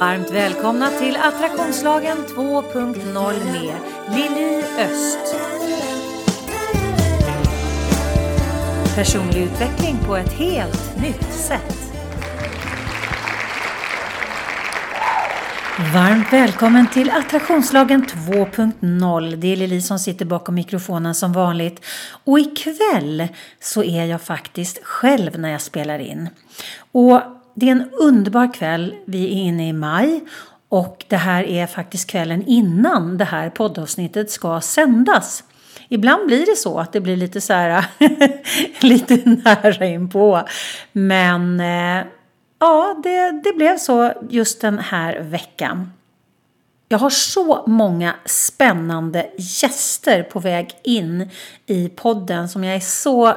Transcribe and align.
Varmt 0.00 0.30
välkomna 0.30 0.90
till 0.90 1.16
Attraktionslagen 1.16 2.16
2.0 2.16 3.44
med 3.52 3.74
Lili 4.16 4.64
Öst. 4.78 5.36
Personlig 8.94 9.42
utveckling 9.42 9.98
på 10.06 10.16
ett 10.16 10.32
helt 10.32 11.02
nytt 11.02 11.32
sätt. 11.32 11.92
Varmt 15.94 16.32
välkommen 16.32 16.86
till 16.86 17.10
Attraktionslagen 17.10 18.06
2.0. 18.06 19.36
Det 19.36 19.52
är 19.52 19.56
Lili 19.56 19.82
som 19.82 19.98
sitter 19.98 20.24
bakom 20.24 20.54
mikrofonen 20.54 21.14
som 21.14 21.32
vanligt. 21.32 21.84
Och 22.24 22.38
ikväll 22.38 23.28
så 23.60 23.82
är 23.82 24.04
jag 24.04 24.22
faktiskt 24.22 24.84
själv 24.84 25.38
när 25.38 25.48
jag 25.48 25.60
spelar 25.60 25.98
in. 25.98 26.28
Och 26.92 27.20
det 27.54 27.68
är 27.68 27.72
en 27.72 27.90
underbar 27.92 28.54
kväll. 28.54 28.94
Vi 29.04 29.24
är 29.24 29.28
inne 29.28 29.68
i 29.68 29.72
maj 29.72 30.24
och 30.68 31.04
det 31.08 31.16
här 31.16 31.44
är 31.44 31.66
faktiskt 31.66 32.10
kvällen 32.10 32.44
innan 32.46 33.18
det 33.18 33.24
här 33.24 33.50
poddavsnittet 33.50 34.30
ska 34.30 34.60
sändas. 34.60 35.44
Ibland 35.88 36.26
blir 36.26 36.46
det 36.46 36.56
så 36.56 36.78
att 36.78 36.92
det 36.92 37.00
blir 37.00 37.16
lite 37.16 37.40
så 37.40 37.52
här 37.52 37.84
lite 38.80 39.16
nära 39.24 39.86
inpå. 39.86 40.42
Men 40.92 41.60
eh, 41.60 42.06
ja, 42.58 43.00
det, 43.02 43.30
det 43.44 43.52
blev 43.56 43.78
så 43.78 44.12
just 44.30 44.60
den 44.60 44.78
här 44.78 45.20
veckan. 45.20 45.92
Jag 46.88 46.98
har 46.98 47.10
så 47.10 47.64
många 47.66 48.14
spännande 48.24 49.30
gäster 49.36 50.22
på 50.22 50.40
väg 50.40 50.70
in 50.82 51.30
i 51.66 51.88
podden 51.88 52.48
som 52.48 52.64
jag 52.64 52.76
är 52.76 52.80
så 52.80 53.34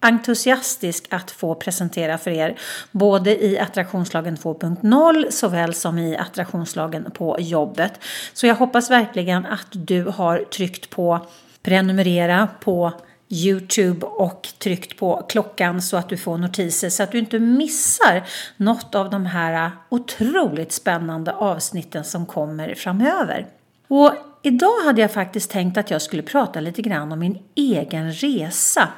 entusiastisk 0.00 1.06
att 1.10 1.30
få 1.30 1.54
presentera 1.54 2.18
för 2.18 2.30
er. 2.30 2.58
Både 2.90 3.44
i 3.44 3.58
attraktionslagen 3.58 4.36
2.0 4.36 5.30
såväl 5.30 5.74
som 5.74 5.98
i 5.98 6.16
attraktionslagen 6.16 7.10
på 7.14 7.36
jobbet. 7.40 7.92
Så 8.32 8.46
jag 8.46 8.54
hoppas 8.54 8.90
verkligen 8.90 9.46
att 9.46 9.66
du 9.70 10.04
har 10.04 10.38
tryckt 10.38 10.90
på 10.90 11.26
prenumerera 11.62 12.48
på 12.60 12.92
Youtube 13.28 14.06
och 14.06 14.48
tryckt 14.58 14.98
på 14.98 15.26
klockan 15.28 15.82
så 15.82 15.96
att 15.96 16.08
du 16.08 16.16
får 16.16 16.38
notiser 16.38 16.90
så 16.90 17.02
att 17.02 17.12
du 17.12 17.18
inte 17.18 17.38
missar 17.38 18.24
något 18.56 18.94
av 18.94 19.10
de 19.10 19.26
här 19.26 19.70
otroligt 19.88 20.72
spännande 20.72 21.32
avsnitten 21.32 22.04
som 22.04 22.26
kommer 22.26 22.74
framöver. 22.74 23.46
Och 23.88 24.12
idag 24.42 24.84
hade 24.84 25.00
jag 25.00 25.12
faktiskt 25.12 25.50
tänkt 25.50 25.78
att 25.78 25.90
jag 25.90 26.02
skulle 26.02 26.22
prata 26.22 26.60
lite 26.60 26.82
grann 26.82 27.12
om 27.12 27.18
min 27.18 27.38
egen 27.54 28.12
resa 28.12 28.88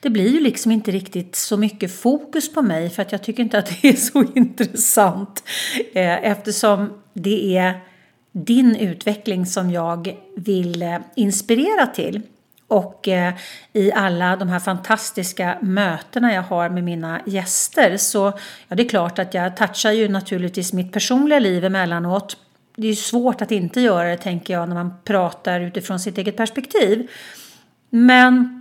det 0.00 0.10
blir 0.10 0.28
ju 0.28 0.40
liksom 0.40 0.72
inte 0.72 0.90
riktigt 0.90 1.36
så 1.36 1.56
mycket 1.56 2.00
fokus 2.00 2.52
på 2.52 2.62
mig 2.62 2.90
för 2.90 3.02
att 3.02 3.12
jag 3.12 3.22
tycker 3.22 3.42
inte 3.42 3.58
att 3.58 3.82
det 3.82 3.88
är 3.88 3.96
så 3.96 4.24
intressant 4.34 5.44
eh, 5.94 6.24
eftersom 6.24 6.92
det 7.12 7.56
är 7.56 7.80
din 8.32 8.76
utveckling 8.76 9.46
som 9.46 9.70
jag 9.70 10.16
vill 10.36 10.82
eh, 10.82 10.98
inspirera 11.14 11.86
till. 11.86 12.22
Och 12.68 13.08
eh, 13.08 13.34
i 13.72 13.92
alla 13.92 14.36
de 14.36 14.48
här 14.48 14.58
fantastiska 14.58 15.58
mötena 15.62 16.34
jag 16.34 16.42
har 16.42 16.68
med 16.68 16.84
mina 16.84 17.20
gäster 17.26 17.96
så 17.96 18.32
ja, 18.68 18.76
det 18.76 18.82
är 18.82 18.88
klart 18.88 19.18
att 19.18 19.34
jag 19.34 19.56
touchar 19.56 19.92
ju 19.92 20.08
naturligtvis 20.08 20.72
mitt 20.72 20.92
personliga 20.92 21.38
liv 21.38 21.64
emellanåt. 21.64 22.36
Det 22.76 22.86
är 22.86 22.90
ju 22.90 22.96
svårt 22.96 23.42
att 23.42 23.50
inte 23.50 23.80
göra 23.80 24.08
det 24.08 24.16
tänker 24.16 24.54
jag 24.54 24.68
när 24.68 24.74
man 24.74 24.94
pratar 25.04 25.60
utifrån 25.60 26.00
sitt 26.00 26.18
eget 26.18 26.36
perspektiv. 26.36 27.10
Men 27.90 28.57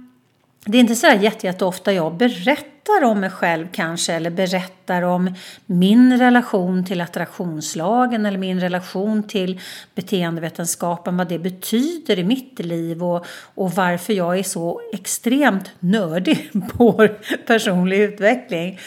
det 0.65 0.77
är 0.77 0.79
inte 0.79 0.95
så 0.95 1.07
jätte, 1.07 1.47
jätteofta 1.47 1.93
jag 1.93 2.13
berättar 2.13 3.03
om 3.03 3.19
mig 3.19 3.29
själv 3.29 3.67
kanske 3.71 4.13
eller 4.13 4.29
berättar 4.29 5.01
om 5.01 5.35
min 5.65 6.19
relation 6.19 6.85
till 6.85 7.01
attraktionslagen 7.01 8.25
eller 8.25 8.37
min 8.37 8.59
relation 8.59 9.23
till 9.23 9.59
beteendevetenskapen, 9.95 11.17
vad 11.17 11.29
det 11.29 11.39
betyder 11.39 12.19
i 12.19 12.23
mitt 12.23 12.59
liv 12.59 13.03
och, 13.03 13.25
och 13.55 13.71
varför 13.71 14.13
jag 14.13 14.39
är 14.39 14.43
så 14.43 14.81
extremt 14.93 15.71
nördig 15.79 16.51
på 16.77 17.07
personlig 17.47 17.99
utveckling. 17.99 18.79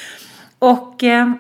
Och 0.58 1.04
eh, 1.04 1.32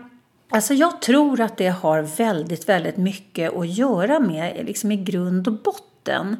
alltså 0.50 0.74
jag 0.74 1.02
tror 1.02 1.40
att 1.40 1.56
det 1.56 1.68
har 1.68 2.02
väldigt, 2.02 2.68
väldigt 2.68 2.96
mycket 2.96 3.56
att 3.56 3.68
göra 3.68 4.20
med, 4.20 4.64
liksom 4.66 4.92
i 4.92 4.96
grund 4.96 5.48
och 5.48 5.54
botten, 5.54 6.36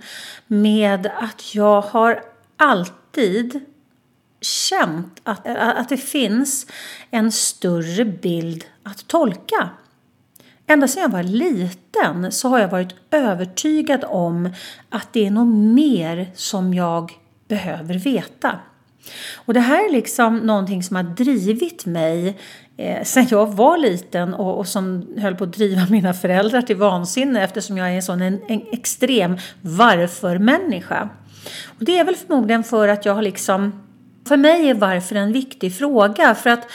med 0.47 1.07
att 1.07 1.55
jag 1.55 1.81
har 1.81 2.23
alltid 2.57 3.61
känt 4.41 5.21
att, 5.23 5.47
att 5.57 5.89
det 5.89 5.97
finns 5.97 6.67
en 7.11 7.33
större 7.33 8.05
bild 8.05 8.65
att 8.83 9.07
tolka. 9.07 9.71
Ända 10.67 10.89
sedan 10.89 11.03
jag 11.03 11.11
var 11.11 11.23
liten 11.23 12.33
så 12.33 12.49
har 12.49 12.59
jag 12.59 12.69
varit 12.69 12.95
övertygad 13.11 14.05
om 14.09 14.51
att 14.89 15.13
det 15.13 15.27
är 15.27 15.31
något 15.31 15.55
mer 15.75 16.31
som 16.35 16.75
jag 16.75 17.13
behöver 17.49 17.95
veta. 17.95 18.59
Och 19.35 19.55
det 19.55 19.61
här 19.61 19.89
är 19.89 19.93
liksom 19.93 20.39
någonting 20.39 20.83
som 20.83 20.97
har 20.97 21.03
drivit 21.03 21.87
mig 21.87 22.39
eh, 22.77 23.05
sen 23.05 23.27
jag 23.31 23.47
var 23.47 23.79
liten 23.79 24.35
och, 24.35 24.59
och, 24.59 24.67
som 24.67 25.07
höll 25.19 25.37
på 25.37 25.45
att 25.45 25.53
driva 25.53 25.87
mina 25.91 26.15
föräldrar 26.15 26.63
till 26.63 26.77
vansinne 26.77 27.45
eftersom 27.45 27.79
jag 27.79 27.89
är 27.91 27.93
en 27.93 28.03
sån 28.03 28.23
en, 28.23 28.41
en 28.49 28.63
extrem 28.73 29.39
varför-människa. 29.61 31.09
Och 31.67 31.85
det 31.85 31.99
är 31.99 32.05
väl 32.05 32.17
förmodligen 32.17 32.65
för 32.65 32.89
att 32.89 33.05
jag 33.05 33.15
har 33.15 33.23
liksom 33.23 33.90
för 34.29 34.37
mig 34.37 34.71
är 34.71 34.75
varför 34.75 35.17
en 35.17 35.33
viktig 35.33 35.79
fråga. 35.79 36.35
För 36.35 36.51
att 36.51 36.71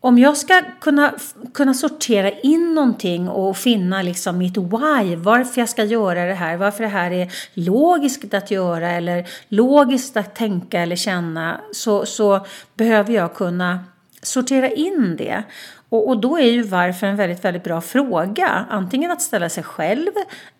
om 0.00 0.18
jag 0.18 0.36
ska 0.36 0.62
kunna, 0.80 1.14
kunna 1.54 1.74
sortera 1.74 2.30
in 2.30 2.74
någonting 2.74 3.28
och 3.28 3.56
finna 3.56 4.02
liksom 4.02 4.38
mitt 4.38 4.56
why, 4.56 5.16
varför 5.16 5.60
jag 5.60 5.68
ska 5.68 5.84
göra 5.84 6.24
det 6.24 6.34
här, 6.34 6.56
varför 6.56 6.82
det 6.82 6.88
här 6.88 7.10
är 7.10 7.32
logiskt 7.54 8.34
att 8.34 8.50
göra 8.50 8.90
eller 8.90 9.28
logiskt 9.48 10.16
att 10.16 10.34
tänka 10.34 10.80
eller 10.80 10.96
känna, 10.96 11.60
så, 11.72 12.06
så 12.06 12.46
behöver 12.74 13.12
jag 13.12 13.34
kunna 13.34 13.84
sortera 14.22 14.68
in 14.70 15.16
det. 15.18 15.42
Och, 15.88 16.08
och 16.08 16.20
då 16.20 16.38
är 16.38 16.50
ju 16.50 16.62
varför 16.62 17.06
en 17.06 17.16
väldigt, 17.16 17.44
väldigt 17.44 17.64
bra 17.64 17.80
fråga. 17.80 18.66
Antingen 18.70 19.10
att 19.10 19.22
ställa 19.22 19.48
sig 19.48 19.64
själv 19.64 20.10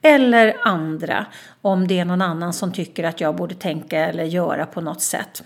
eller 0.02 0.56
andra. 0.62 1.26
Om 1.62 1.88
det 1.88 1.98
är 1.98 2.04
någon 2.04 2.22
annan 2.22 2.52
som 2.52 2.72
tycker 2.72 3.04
att 3.04 3.20
jag 3.20 3.36
borde 3.36 3.54
tänka 3.54 3.98
eller 3.98 4.24
göra 4.24 4.66
på 4.66 4.80
något 4.80 5.02
sätt. 5.02 5.42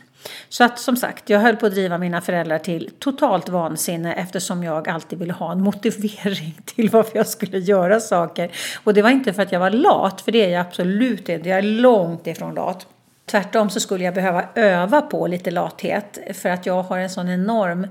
Så 0.49 0.65
att 0.65 0.79
som 0.79 0.97
sagt, 0.97 1.31
jag 1.31 1.41
höll 1.41 1.57
på 1.57 1.67
att 1.67 1.73
driva 1.73 1.99
mina 1.99 2.21
föräldrar 2.21 2.59
till 2.59 2.91
totalt 2.99 3.49
vansinne 3.49 4.15
eftersom 4.15 4.65
jag 4.65 4.89
alltid 4.89 5.19
ville 5.19 5.33
ha 5.33 5.53
en 5.53 5.63
motivering 5.63 6.59
till 6.65 6.91
varför 6.91 7.17
jag 7.17 7.27
skulle 7.27 7.59
göra 7.59 8.01
saker. 8.01 8.51
Och 8.85 8.95
det 8.95 9.03
var 9.03 9.11
inte 9.11 9.33
för 9.33 9.43
att 9.43 9.53
jag 9.53 9.61
var 9.61 9.71
lat, 9.71 10.21
för 10.21 10.33
det 10.33 10.45
är 10.45 10.49
jag 10.49 10.61
absolut 10.61 11.29
inte. 11.29 11.49
Jag 11.49 11.59
är 11.59 11.63
långt 11.63 12.27
ifrån 12.27 12.55
lat. 12.55 12.87
Tvärtom 13.27 13.71
så 13.71 13.81
skulle 13.81 14.05
jag 14.05 14.15
behöva 14.15 14.45
öva 14.55 15.03
på 15.03 15.27
lite 15.27 15.51
lathet 15.51 16.19
för 16.35 16.49
att 16.49 16.67
jag 16.67 16.83
har 16.83 16.99
en 16.99 17.11
sån 17.11 17.29
enorm 17.29 17.87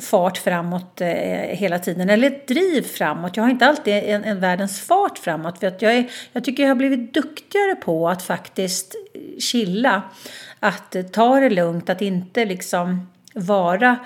fart 0.00 0.38
framåt 0.38 1.00
eh, 1.00 1.08
hela 1.56 1.78
tiden, 1.78 2.10
eller 2.10 2.26
ett 2.26 2.48
driv 2.48 2.82
framåt. 2.82 3.36
Jag 3.36 3.44
har 3.44 3.50
inte 3.50 3.66
alltid 3.66 3.94
en, 3.94 4.24
en 4.24 4.40
världens 4.40 4.80
fart 4.80 5.18
framåt 5.18 5.58
för 5.58 5.66
att 5.66 5.82
jag, 5.82 5.94
är, 5.94 6.10
jag 6.32 6.44
tycker 6.44 6.62
jag 6.62 6.70
har 6.70 6.74
blivit 6.74 7.14
duktigare 7.14 7.74
på 7.74 8.08
att 8.08 8.22
faktiskt 8.22 8.94
eh, 9.14 9.20
chilla 9.38 10.02
att 10.60 10.96
eh, 10.96 11.02
ta 11.02 11.40
det 11.40 11.50
lugnt, 11.50 11.90
att 11.90 12.02
inte 12.02 12.44
liksom 12.44 13.08
vara 13.34 13.96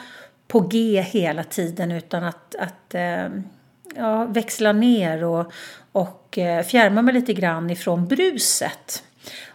på 0.48 0.60
G 0.60 1.00
hela 1.00 1.44
tiden 1.44 1.92
utan 1.92 2.24
att, 2.24 2.54
att 2.54 2.94
eh, 2.94 3.28
ja, 3.96 4.24
växla 4.24 4.72
ner 4.72 5.24
och, 5.24 5.52
och 5.92 6.38
eh, 6.38 6.64
fjärma 6.64 7.02
mig 7.02 7.14
lite 7.14 7.32
grann 7.32 7.70
ifrån 7.70 8.06
bruset. 8.06 9.02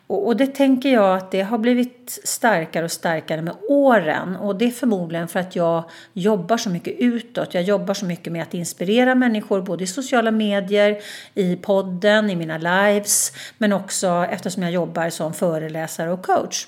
Och, 0.07 0.27
och, 0.27 0.38
det 0.38 0.47
tänker 0.47 0.89
jag 0.89 1.17
att 1.17 1.31
det 1.31 1.41
har 1.41 1.57
blivit 1.57 2.19
starkare 2.23 2.85
och 2.85 2.91
starkare 2.91 3.41
med 3.41 3.55
åren. 3.69 4.35
Och 4.35 4.55
det 4.55 4.65
är 4.65 4.71
förmodligen 4.71 5.27
för 5.27 5.39
att 5.39 5.55
jag 5.55 5.83
jobbar 6.13 6.57
så 6.57 6.69
mycket 6.69 6.95
utåt. 6.99 7.53
Jag 7.53 7.63
jobbar 7.63 7.93
så 7.93 8.05
mycket 8.05 8.33
med 8.33 8.41
att 8.41 8.53
inspirera 8.53 9.15
människor 9.15 9.61
både 9.61 9.83
i 9.83 9.88
sociala 9.88 10.31
medier, 10.31 10.97
i 11.33 11.56
podden, 11.56 12.29
i 12.29 12.35
mina 12.35 12.57
lives. 12.57 13.31
Men 13.57 13.74
också 13.74 14.25
eftersom 14.31 14.63
jag 14.63 14.71
jobbar 14.71 15.09
som 15.09 15.33
föreläsare 15.33 16.12
och 16.12 16.25
coach. 16.25 16.68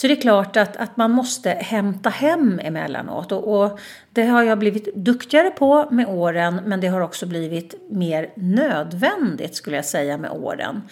Så 0.00 0.06
det 0.06 0.14
är 0.14 0.20
klart 0.20 0.56
att, 0.56 0.76
att 0.76 0.96
man 0.96 1.10
måste 1.10 1.50
hämta 1.50 2.10
hem 2.10 2.60
emellanåt. 2.62 3.32
Och, 3.32 3.60
och 3.62 3.80
det 4.12 4.24
har 4.24 4.42
jag 4.42 4.58
blivit 4.58 4.94
duktigare 4.94 5.50
på 5.50 5.88
med 5.90 6.08
åren 6.08 6.60
men 6.64 6.80
det 6.80 6.88
har 6.88 7.00
också 7.00 7.26
blivit 7.26 7.74
mer 7.90 8.30
nödvändigt 8.34 9.56
skulle 9.56 9.76
jag 9.76 9.84
säga 9.84 10.18
med 10.18 10.30
åren. 10.30 10.82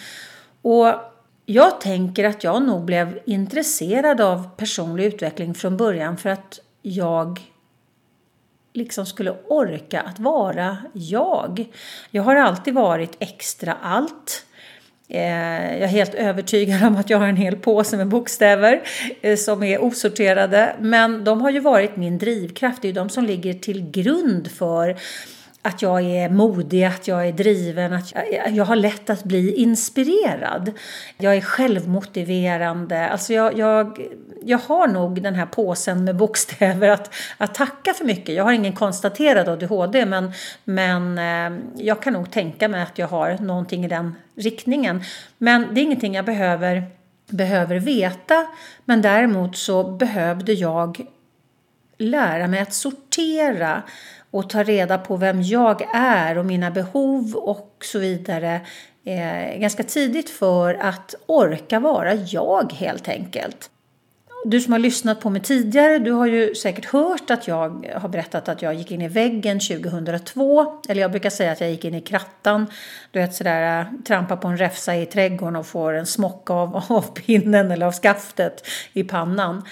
Och 0.62 0.94
jag 1.46 1.80
tänker 1.80 2.24
att 2.24 2.44
jag 2.44 2.62
nog 2.62 2.84
blev 2.84 3.18
intresserad 3.26 4.20
av 4.20 4.48
personlig 4.56 5.04
utveckling 5.04 5.54
från 5.54 5.76
början 5.76 6.16
för 6.16 6.30
att 6.30 6.60
jag 6.82 7.40
liksom 8.72 9.06
skulle 9.06 9.34
orka 9.48 10.00
att 10.00 10.18
vara 10.18 10.76
jag. 10.92 11.68
Jag 12.10 12.22
har 12.22 12.36
alltid 12.36 12.74
varit 12.74 13.16
extra 13.18 13.76
allt. 13.82 14.44
Eh, 15.10 15.20
jag 15.72 15.82
är 15.82 15.86
helt 15.86 16.14
övertygad 16.14 16.82
om 16.82 16.96
att 16.96 17.10
jag 17.10 17.18
har 17.18 17.26
en 17.26 17.36
hel 17.36 17.56
påse 17.56 17.96
med 17.96 18.08
bokstäver 18.08 18.82
eh, 19.20 19.36
som 19.36 19.62
är 19.62 19.82
osorterade. 19.82 20.76
Men 20.80 21.24
de 21.24 21.40
har 21.40 21.50
ju 21.50 21.60
varit 21.60 21.96
min 21.96 22.18
drivkraft. 22.18 22.82
Det 22.82 22.86
är 22.86 22.90
ju 22.90 22.94
de 22.94 23.08
som 23.08 23.24
ligger 23.24 23.54
till 23.54 23.90
grund 23.90 24.50
för 24.50 24.96
att 25.68 25.82
jag 25.82 26.02
är 26.02 26.28
modig, 26.28 26.84
att 26.84 27.08
jag 27.08 27.28
är 27.28 27.32
driven, 27.32 27.92
att 27.92 28.14
jag, 28.14 28.50
jag 28.50 28.64
har 28.64 28.76
lätt 28.76 29.10
att 29.10 29.24
bli 29.24 29.54
inspirerad. 29.54 30.72
Jag 31.16 31.36
är 31.36 31.40
självmotiverande. 31.40 33.08
Alltså 33.08 33.32
jag, 33.32 33.58
jag, 33.58 33.98
jag 34.44 34.58
har 34.58 34.88
nog 34.88 35.22
den 35.22 35.34
här 35.34 35.46
påsen 35.46 36.04
med 36.04 36.16
bokstäver 36.16 36.88
att, 36.88 37.14
att 37.36 37.54
tacka 37.54 37.94
för 37.94 38.04
mycket. 38.04 38.34
Jag 38.34 38.44
har 38.44 38.52
ingen 38.52 38.72
konstaterad 38.72 39.48
ADHD 39.48 40.06
men, 40.06 40.32
men 40.64 41.18
eh, 41.18 41.60
jag 41.76 42.02
kan 42.02 42.12
nog 42.12 42.30
tänka 42.30 42.68
mig 42.68 42.82
att 42.82 42.98
jag 42.98 43.08
har 43.08 43.38
någonting 43.38 43.84
i 43.84 43.88
den 43.88 44.14
riktningen. 44.34 45.02
Men 45.38 45.74
det 45.74 45.80
är 45.80 45.82
ingenting 45.82 46.14
jag 46.14 46.24
behöver, 46.24 46.82
behöver 47.26 47.76
veta. 47.78 48.46
Men 48.84 49.02
däremot 49.02 49.56
så 49.56 49.84
behövde 49.84 50.52
jag 50.52 51.06
lära 51.98 52.46
mig 52.46 52.60
att 52.60 52.72
sortera 52.72 53.82
och 54.30 54.50
ta 54.50 54.62
reda 54.62 54.98
på 54.98 55.16
vem 55.16 55.42
jag 55.42 55.82
är 55.94 56.38
och 56.38 56.46
mina 56.46 56.70
behov 56.70 57.34
och 57.36 57.84
så 57.84 57.98
vidare 57.98 58.60
eh, 59.04 59.60
ganska 59.60 59.82
tidigt 59.82 60.30
för 60.30 60.74
att 60.74 61.14
orka 61.26 61.80
vara 61.80 62.14
jag 62.14 62.72
helt 62.72 63.08
enkelt. 63.08 63.70
Du 64.44 64.60
som 64.60 64.72
har 64.72 64.80
lyssnat 64.80 65.20
på 65.20 65.30
mig 65.30 65.42
tidigare, 65.42 65.98
du 65.98 66.12
har 66.12 66.26
ju 66.26 66.54
säkert 66.54 66.84
hört 66.84 67.30
att 67.30 67.48
jag 67.48 67.94
har 67.96 68.08
berättat 68.08 68.48
att 68.48 68.62
jag 68.62 68.74
gick 68.74 68.90
in 68.90 69.02
i 69.02 69.08
väggen 69.08 69.60
2002. 69.60 70.80
Eller 70.88 71.02
jag 71.02 71.10
brukar 71.10 71.30
säga 71.30 71.52
att 71.52 71.60
jag 71.60 71.70
gick 71.70 71.84
in 71.84 71.94
i 71.94 72.00
krattan. 72.00 72.66
Du 73.10 73.18
vet 73.18 73.34
sådär, 73.34 73.80
äh, 73.80 73.86
trampa 74.06 74.36
på 74.36 74.48
en 74.48 74.56
räfsa 74.56 74.96
i 74.96 75.06
trädgården 75.06 75.56
och 75.56 75.66
får 75.66 75.92
en 75.92 76.06
smocka 76.06 76.52
av, 76.52 76.76
av 76.88 77.14
pinnen 77.14 77.70
eller 77.70 77.86
av 77.86 77.92
skaftet 77.92 78.66
i 78.92 79.04
pannan. 79.04 79.62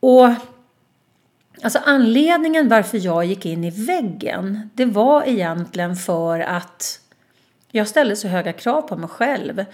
Och 0.00 0.28
Alltså 1.62 1.78
anledningen 1.84 2.68
varför 2.68 2.98
jag 2.98 3.24
gick 3.24 3.46
in 3.46 3.64
i 3.64 3.70
väggen, 3.70 4.70
det 4.74 4.84
var 4.84 5.22
egentligen 5.28 5.96
för 5.96 6.40
att 6.40 7.00
jag 7.70 7.88
ställde 7.88 8.16
så 8.16 8.28
höga 8.28 8.52
krav 8.52 8.82
på 8.82 8.96
mig 8.96 9.08
själv. 9.08 9.64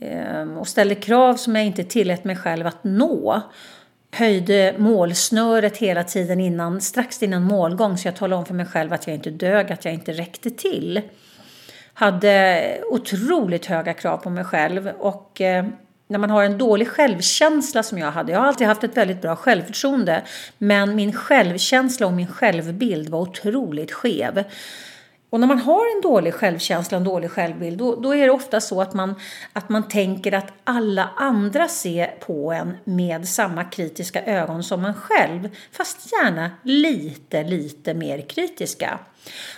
Ehm, 0.00 0.56
och 0.56 0.68
ställde 0.68 0.94
krav 0.94 1.34
som 1.34 1.56
jag 1.56 1.64
inte 1.64 1.84
tillät 1.84 2.24
mig 2.24 2.36
själv 2.36 2.66
att 2.66 2.84
nå. 2.84 3.42
Höjde 4.10 4.74
målsnöret 4.78 5.76
hela 5.76 6.04
tiden 6.04 6.40
innan, 6.40 6.80
strax 6.80 7.22
innan 7.22 7.42
målgång 7.42 7.98
så 7.98 8.08
jag 8.08 8.16
talade 8.16 8.38
om 8.38 8.46
för 8.46 8.54
mig 8.54 8.66
själv 8.66 8.92
att 8.92 9.06
jag 9.06 9.16
inte 9.16 9.30
dög, 9.30 9.72
att 9.72 9.84
jag 9.84 9.94
inte 9.94 10.12
räckte 10.12 10.50
till. 10.50 11.00
Hade 11.94 12.80
otroligt 12.90 13.66
höga 13.66 13.94
krav 13.94 14.16
på 14.16 14.30
mig 14.30 14.44
själv 14.44 14.88
och 14.98 15.40
ehm, 15.40 15.72
när 16.14 16.18
man 16.18 16.30
har 16.30 16.42
en 16.42 16.58
dålig 16.58 16.88
självkänsla 16.88 17.82
som 17.82 17.98
jag 17.98 18.10
hade. 18.10 18.32
Jag 18.32 18.40
har 18.40 18.46
alltid 18.46 18.66
haft 18.66 18.84
ett 18.84 18.96
väldigt 18.96 19.22
bra 19.22 19.36
självförtroende. 19.36 20.22
Men 20.58 20.94
min 20.94 21.12
självkänsla 21.12 22.06
och 22.06 22.12
min 22.12 22.26
självbild 22.26 23.08
var 23.08 23.20
otroligt 23.20 23.92
skev. 23.92 24.44
Och 25.30 25.40
när 25.40 25.46
man 25.46 25.58
har 25.58 25.96
en 25.96 26.00
dålig 26.02 26.34
självkänsla, 26.34 26.96
och 26.96 27.00
en 27.00 27.04
dålig 27.04 27.30
självbild, 27.30 27.78
då, 27.78 27.96
då, 28.00 28.14
är 28.14 28.24
det 28.24 28.30
ofta 28.30 28.60
så 28.60 28.80
att 28.80 28.94
man, 28.94 29.14
att 29.52 29.68
man 29.68 29.88
tänker 29.88 30.32
att 30.32 30.52
alla 30.64 31.10
andra 31.16 31.68
ser 31.68 32.06
på 32.06 32.52
en 32.52 32.76
med 32.84 33.28
samma 33.28 33.64
kritiska 33.64 34.24
ögon 34.24 34.62
som 34.62 34.82
man 34.82 34.94
själv. 34.94 35.48
Fast 35.72 36.12
gärna 36.12 36.50
lite, 36.62 37.42
lite 37.42 37.94
mer 37.94 38.20
kritiska. 38.20 38.98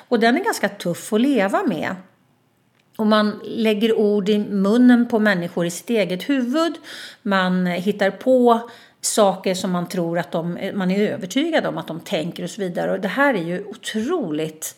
Och 0.08 0.20
den 0.20 0.36
är 0.36 0.44
ganska 0.44 0.68
tuff 0.68 1.12
att 1.12 1.20
leva 1.20 1.62
med. 1.62 1.96
Och 2.96 3.06
man 3.06 3.40
lägger 3.44 3.98
ord 3.98 4.28
i 4.28 4.38
munnen 4.38 5.08
på 5.08 5.18
människor 5.18 5.66
i 5.66 5.70
sitt 5.70 5.90
eget 5.90 6.28
huvud. 6.28 6.74
Man 7.22 7.66
hittar 7.66 8.10
på 8.10 8.70
saker 9.00 9.54
som 9.54 9.70
man 9.70 9.88
tror 9.88 10.18
att 10.18 10.32
de, 10.32 10.70
man 10.74 10.90
är 10.90 11.12
övertygad 11.12 11.66
om 11.66 11.78
att 11.78 11.88
de 11.88 12.00
tänker 12.00 12.42
och 12.42 12.50
så 12.50 12.60
vidare. 12.60 12.92
Och 12.92 13.00
det 13.00 13.08
här 13.08 13.34
är 13.34 13.42
ju 13.42 13.64
otroligt 13.64 14.76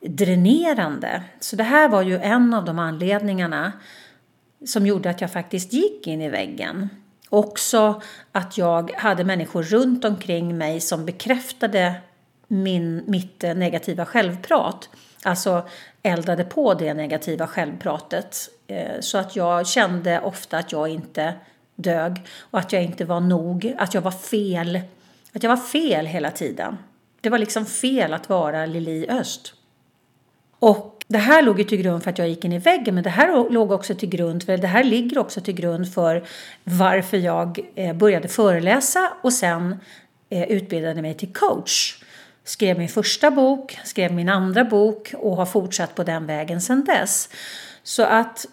dränerande. 0.00 1.22
Så 1.40 1.56
det 1.56 1.62
här 1.62 1.88
var 1.88 2.02
ju 2.02 2.18
en 2.18 2.54
av 2.54 2.64
de 2.64 2.78
anledningarna 2.78 3.72
som 4.66 4.86
gjorde 4.86 5.10
att 5.10 5.20
jag 5.20 5.32
faktiskt 5.32 5.72
gick 5.72 6.06
in 6.06 6.22
i 6.22 6.28
väggen. 6.28 6.88
Också 7.28 8.02
att 8.32 8.58
jag 8.58 8.92
hade 8.96 9.24
människor 9.24 9.62
runt 9.62 10.04
omkring 10.04 10.58
mig 10.58 10.80
som 10.80 11.04
bekräftade 11.04 11.94
min, 12.48 13.04
mitt 13.06 13.42
negativa 13.42 14.04
självprat. 14.04 14.88
Alltså 15.22 15.68
eldade 16.06 16.44
på 16.44 16.74
det 16.74 16.94
negativa 16.94 17.46
självpratet. 17.46 18.48
Eh, 18.66 19.00
så 19.00 19.18
att 19.18 19.36
jag 19.36 19.66
kände 19.66 20.20
ofta 20.20 20.58
att 20.58 20.72
jag 20.72 20.88
inte 20.88 21.34
dög 21.76 22.22
och 22.40 22.58
att 22.58 22.72
jag 22.72 22.82
inte 22.82 23.04
var 23.04 23.20
nog, 23.20 23.74
att 23.78 23.94
jag 23.94 24.02
var 24.02 24.10
fel. 24.10 24.80
Att 25.32 25.42
jag 25.42 25.50
var 25.50 25.56
fel 25.56 26.06
hela 26.06 26.30
tiden. 26.30 26.76
Det 27.20 27.30
var 27.30 27.38
liksom 27.38 27.66
fel 27.66 28.14
att 28.14 28.28
vara 28.28 28.66
Lili 28.66 29.08
Öst. 29.08 29.54
Och 30.58 31.04
det 31.08 31.18
här 31.18 31.42
låg 31.42 31.58
ju 31.58 31.64
till 31.64 31.82
grund 31.82 32.02
för 32.02 32.10
att 32.10 32.18
jag 32.18 32.28
gick 32.28 32.44
in 32.44 32.52
i 32.52 32.58
väggen 32.58 32.94
men 32.94 33.04
det 33.04 33.10
här 33.10 33.50
låg 33.50 33.72
också 33.72 33.94
till 33.94 34.08
grund 34.08 34.42
för 34.42 34.56
det 34.56 34.66
här 34.66 34.84
ligger 34.84 35.18
också 35.18 35.40
till 35.40 35.54
grund 35.54 35.94
för 35.94 36.24
varför 36.64 37.16
jag 37.16 37.58
eh, 37.74 37.96
började 37.96 38.28
föreläsa 38.28 39.12
och 39.22 39.32
sen 39.32 39.76
eh, 40.30 40.42
utbildade 40.42 41.02
mig 41.02 41.14
till 41.14 41.32
coach 41.32 42.02
skrev 42.46 42.78
min 42.78 42.88
första 42.88 43.30
bok, 43.30 43.78
skrev 43.84 44.12
min 44.12 44.28
andra 44.28 44.64
bok 44.64 45.14
och 45.18 45.36
har 45.36 45.46
fortsatt 45.46 45.94
på 45.94 46.04
den 46.04 46.26
vägen 46.26 46.60
sedan 46.60 46.84
dess. 46.84 47.28
Så 47.82 48.02
att 48.02 48.46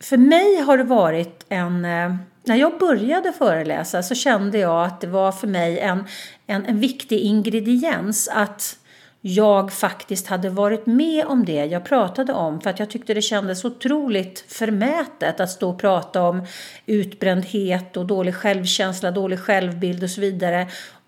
för 0.00 0.16
mig 0.16 0.60
har 0.60 0.78
det 0.78 0.84
varit 0.84 1.44
en... 1.48 1.84
Eh, 1.84 2.14
när 2.46 2.56
jag 2.56 2.78
började 2.78 3.32
föreläsa 3.32 4.02
så 4.02 4.14
kände 4.14 4.58
jag 4.58 4.84
att 4.84 5.00
det 5.00 5.06
var 5.06 5.32
för 5.32 5.46
mig 5.46 5.78
en, 5.78 6.04
en, 6.46 6.66
en 6.66 6.80
viktig 6.80 7.20
ingrediens 7.20 8.28
att 8.28 8.78
jag 9.26 9.72
faktiskt 9.72 10.26
hade 10.26 10.50
varit 10.50 10.86
med 10.86 11.26
om 11.26 11.44
det 11.44 11.64
jag 11.64 11.84
pratade 11.84 12.32
om. 12.32 12.60
För 12.60 12.70
att 12.70 12.78
jag 12.78 12.90
tyckte 12.90 13.14
det 13.14 13.22
kändes 13.22 13.64
otroligt 13.64 14.44
förmätet 14.48 15.40
att 15.40 15.50
stå 15.50 15.70
och 15.70 15.80
prata 15.80 16.22
om 16.22 16.46
utbrändhet 16.86 17.96
och 17.96 18.06
dålig 18.06 18.34
självkänsla, 18.34 19.10
dålig 19.10 19.38
självbild 19.38 20.02
och 20.02 20.10
så 20.10 20.20
vidare 20.20 20.66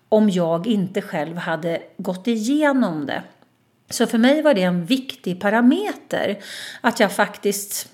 om 0.09 0.29
jag 0.29 0.67
inte 0.67 1.01
själv 1.01 1.37
hade 1.37 1.81
gått 1.97 2.27
igenom 2.27 3.05
det. 3.05 3.23
Så 3.89 4.07
för 4.07 4.17
mig 4.17 4.41
var 4.41 4.53
det 4.53 4.63
en 4.63 4.85
viktig 4.85 5.41
parameter 5.41 6.39
att 6.81 6.99
jag 6.99 7.11
faktiskt 7.11 7.89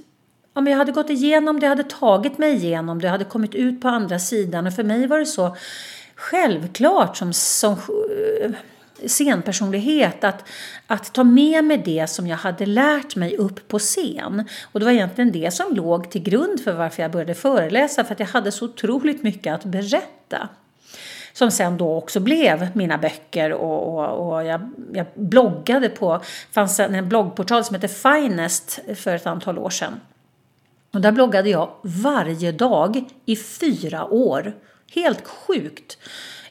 om 0.53 0.67
jag 0.67 0.77
hade 0.77 0.91
gått 0.91 1.09
igenom 1.09 1.59
det, 1.59 1.67
hade 1.67 1.83
tagit 1.83 2.37
mig 2.37 2.55
igenom 2.55 3.01
det, 3.01 3.07
hade 3.07 3.25
kommit 3.25 3.55
ut 3.55 3.81
på 3.81 3.87
andra 3.87 4.19
sidan 4.19 4.67
och 4.67 4.73
för 4.73 4.83
mig 4.83 5.07
var 5.07 5.19
det 5.19 5.25
så 5.25 5.55
självklart 6.15 7.17
som, 7.17 7.33
som 7.33 7.73
eh, 7.73 8.51
scenpersonlighet 9.07 10.23
att, 10.23 10.49
att 10.87 11.13
ta 11.13 11.23
med 11.23 11.63
mig 11.63 11.77
det 11.85 12.07
som 12.09 12.27
jag 12.27 12.37
hade 12.37 12.65
lärt 12.65 13.15
mig 13.15 13.37
upp 13.37 13.67
på 13.67 13.79
scen. 13.79 14.47
Och 14.71 14.79
det 14.79 14.85
var 14.85 14.93
egentligen 14.93 15.31
det 15.31 15.53
som 15.53 15.75
låg 15.75 16.11
till 16.11 16.23
grund 16.23 16.61
för 16.61 16.73
varför 16.73 17.01
jag 17.01 17.11
började 17.11 17.35
föreläsa, 17.35 18.03
för 18.03 18.13
att 18.13 18.19
jag 18.19 18.27
hade 18.27 18.51
så 18.51 18.65
otroligt 18.65 19.23
mycket 19.23 19.53
att 19.53 19.63
berätta 19.63 20.49
som 21.33 21.51
sen 21.51 21.77
då 21.77 21.95
också 21.95 22.19
blev 22.19 22.67
mina 22.73 22.97
böcker 22.97 23.53
och, 23.53 23.99
och, 23.99 24.27
och 24.27 24.43
jag, 24.43 24.69
jag, 24.93 25.05
bloggade 25.15 25.89
på, 25.89 26.21
fanns 26.51 26.79
en 26.79 27.09
bloggportal 27.09 27.63
som 27.63 27.75
hette 27.75 27.87
Finest 27.87 28.79
för 28.95 29.15
ett 29.15 29.27
antal 29.27 29.57
år 29.57 29.69
sedan. 29.69 29.99
Och 30.93 31.01
där 31.01 31.11
bloggade 31.11 31.49
jag 31.49 31.69
varje 31.81 32.51
dag 32.51 33.03
i 33.25 33.35
fyra 33.35 34.05
år. 34.05 34.53
Helt 34.93 35.27
sjukt 35.27 35.97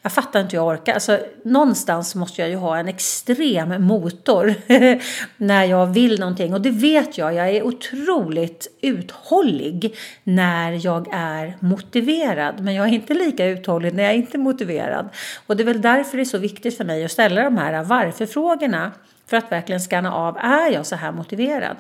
jag 0.03 0.13
fattar 0.13 0.41
inte 0.41 0.57
hur 0.57 0.63
jag 0.65 0.69
orkar. 0.69 0.93
Alltså, 0.93 1.19
någonstans 1.45 2.15
måste 2.15 2.41
jag 2.41 2.51
ju 2.51 2.57
ha 2.57 2.79
en 2.79 2.89
extrem 2.89 3.85
motor 3.85 4.55
när 5.37 5.65
jag 5.65 5.87
vill 5.87 6.21
någonting. 6.21 6.55
Och 6.55 6.61
det 6.61 6.71
vet 6.71 7.19
jag, 7.19 7.35
jag 7.35 7.49
är 7.49 7.63
otroligt 7.63 8.69
uthållig 8.81 9.97
när 10.25 10.73
jag 10.73 11.09
är 11.13 11.57
motiverad. 11.61 12.61
Men 12.61 12.75
jag 12.75 12.89
är 12.89 12.93
inte 12.93 13.15
lika 13.15 13.47
uthållig 13.47 13.95
när 13.95 14.03
jag 14.03 14.13
är 14.13 14.17
inte 14.17 14.37
är 14.37 14.39
motiverad. 14.39 15.09
Och 15.47 15.57
det 15.57 15.63
är 15.63 15.67
väl 15.67 15.81
därför 15.83 16.17
det 16.17 16.23
är 16.23 16.25
så 16.25 16.39
viktigt 16.39 16.77
för 16.77 16.85
mig 16.85 17.05
att 17.05 17.13
ställa 17.13 17.43
de 17.43 17.57
här 17.59 17.85
varför-frågorna. 17.85 18.93
För 19.27 19.37
att 19.37 19.53
verkligen 19.53 19.81
scanna 19.81 20.15
av, 20.15 20.37
är 20.37 20.71
jag 20.71 20.87
så 20.87 20.97
här 20.97 21.13
motiverad? 21.13 21.77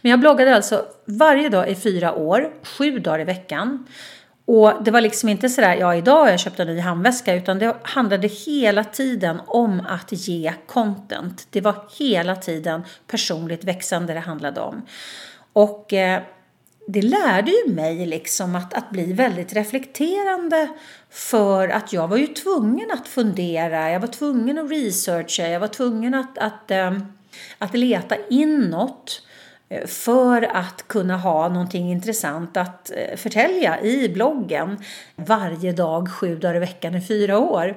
Men 0.00 0.10
jag 0.10 0.20
bloggade 0.20 0.56
alltså 0.56 0.84
varje 1.04 1.48
dag 1.48 1.68
i 1.68 1.74
fyra 1.74 2.14
år, 2.14 2.50
sju 2.62 2.98
dagar 2.98 3.20
i 3.20 3.24
veckan. 3.24 3.86
Och 4.44 4.84
det 4.84 4.90
var 4.90 5.00
liksom 5.00 5.28
inte 5.28 5.48
sådär, 5.48 5.74
ja 5.74 5.94
idag 5.94 6.18
har 6.18 6.28
jag 6.28 6.40
köpt 6.40 6.60
en 6.60 6.66
ny 6.66 6.80
handväska, 6.80 7.34
utan 7.34 7.58
det 7.58 7.76
handlade 7.82 8.28
hela 8.28 8.84
tiden 8.84 9.40
om 9.46 9.80
att 9.88 10.12
ge 10.12 10.52
content. 10.66 11.46
Det 11.50 11.60
var 11.60 11.74
hela 11.98 12.36
tiden 12.36 12.82
personligt 13.06 13.64
växande 13.64 14.14
det 14.14 14.20
handlade 14.20 14.60
om. 14.60 14.82
Och 15.52 15.92
eh, 15.92 16.22
det 16.86 17.02
lärde 17.02 17.50
ju 17.50 17.74
mig 17.74 18.06
liksom 18.06 18.56
att, 18.56 18.74
att 18.74 18.90
bli 18.90 19.12
väldigt 19.12 19.52
reflekterande 19.52 20.68
för 21.10 21.68
att 21.68 21.92
jag 21.92 22.08
var 22.08 22.16
ju 22.16 22.26
tvungen 22.26 22.90
att 22.90 23.08
fundera, 23.08 23.90
jag 23.90 24.00
var 24.00 24.08
tvungen 24.08 24.58
att 24.58 24.70
researcha, 24.70 25.48
jag 25.48 25.60
var 25.60 25.68
tvungen 25.68 26.14
att, 26.14 26.38
att, 26.38 26.70
eh, 26.70 26.98
att 27.58 27.74
leta 27.74 28.16
inåt 28.30 29.22
Eh, 29.22 29.29
Eh, 29.70 29.86
för 29.86 30.42
att 30.56 30.88
kunna 30.88 31.16
ha 31.16 31.48
någonting 31.48 31.90
intressant 31.90 32.56
att 32.56 32.90
eh, 32.90 33.16
förtälja 33.16 33.80
i 33.80 34.08
bloggen 34.08 34.84
varje 35.16 35.72
dag, 35.72 36.10
sju 36.10 36.36
dagar 36.36 36.56
i 36.56 36.58
veckan 36.58 36.94
i 36.94 37.00
fyra 37.00 37.38
år. 37.38 37.76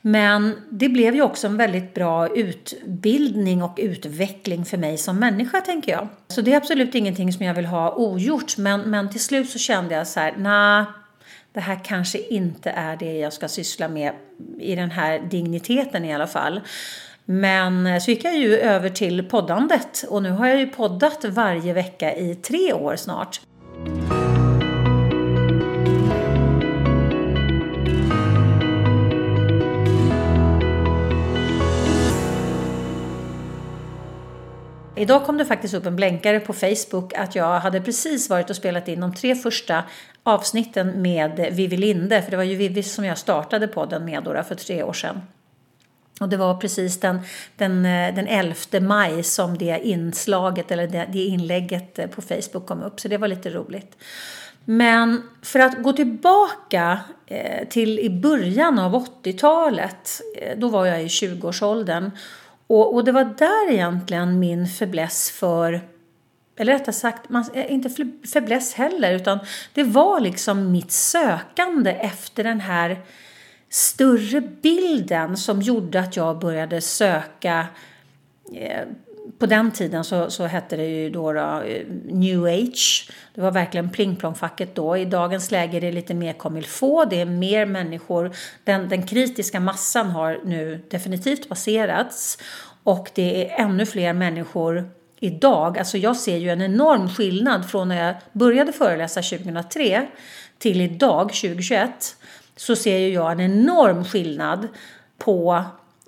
Men 0.00 0.56
det 0.70 0.88
blev 0.88 1.14
ju 1.14 1.22
också 1.22 1.46
en 1.46 1.56
väldigt 1.56 1.94
bra 1.94 2.28
utbildning 2.28 3.62
och 3.62 3.74
utveckling 3.76 4.64
för 4.64 4.76
mig 4.76 4.98
som 4.98 5.18
människa 5.18 5.60
tänker 5.60 5.92
jag. 5.92 6.08
Så 6.28 6.40
det 6.40 6.52
är 6.52 6.56
absolut 6.56 6.94
ingenting 6.94 7.32
som 7.32 7.46
jag 7.46 7.54
vill 7.54 7.66
ha 7.66 7.94
ogjort 7.94 8.56
men, 8.56 8.80
men 8.80 9.10
till 9.10 9.20
slut 9.20 9.50
så 9.50 9.58
kände 9.58 9.94
jag 9.94 10.06
så 10.06 10.20
här, 10.20 10.34
nej, 10.36 10.84
det 11.52 11.60
här 11.60 11.80
kanske 11.84 12.18
inte 12.18 12.70
är 12.70 12.96
det 12.96 13.18
jag 13.18 13.32
ska 13.32 13.48
syssla 13.48 13.88
med 13.88 14.12
i 14.58 14.74
den 14.74 14.90
här 14.90 15.18
digniteten 15.18 16.04
i 16.04 16.14
alla 16.14 16.26
fall. 16.26 16.60
Men 17.24 17.86
eh, 17.86 17.98
så 17.98 18.10
gick 18.10 18.24
jag 18.24 18.38
ju 18.38 18.56
över 18.56 18.88
till 18.88 19.28
poddandet 19.28 20.04
och 20.08 20.22
nu 20.22 20.30
har 20.30 20.46
jag 20.46 20.60
ju 20.60 20.66
poddat 20.66 21.24
varje 21.24 21.72
vecka 21.72 22.14
i 22.14 22.34
tre 22.34 22.72
år 22.72 22.96
snart. 22.96 23.40
Idag 34.96 35.24
kom 35.24 35.38
det 35.38 35.44
faktiskt 35.44 35.74
upp 35.74 35.86
en 35.86 35.96
blänkare 35.96 36.40
på 36.40 36.52
Facebook 36.52 37.14
att 37.14 37.34
jag 37.34 37.60
hade 37.60 37.80
precis 37.80 38.30
varit 38.30 38.50
och 38.50 38.56
spelat 38.56 38.88
in 38.88 39.00
de 39.00 39.14
tre 39.14 39.34
första 39.34 39.84
avsnitten 40.22 41.02
med 41.02 41.48
Vivi 41.52 41.76
Linde. 41.76 42.22
För 42.22 42.30
det 42.30 42.36
var 42.36 42.44
ju 42.44 42.56
Vivi 42.56 42.82
som 42.82 43.04
jag 43.04 43.18
startade 43.18 43.68
podden 43.68 44.04
med 44.04 44.22
då 44.24 44.42
för 44.42 44.54
tre 44.54 44.82
år 44.82 44.92
sedan. 44.92 45.20
Och 46.20 46.28
det 46.28 46.36
var 46.36 46.54
precis 46.54 47.00
den, 47.00 47.20
den, 47.56 47.84
eh, 47.84 48.14
den 48.14 48.26
11 48.26 48.80
maj 48.80 49.22
som 49.22 49.58
det 49.58 49.80
inslaget 49.82 50.70
eller 50.70 50.86
det, 50.86 51.08
det 51.12 51.24
inlägget 51.24 51.98
eh, 51.98 52.06
på 52.06 52.22
Facebook 52.22 52.66
kom 52.66 52.82
upp. 52.82 53.00
Så 53.00 53.08
det 53.08 53.18
var 53.18 53.28
lite 53.28 53.50
roligt. 53.50 53.96
Men 54.64 55.22
för 55.42 55.58
att 55.58 55.82
gå 55.82 55.92
tillbaka 55.92 57.00
eh, 57.26 57.68
till 57.68 57.98
i 57.98 58.10
början 58.10 58.78
av 58.78 59.06
80-talet, 59.22 60.20
då 60.56 60.68
var 60.68 60.86
jag 60.86 61.02
i 61.02 61.06
20-årsåldern 61.06 62.10
och, 62.66 62.94
och 62.94 63.04
det 63.04 63.12
var 63.12 63.24
där 63.24 63.72
egentligen 63.72 64.38
min 64.38 64.68
fäbless 64.68 65.30
för 65.30 65.80
eller 66.56 66.72
rättare 66.72 66.92
sagt, 66.92 67.28
man, 67.28 67.44
inte 67.54 67.90
fäbless 68.32 68.74
heller, 68.74 69.14
utan 69.14 69.38
det 69.74 69.82
var 69.82 70.20
liksom 70.20 70.72
mitt 70.72 70.92
sökande 70.92 71.90
efter 71.90 72.44
den 72.44 72.60
här 72.60 73.00
större 73.72 74.40
bilden 74.40 75.36
som 75.36 75.62
gjorde 75.62 76.00
att 76.00 76.16
jag 76.16 76.38
började 76.38 76.80
söka 76.80 77.66
eh, 78.54 78.80
på 79.38 79.46
den 79.46 79.70
tiden 79.70 80.04
så, 80.04 80.30
så 80.30 80.46
hette 80.46 80.76
det 80.76 80.86
ju 80.86 81.10
då, 81.10 81.32
då 81.32 81.40
eh, 81.40 81.86
new 82.04 82.44
age. 82.44 83.10
Det 83.34 83.40
var 83.40 83.50
verkligen 83.50 83.90
plingplongfacket 83.90 84.74
då. 84.74 84.96
I 84.96 85.04
dagens 85.04 85.50
läge 85.50 85.76
är 85.76 85.80
det 85.80 85.92
lite 85.92 86.14
mer 86.14 86.32
comme 86.32 86.62
få. 86.62 87.04
Det 87.04 87.20
är 87.20 87.24
mer 87.24 87.66
människor. 87.66 88.36
Den, 88.64 88.88
den 88.88 89.06
kritiska 89.06 89.60
massan 89.60 90.10
har 90.10 90.40
nu 90.44 90.84
definitivt 90.90 91.48
passerats. 91.48 92.38
Och 92.82 93.10
det 93.14 93.50
är 93.50 93.64
ännu 93.64 93.86
fler 93.86 94.12
människor 94.12 94.90
idag. 95.20 95.78
Alltså 95.78 95.98
jag 95.98 96.16
ser 96.16 96.36
ju 96.36 96.50
en 96.50 96.62
enorm 96.62 97.08
skillnad 97.08 97.70
från 97.70 97.88
när 97.88 98.06
jag 98.06 98.14
började 98.32 98.72
föreläsa 98.72 99.22
2003 99.22 100.06
till 100.58 100.80
idag 100.80 101.28
2021. 101.28 102.16
Så 102.62 102.76
ser 102.76 102.98
ju 102.98 103.08
jag 103.08 103.32
en 103.32 103.40
enorm 103.40 104.04
skillnad 104.04 104.68
på 105.18 105.64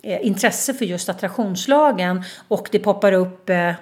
Eh, 0.06 0.26
intresse 0.26 0.74
för 0.74 0.84
just 0.84 1.08
attraktionslagen 1.08 2.24
och 2.48 2.68
det 2.72 2.78
poppar 2.78 3.12
upp 3.12 3.50
eh, 3.50 3.68
eh 3.68 3.74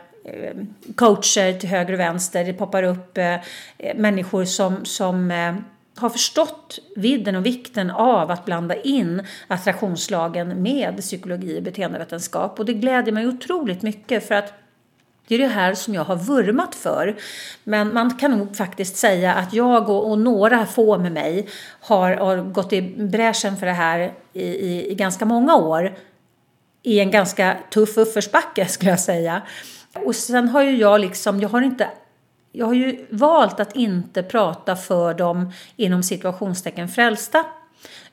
coacher 0.94 1.58
till 1.58 1.68
höger 1.68 1.92
och 1.92 2.00
vänster. 2.00 2.44
Det 2.44 2.52
poppar 2.52 2.82
upp 2.82 3.18
eh, 3.18 3.34
eh 3.34 3.96
människor 3.96 4.44
som, 4.44 4.84
som 4.84 5.30
eh, 5.30 5.54
har 5.96 6.10
förstått 6.10 6.78
vidden 6.96 7.36
och 7.36 7.46
vikten 7.46 7.90
av 7.90 8.30
att 8.30 8.44
blanda 8.44 8.74
in 8.74 9.26
attraktionslagen 9.48 10.62
med 10.62 11.00
psykologi 11.00 11.58
och 11.58 11.62
beteendevetenskap. 11.62 12.58
Och 12.58 12.66
det 12.66 12.74
gläder 12.74 13.12
mig 13.12 13.26
otroligt 13.26 13.82
mycket 13.82 14.28
för 14.28 14.34
att 14.34 14.52
det 15.28 15.34
är 15.34 15.38
det 15.38 15.46
här 15.46 15.74
som 15.74 15.94
jag 15.94 16.04
har 16.04 16.16
vurmat 16.16 16.74
för. 16.74 17.16
Men 17.64 17.94
man 17.94 18.10
kan 18.10 18.30
nog 18.30 18.56
faktiskt 18.56 18.96
säga 18.96 19.34
att 19.34 19.52
jag 19.52 19.88
och, 19.88 20.10
och 20.10 20.18
några 20.18 20.66
få 20.66 20.98
med 20.98 21.12
mig 21.12 21.48
har, 21.80 22.14
har 22.14 22.36
gått 22.36 22.72
i 22.72 22.82
bräschen 22.82 23.56
för 23.56 23.66
det 23.66 23.72
här 23.72 24.12
i, 24.32 24.42
i, 24.42 24.90
i 24.90 24.94
ganska 24.94 25.24
många 25.24 25.56
år 25.56 25.96
i 26.82 27.00
en 27.00 27.10
ganska 27.10 27.56
tuff 27.70 27.96
uppförsbacke 27.96 28.66
skulle 28.66 28.90
jag 28.90 29.00
säga. 29.00 29.42
Och 30.04 30.16
sen 30.16 30.48
har 30.48 30.62
ju 30.62 30.76
jag 30.76 31.00
liksom, 31.00 31.40
jag 31.40 31.48
har 31.48 31.62
inte 31.62 31.88
jag 32.52 32.66
har 32.66 32.74
ju 32.74 33.06
valt 33.10 33.60
att 33.60 33.76
inte 33.76 34.22
prata 34.22 34.76
för 34.76 35.14
de 35.14 35.52
inom 35.76 36.02
situationstecken 36.02 36.88
frälsta. 36.88 37.44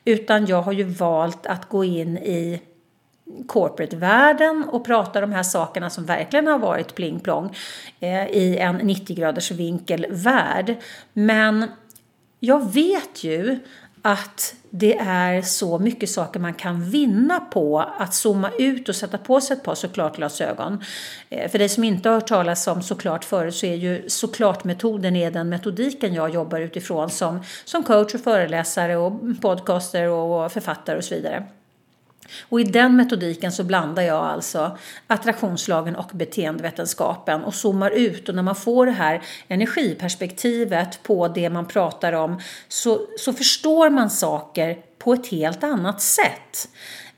Utan 0.04 0.46
jag 0.46 0.62
har 0.62 0.72
ju 0.72 0.84
valt 0.84 1.46
att 1.46 1.68
gå 1.68 1.84
in 1.84 2.18
i 2.18 2.62
corporate-världen 3.46 4.64
och 4.68 4.84
prata 4.84 5.20
de 5.20 5.32
här 5.32 5.42
sakerna 5.42 5.90
som 5.90 6.04
verkligen 6.04 6.46
har 6.46 6.58
varit 6.58 6.94
pling-plong 6.94 7.56
eh, 8.00 8.26
i 8.26 8.58
en 8.58 8.76
90 8.76 9.16
graders 9.16 9.50
vinkel 9.50 10.06
värld. 10.10 10.76
Men 11.12 11.66
jag 12.40 12.72
vet 12.72 13.24
ju 13.24 13.58
att 14.02 14.54
det 14.70 14.98
är 14.98 15.42
så 15.42 15.78
mycket 15.78 16.10
saker 16.10 16.40
man 16.40 16.54
kan 16.54 16.90
vinna 16.90 17.40
på 17.40 17.80
att 17.98 18.14
zooma 18.14 18.50
ut 18.58 18.88
och 18.88 18.96
sätta 18.96 19.18
på 19.18 19.40
sig 19.40 19.56
ett 19.56 19.62
par 19.62 19.74
såklart-glasögon. 19.74 20.84
Eh, 21.28 21.50
för 21.50 21.58
dig 21.58 21.68
som 21.68 21.84
inte 21.84 22.08
har 22.08 22.14
hört 22.14 22.26
talas 22.26 22.66
om 22.66 22.82
såklart 22.82 23.24
förut 23.24 23.54
så 23.54 23.66
är 23.66 23.74
ju 23.74 24.08
såklart-metoden 24.08 25.16
är 25.16 25.30
den 25.30 25.48
metodiken 25.48 26.14
jag 26.14 26.30
jobbar 26.30 26.60
utifrån 26.60 27.10
som, 27.10 27.42
som 27.64 27.82
coach 27.82 28.14
och 28.14 28.20
föreläsare 28.20 28.96
och 28.96 29.12
podcaster 29.40 30.08
och 30.08 30.52
författare 30.52 30.98
och 30.98 31.04
så 31.04 31.14
vidare. 31.14 31.46
Och 32.48 32.60
i 32.60 32.64
den 32.64 32.96
metodiken 32.96 33.52
så 33.52 33.64
blandar 33.64 34.02
jag 34.02 34.24
alltså 34.24 34.78
attraktionslagen 35.06 35.96
och 35.96 36.10
beteendevetenskapen 36.12 37.44
och 37.44 37.54
zoomar 37.54 37.90
ut 37.90 38.28
och 38.28 38.34
när 38.34 38.42
man 38.42 38.56
får 38.56 38.86
det 38.86 38.92
här 38.92 39.22
energiperspektivet 39.48 41.02
på 41.02 41.28
det 41.28 41.50
man 41.50 41.66
pratar 41.66 42.12
om 42.12 42.40
så, 42.68 43.00
så 43.18 43.32
förstår 43.32 43.90
man 43.90 44.10
saker 44.10 44.78
på 44.98 45.12
ett 45.12 45.26
helt 45.26 45.64
annat 45.64 46.00
sätt. 46.00 46.68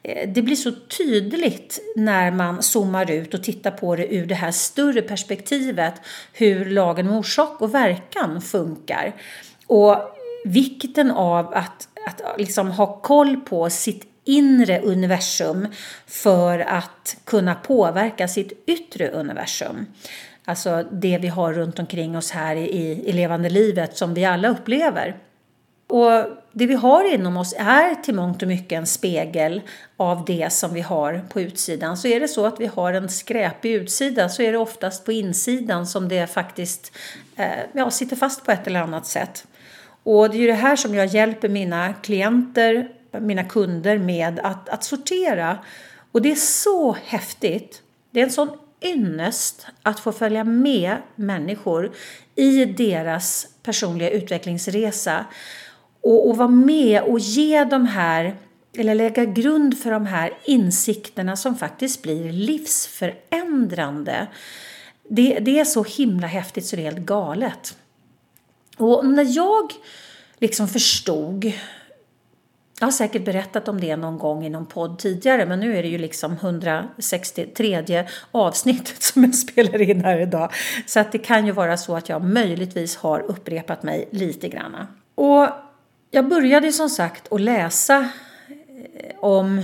Eh, 0.02 0.28
det 0.28 0.42
blir 0.42 0.57
så 0.57 0.73
tydligt 0.99 1.81
när 1.97 2.31
man 2.31 2.62
zoomar 2.62 3.11
ut 3.11 3.35
och 3.35 3.42
tittar 3.42 3.71
på 3.71 3.97
det 3.97 4.14
ur 4.14 4.26
det 4.26 4.35
här 4.35 4.50
större 4.50 5.02
perspektivet 5.02 5.95
hur 6.33 6.64
lagen 6.64 7.09
om 7.09 7.16
orsak 7.16 7.61
och 7.61 7.75
verkan 7.75 8.40
funkar. 8.40 9.14
Och 9.66 9.97
vikten 10.45 11.11
av 11.11 11.54
att, 11.54 11.88
att 12.07 12.38
liksom 12.38 12.71
ha 12.71 13.00
koll 13.00 13.37
på 13.37 13.71
sitt 13.71 14.12
inre 14.24 14.80
universum 14.80 15.68
för 16.06 16.58
att 16.58 17.16
kunna 17.24 17.54
påverka 17.54 18.28
sitt 18.28 18.64
yttre 18.66 19.08
universum. 19.08 19.86
Alltså 20.44 20.84
det 20.92 21.18
vi 21.18 21.28
har 21.28 21.52
runt 21.52 21.78
omkring 21.78 22.16
oss 22.16 22.30
här 22.30 22.56
i, 22.56 23.02
i 23.06 23.12
levande 23.12 23.50
livet 23.50 23.96
som 23.96 24.14
vi 24.14 24.24
alla 24.24 24.48
upplever. 24.48 25.16
Och 25.86 26.24
det 26.52 26.66
vi 26.66 26.74
har 26.74 27.14
inom 27.14 27.36
oss 27.36 27.54
är 27.58 27.94
till 27.94 28.14
mångt 28.14 28.42
och 28.42 28.48
mycket 28.48 28.76
en 28.76 28.86
spegel 28.86 29.60
av 29.96 30.24
det 30.24 30.52
som 30.52 30.74
vi 30.74 30.80
har 30.80 31.24
på 31.28 31.40
utsidan. 31.40 31.96
Så 31.96 32.08
är 32.08 32.20
det 32.20 32.28
så 32.28 32.46
att 32.46 32.60
vi 32.60 32.66
har 32.66 32.92
en 32.92 33.08
skräpig 33.08 33.72
utsida 33.72 34.28
så 34.28 34.42
är 34.42 34.52
det 34.52 34.58
oftast 34.58 35.04
på 35.04 35.12
insidan 35.12 35.86
som 35.86 36.08
det 36.08 36.26
faktiskt 36.26 36.96
eh, 37.36 37.46
ja, 37.72 37.90
sitter 37.90 38.16
fast 38.16 38.44
på 38.44 38.52
ett 38.52 38.66
eller 38.66 38.80
annat 38.80 39.06
sätt. 39.06 39.46
Och 40.02 40.30
det 40.30 40.36
är 40.36 40.40
ju 40.40 40.46
det 40.46 40.52
här 40.52 40.76
som 40.76 40.94
jag 40.94 41.06
hjälper 41.06 41.48
mina 41.48 41.94
klienter 41.94 42.88
mina 43.21 43.45
kunder 43.45 43.99
med 43.99 44.40
att, 44.42 44.69
att 44.69 44.85
sortera. 44.85 45.59
Och 46.12 46.23
det 46.23 46.31
är 46.31 46.37
så 46.37 46.97
häftigt. 47.04 47.83
Det 48.11 48.21
är 48.21 48.25
en 48.25 48.33
sån 48.33 48.59
ynnest 48.83 49.66
att 49.83 50.00
få 50.00 50.12
följa 50.12 50.45
med 50.45 50.97
människor 51.14 51.92
i 52.35 52.64
deras 52.64 53.47
personliga 53.62 54.11
utvecklingsresa 54.11 55.25
och, 56.00 56.28
och 56.28 56.37
vara 56.37 56.49
med 56.49 57.02
och 57.02 57.19
ge 57.19 57.64
de 57.64 57.87
här 57.87 58.37
eller 58.76 58.95
lägga 58.95 59.25
grund 59.25 59.78
för 59.78 59.90
de 59.90 60.07
här 60.07 60.33
insikterna 60.45 61.37
som 61.37 61.57
faktiskt 61.57 62.02
blir 62.02 62.33
livsförändrande. 62.33 64.26
Det, 65.09 65.38
det 65.38 65.59
är 65.61 65.64
så 65.64 65.85
himla 65.85 66.26
häftigt 66.26 66.66
så 66.66 66.76
det 66.76 66.83
är 66.83 66.90
helt 66.90 67.07
galet. 67.07 67.76
Och 68.76 69.07
när 69.07 69.37
jag 69.37 69.73
liksom 70.38 70.69
förstod 70.69 71.52
jag 72.82 72.86
har 72.86 72.92
säkert 72.92 73.24
berättat 73.24 73.68
om 73.68 73.80
det 73.80 73.96
någon 73.96 74.18
gång 74.18 74.44
i 74.46 74.50
någon 74.50 74.66
podd 74.66 74.98
tidigare 74.98 75.46
men 75.46 75.60
nu 75.60 75.76
är 75.76 75.82
det 75.82 75.88
ju 75.88 75.98
liksom 75.98 76.32
163 76.32 78.06
avsnittet 78.30 79.02
som 79.02 79.24
jag 79.24 79.34
spelar 79.48 79.82
in 79.82 80.04
här 80.04 80.18
idag. 80.20 80.52
Så 80.86 81.00
att 81.00 81.12
det 81.12 81.18
kan 81.18 81.46
ju 81.46 81.52
vara 81.52 81.76
så 81.76 81.96
att 81.96 82.08
jag 82.08 82.24
möjligtvis 82.24 82.96
har 82.96 83.20
upprepat 83.20 83.82
mig 83.82 84.08
lite 84.10 84.48
granna. 84.48 84.86
Och 85.14 85.48
jag 86.10 86.28
började 86.28 86.72
som 86.72 86.90
sagt 86.90 87.32
att 87.32 87.40
läsa 87.40 87.98
eh, 87.98 89.18
om 89.20 89.62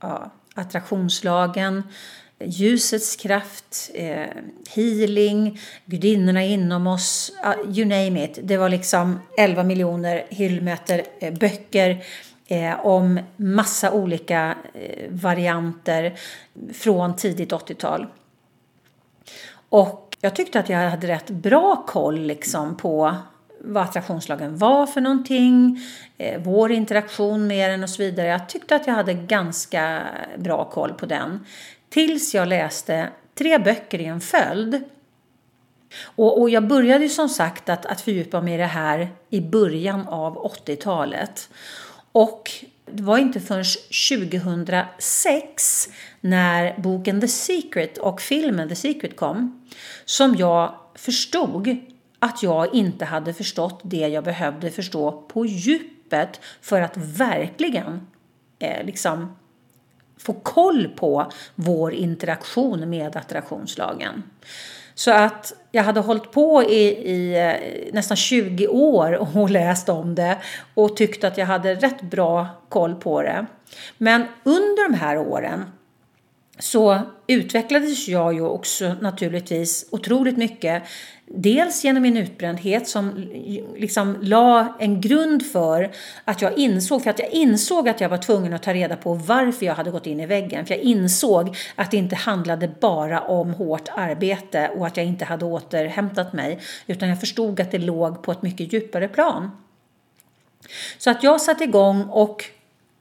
ja, 0.00 0.30
attraktionslagen, 0.54 1.82
ljusets 2.46 3.16
kraft, 3.16 3.90
eh, 3.94 4.26
healing, 4.74 5.60
gudinnorna 5.84 6.44
inom 6.44 6.86
oss, 6.86 7.32
uh, 7.44 7.78
you 7.78 7.84
name 7.84 8.24
it. 8.24 8.38
Det 8.42 8.56
var 8.56 8.68
liksom 8.68 9.20
11 9.38 9.62
miljoner 9.62 10.24
hyllmeter 10.28 11.02
eh, 11.20 11.34
böcker 11.34 12.04
eh, 12.46 12.86
om 12.86 13.20
massa 13.36 13.92
olika 13.92 14.54
eh, 14.74 15.10
varianter 15.10 16.14
från 16.72 17.16
tidigt 17.16 17.52
80-tal. 17.52 18.06
Och 19.68 20.16
jag 20.20 20.36
tyckte 20.36 20.60
att 20.60 20.68
jag 20.68 20.90
hade 20.90 21.06
rätt 21.06 21.30
bra 21.30 21.84
koll 21.86 22.20
liksom 22.20 22.76
på 22.76 23.16
vad 23.64 23.82
attraktionslagen 23.82 24.58
var 24.58 24.86
för 24.86 25.00
någonting, 25.00 25.80
eh, 26.18 26.40
vår 26.44 26.72
interaktion 26.72 27.46
med 27.46 27.70
den 27.70 27.82
och 27.82 27.90
så 27.90 28.02
vidare. 28.02 28.28
Jag 28.28 28.48
tyckte 28.48 28.76
att 28.76 28.86
jag 28.86 28.94
hade 28.94 29.14
ganska 29.14 30.02
bra 30.36 30.64
koll 30.64 30.92
på 30.92 31.06
den. 31.06 31.46
Tills 31.92 32.34
jag 32.34 32.48
läste 32.48 33.10
tre 33.34 33.58
böcker 33.58 34.00
i 34.00 34.04
en 34.04 34.20
följd. 34.20 34.82
Och, 36.02 36.40
och 36.40 36.50
jag 36.50 36.68
började 36.68 37.04
ju 37.04 37.10
som 37.10 37.28
sagt 37.28 37.68
att, 37.68 37.86
att 37.86 38.00
fördjupa 38.00 38.40
mig 38.40 38.54
i 38.54 38.56
det 38.56 38.66
här 38.66 39.08
i 39.30 39.40
början 39.40 40.08
av 40.08 40.52
80-talet. 40.66 41.48
Och 42.12 42.50
det 42.86 43.02
var 43.02 43.18
inte 43.18 43.40
förrän 43.40 43.64
2006 44.10 45.88
när 46.20 46.80
boken 46.80 47.20
The 47.20 47.28
Secret 47.28 47.98
och 47.98 48.20
filmen 48.20 48.68
The 48.68 48.76
Secret 48.76 49.16
kom 49.16 49.68
som 50.04 50.36
jag 50.36 50.74
förstod 50.94 51.76
att 52.18 52.42
jag 52.42 52.74
inte 52.74 53.04
hade 53.04 53.34
förstått 53.34 53.80
det 53.82 54.08
jag 54.08 54.24
behövde 54.24 54.70
förstå 54.70 55.12
på 55.12 55.46
djupet 55.46 56.40
för 56.60 56.80
att 56.80 56.96
verkligen 56.96 58.06
eh, 58.58 58.86
liksom 58.86 59.36
få 60.22 60.32
koll 60.32 60.88
på 60.88 61.32
vår 61.54 61.92
interaktion 61.92 62.90
med 62.90 63.16
attraktionslagen. 63.16 64.22
Så 64.94 65.10
att 65.10 65.52
jag 65.70 65.82
hade 65.82 66.00
hållit 66.00 66.32
på 66.32 66.62
i, 66.62 66.82
i 66.88 67.40
eh, 67.40 67.92
nästan 67.92 68.16
20 68.16 68.66
år 68.68 69.36
och 69.36 69.50
läst 69.50 69.88
om 69.88 70.14
det 70.14 70.38
och 70.74 70.96
tyckte 70.96 71.28
att 71.28 71.38
jag 71.38 71.46
hade 71.46 71.74
rätt 71.74 72.02
bra 72.02 72.46
koll 72.68 72.94
på 72.94 73.22
det. 73.22 73.46
Men 73.98 74.24
under 74.44 74.88
de 74.88 74.94
här 74.94 75.18
åren 75.18 75.64
så 76.58 77.00
utvecklades 77.26 78.08
jag 78.08 78.34
ju 78.34 78.42
också 78.42 78.94
naturligtvis 79.00 79.88
otroligt 79.90 80.36
mycket. 80.36 80.82
Dels 81.34 81.84
genom 81.84 82.02
min 82.02 82.16
utbrändhet 82.16 82.88
som 82.88 83.10
liksom 83.76 84.16
la 84.20 84.76
en 84.78 85.00
grund 85.00 85.46
för 85.46 85.90
att 86.24 86.42
jag 86.42 86.58
insåg, 86.58 87.02
för 87.02 87.10
att 87.10 87.18
jag 87.18 87.30
insåg 87.30 87.88
att 87.88 88.00
jag 88.00 88.08
var 88.08 88.18
tvungen 88.18 88.52
att 88.52 88.62
ta 88.62 88.74
reda 88.74 88.96
på 88.96 89.14
varför 89.14 89.66
jag 89.66 89.74
hade 89.74 89.90
gått 89.90 90.06
in 90.06 90.20
i 90.20 90.26
väggen. 90.26 90.66
För 90.66 90.74
jag 90.74 90.82
insåg 90.82 91.56
att 91.74 91.90
det 91.90 91.96
inte 91.96 92.16
handlade 92.16 92.70
bara 92.80 93.20
om 93.20 93.54
hårt 93.54 93.88
arbete 93.96 94.70
och 94.76 94.86
att 94.86 94.96
jag 94.96 95.06
inte 95.06 95.24
hade 95.24 95.44
återhämtat 95.44 96.32
mig. 96.32 96.60
Utan 96.86 97.08
jag 97.08 97.20
förstod 97.20 97.60
att 97.60 97.70
det 97.70 97.78
låg 97.78 98.22
på 98.22 98.32
ett 98.32 98.42
mycket 98.42 98.72
djupare 98.72 99.08
plan. 99.08 99.50
Så 100.98 101.10
att 101.10 101.22
jag 101.22 101.40
satte 101.40 101.64
igång 101.64 102.02
och 102.02 102.44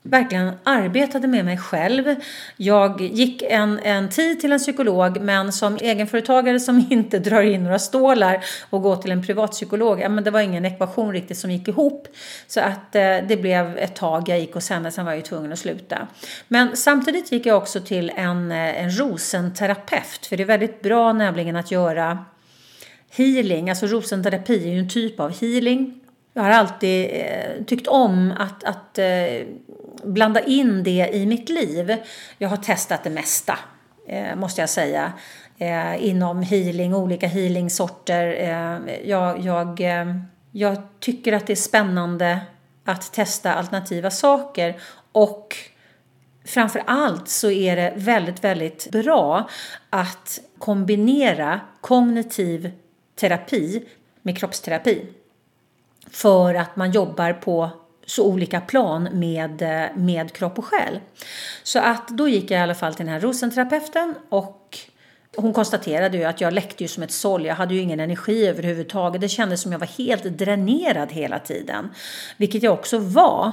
verkligen 0.03 0.51
arbetade 0.63 1.27
med 1.27 1.45
mig 1.45 1.57
själv. 1.57 2.15
Jag 2.57 3.01
gick 3.01 3.41
en, 3.41 3.79
en 3.79 4.09
tid 4.09 4.41
till 4.41 4.51
en 4.51 4.59
psykolog 4.59 5.21
men 5.21 5.51
som 5.51 5.77
egenföretagare 5.77 6.59
som 6.59 6.87
inte 6.89 7.19
drar 7.19 7.41
in 7.41 7.63
några 7.63 7.79
stålar 7.79 8.43
och 8.69 8.81
går 8.81 8.95
till 8.95 9.11
en 9.11 9.23
privatpsykolog, 9.23 9.99
ja, 9.99 10.09
men 10.09 10.23
det 10.23 10.31
var 10.31 10.39
ingen 10.39 10.65
ekvation 10.65 11.13
riktigt 11.13 11.37
som 11.37 11.51
gick 11.51 11.67
ihop. 11.67 12.07
Så 12.47 12.59
att 12.59 12.95
eh, 12.95 13.17
det 13.27 13.41
blev 13.41 13.77
ett 13.77 13.95
tag 13.95 14.29
jag 14.29 14.39
gick 14.39 14.55
och 14.55 14.63
sen, 14.63 14.91
sen 14.91 15.05
var 15.05 15.11
jag 15.11 15.17
ju 15.17 15.23
tvungen 15.23 15.53
att 15.53 15.59
sluta. 15.59 16.07
Men 16.47 16.77
samtidigt 16.77 17.31
gick 17.31 17.45
jag 17.45 17.57
också 17.57 17.81
till 17.81 18.11
en, 18.15 18.51
eh, 18.51 18.83
en 18.83 18.99
rosenterapeut 18.99 20.25
för 20.25 20.37
det 20.37 20.43
är 20.43 20.47
väldigt 20.47 20.81
bra 20.81 21.13
nämligen 21.13 21.55
att 21.55 21.71
göra 21.71 22.25
healing, 23.09 23.69
alltså 23.69 23.87
rosenterapi 23.87 24.67
är 24.67 24.73
ju 24.73 24.79
en 24.79 24.89
typ 24.89 25.19
av 25.19 25.41
healing 25.41 26.00
jag 26.33 26.43
har 26.43 26.49
alltid 26.49 27.09
eh, 27.13 27.63
tyckt 27.67 27.87
om 27.87 28.33
att, 28.39 28.63
att 28.63 28.97
eh, 28.97 29.47
blanda 30.03 30.41
in 30.41 30.83
det 30.83 31.09
i 31.13 31.25
mitt 31.25 31.49
liv. 31.49 31.95
Jag 32.37 32.49
har 32.49 32.57
testat 32.57 33.03
det 33.03 33.09
mesta, 33.09 33.59
eh, 34.07 34.35
måste 34.35 34.61
jag 34.61 34.69
säga, 34.69 35.13
eh, 35.57 36.07
inom 36.07 36.41
healing, 36.41 36.95
olika 36.95 37.27
healingsorter. 37.27 38.27
Eh, 38.27 38.95
jag, 39.09 39.39
jag, 39.39 39.81
eh, 39.81 40.15
jag 40.51 40.77
tycker 40.99 41.33
att 41.33 41.47
det 41.47 41.53
är 41.53 41.55
spännande 41.55 42.39
att 42.85 43.13
testa 43.13 43.53
alternativa 43.53 44.11
saker 44.11 44.81
och 45.11 45.55
framför 46.45 46.83
allt 46.87 47.27
så 47.27 47.51
är 47.51 47.75
det 47.75 47.93
väldigt, 47.95 48.43
väldigt 48.43 48.91
bra 48.91 49.49
att 49.89 50.39
kombinera 50.57 51.59
kognitiv 51.81 52.71
terapi 53.15 53.83
med 54.21 54.37
kroppsterapi 54.37 55.05
för 56.11 56.55
att 56.55 56.75
man 56.75 56.91
jobbar 56.91 57.33
på 57.33 57.69
så 58.05 58.25
olika 58.25 58.61
plan 58.61 59.09
med, 59.11 59.61
eh, 59.61 59.95
med 59.95 60.33
kropp 60.33 60.57
och 60.57 60.65
själ. 60.65 60.99
Så 61.63 61.79
att 61.79 62.07
då 62.07 62.27
gick 62.27 62.51
jag 62.51 62.59
i 62.59 62.61
alla 62.61 62.75
fall 62.75 62.93
till 62.93 63.05
den 63.05 63.13
här 63.13 63.21
rosenterapeuten 63.21 64.15
och 64.29 64.77
hon 65.35 65.53
konstaterade 65.53 66.17
ju 66.17 66.23
att 66.23 66.41
jag 66.41 66.53
läckte 66.53 66.83
ju 66.83 66.87
som 66.87 67.03
ett 67.03 67.11
såll. 67.11 67.45
Jag 67.45 67.55
hade 67.55 67.73
ju 67.73 67.81
ingen 67.81 67.99
energi 67.99 68.47
överhuvudtaget. 68.47 69.21
Det 69.21 69.29
kändes 69.29 69.61
som 69.61 69.71
jag 69.71 69.79
var 69.79 69.87
helt 69.87 70.23
dränerad 70.23 71.11
hela 71.11 71.39
tiden. 71.39 71.89
Vilket 72.37 72.63
jag 72.63 72.73
också 72.73 72.97
var. 72.97 73.51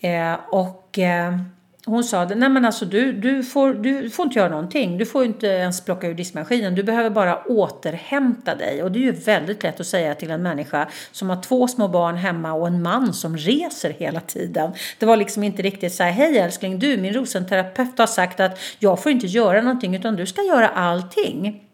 Eh, 0.00 0.34
och 0.50 0.98
eh, 0.98 1.38
hon 1.88 2.04
sa 2.04 2.24
nej 2.24 2.48
men 2.48 2.64
alltså 2.64 2.84
du, 2.84 3.12
du, 3.12 3.42
får, 3.42 3.74
du 3.74 4.10
får 4.10 4.24
inte 4.24 4.38
göra 4.38 4.48
någonting. 4.48 4.98
Du 4.98 5.06
får 5.06 5.24
inte 5.24 5.46
ens 5.46 5.84
plocka 5.84 6.08
ur 6.08 6.14
diskmaskinen. 6.14 6.74
Du 6.74 6.82
behöver 6.82 7.10
bara 7.10 7.42
återhämta 7.44 8.54
dig. 8.54 8.82
Och 8.82 8.92
det 8.92 8.98
är 8.98 9.02
ju 9.02 9.12
väldigt 9.12 9.62
lätt 9.62 9.80
att 9.80 9.86
säga 9.86 10.14
till 10.14 10.30
en 10.30 10.42
människa 10.42 10.88
som 11.12 11.30
har 11.30 11.42
två 11.42 11.68
små 11.68 11.88
barn 11.88 12.16
hemma 12.16 12.52
och 12.52 12.66
en 12.66 12.82
man 12.82 13.14
som 13.14 13.36
reser 13.36 13.90
hela 13.90 14.20
tiden. 14.20 14.72
Det 14.98 15.06
var 15.06 15.16
liksom 15.16 15.42
inte 15.44 15.62
riktigt 15.62 15.94
så 15.94 16.02
här, 16.02 16.10
hej 16.10 16.38
älskling, 16.38 16.78
du 16.78 16.96
min 16.96 17.12
rosenterapeut 17.12 17.98
har 17.98 18.06
sagt 18.06 18.40
att 18.40 18.60
jag 18.78 19.02
får 19.02 19.12
inte 19.12 19.26
göra 19.26 19.62
någonting 19.62 19.96
utan 19.96 20.16
du 20.16 20.26
ska 20.26 20.42
göra 20.42 20.68
allting. 20.68 21.67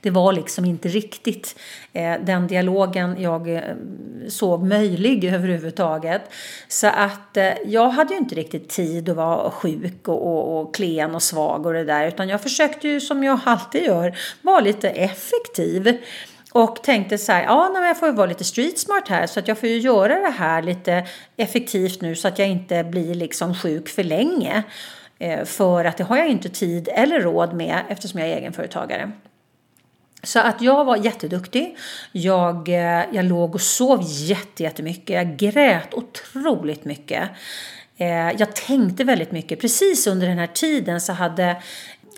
Det 0.00 0.10
var 0.10 0.32
liksom 0.32 0.64
inte 0.64 0.88
riktigt 0.88 1.58
eh, 1.92 2.14
den 2.20 2.46
dialogen 2.46 3.16
jag 3.20 3.54
eh, 3.54 3.62
såg 4.28 4.62
möjlig 4.62 5.24
överhuvudtaget. 5.24 6.22
Så 6.68 6.86
att 6.86 7.36
eh, 7.36 7.52
jag 7.66 7.88
hade 7.88 8.14
ju 8.14 8.18
inte 8.18 8.34
riktigt 8.34 8.68
tid 8.68 9.08
att 9.08 9.16
vara 9.16 9.50
sjuk 9.50 10.08
och, 10.08 10.26
och, 10.26 10.60
och 10.60 10.74
klen 10.74 11.14
och 11.14 11.22
svag 11.22 11.66
och 11.66 11.72
det 11.72 11.84
där 11.84 12.08
utan 12.08 12.28
jag 12.28 12.40
försökte 12.40 12.88
ju 12.88 13.00
som 13.00 13.24
jag 13.24 13.40
alltid 13.44 13.82
gör 13.84 14.16
vara 14.42 14.60
lite 14.60 14.90
effektiv. 14.90 15.98
Och 16.52 16.82
tänkte 16.82 17.18
så 17.18 17.32
här, 17.32 17.42
ja 17.42 17.70
men 17.72 17.82
jag 17.82 17.98
får 17.98 18.08
ju 18.08 18.14
vara 18.14 18.26
lite 18.26 18.44
street 18.44 18.78
smart 18.78 19.08
här 19.08 19.26
så 19.26 19.40
att 19.40 19.48
jag 19.48 19.58
får 19.58 19.68
ju 19.68 19.78
göra 19.78 20.20
det 20.20 20.34
här 20.38 20.62
lite 20.62 21.06
effektivt 21.36 22.00
nu 22.00 22.14
så 22.14 22.28
att 22.28 22.38
jag 22.38 22.48
inte 22.48 22.84
blir 22.84 23.14
liksom 23.14 23.54
sjuk 23.54 23.88
för 23.88 24.04
länge. 24.04 24.62
Eh, 25.18 25.44
för 25.44 25.84
att 25.84 25.96
det 25.96 26.04
har 26.04 26.16
jag 26.16 26.28
inte 26.28 26.48
tid 26.48 26.88
eller 26.92 27.20
råd 27.20 27.54
med 27.54 27.80
eftersom 27.88 28.20
jag 28.20 28.28
är 28.28 28.36
egenföretagare. 28.36 29.12
Så 30.24 30.38
att 30.40 30.62
jag 30.62 30.84
var 30.84 30.96
jätteduktig. 30.96 31.76
Jag, 32.12 32.68
eh, 32.68 33.04
jag 33.12 33.24
låg 33.24 33.54
och 33.54 33.60
sov 33.60 34.00
jättemycket. 34.56 35.16
Jag 35.16 35.36
grät 35.36 35.94
otroligt 35.94 36.84
mycket. 36.84 37.30
Eh, 37.96 38.30
jag 38.38 38.56
tänkte 38.56 39.04
väldigt 39.04 39.32
mycket. 39.32 39.60
Precis 39.60 40.06
under 40.06 40.28
den 40.28 40.38
här 40.38 40.46
tiden 40.46 41.00
så 41.00 41.12
hade 41.12 41.56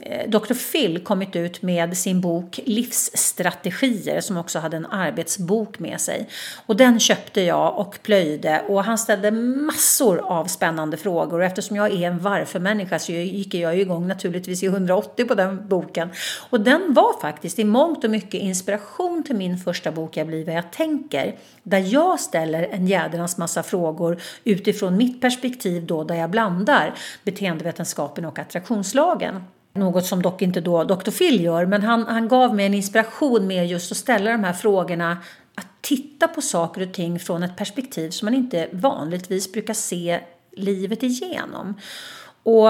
Eh, 0.02 0.30
Dr. 0.30 0.54
Phil 0.72 1.04
kommit 1.04 1.36
ut 1.36 1.62
med 1.62 1.96
sin 1.96 2.20
bok 2.20 2.60
Livsstrategier 2.64 4.20
som 4.20 4.36
också 4.36 4.58
hade 4.58 4.76
en 4.76 4.86
arbetsbok 4.86 5.78
med 5.78 6.00
sig. 6.00 6.28
Och 6.66 6.76
den 6.76 7.00
köpte 7.00 7.40
jag 7.40 7.78
och 7.78 7.98
plöjde 8.02 8.62
och 8.68 8.84
han 8.84 8.98
ställde 8.98 9.30
massor 9.30 10.18
av 10.18 10.44
spännande 10.44 10.96
frågor. 10.96 11.38
Och 11.38 11.44
eftersom 11.44 11.76
jag 11.76 11.92
är 11.92 12.06
en 12.06 12.18
varför-människa 12.18 12.98
så 12.98 13.12
gick 13.12 13.54
jag 13.54 13.78
igång 13.78 14.08
naturligtvis 14.08 14.62
i 14.62 14.66
180 14.66 15.24
på 15.24 15.34
den 15.34 15.68
boken. 15.68 16.08
Och 16.50 16.60
den 16.60 16.94
var 16.94 17.20
faktiskt 17.20 17.58
i 17.58 17.64
mångt 17.64 18.04
och 18.04 18.10
mycket 18.10 18.40
inspiration 18.40 19.22
till 19.24 19.36
min 19.36 19.58
första 19.58 19.92
bok 19.92 20.16
Jag 20.16 20.26
blir 20.26 20.44
vad 20.44 20.54
jag 20.54 20.72
tänker. 20.72 21.36
Där 21.62 21.92
jag 21.92 22.20
ställer 22.20 22.62
en 22.62 22.86
jädrans 22.86 23.38
massa 23.38 23.62
frågor 23.62 24.20
utifrån 24.44 24.96
mitt 24.96 25.20
perspektiv 25.20 25.86
då 25.86 26.04
där 26.04 26.14
jag 26.14 26.30
blandar 26.30 26.94
beteendevetenskapen 27.24 28.24
och 28.24 28.38
attraktionslagen. 28.38 29.42
Något 29.76 30.06
som 30.06 30.22
dock 30.22 30.42
inte 30.42 30.60
då 30.60 30.84
Dr. 30.84 31.10
Phil 31.10 31.44
gör, 31.44 31.66
men 31.66 31.82
han, 31.82 32.06
han 32.06 32.28
gav 32.28 32.54
mig 32.54 32.66
en 32.66 32.74
inspiration 32.74 33.46
med 33.46 33.66
just 33.66 33.92
att 33.92 33.98
ställa 33.98 34.30
de 34.30 34.44
här 34.44 34.52
frågorna. 34.52 35.18
Att 35.54 35.66
titta 35.80 36.28
på 36.28 36.42
saker 36.42 36.82
och 36.88 36.94
ting 36.94 37.18
från 37.18 37.42
ett 37.42 37.56
perspektiv 37.56 38.10
som 38.10 38.26
man 38.26 38.34
inte 38.34 38.68
vanligtvis 38.72 39.52
brukar 39.52 39.74
se 39.74 40.20
livet 40.52 41.02
igenom. 41.02 41.74
Och 42.42 42.68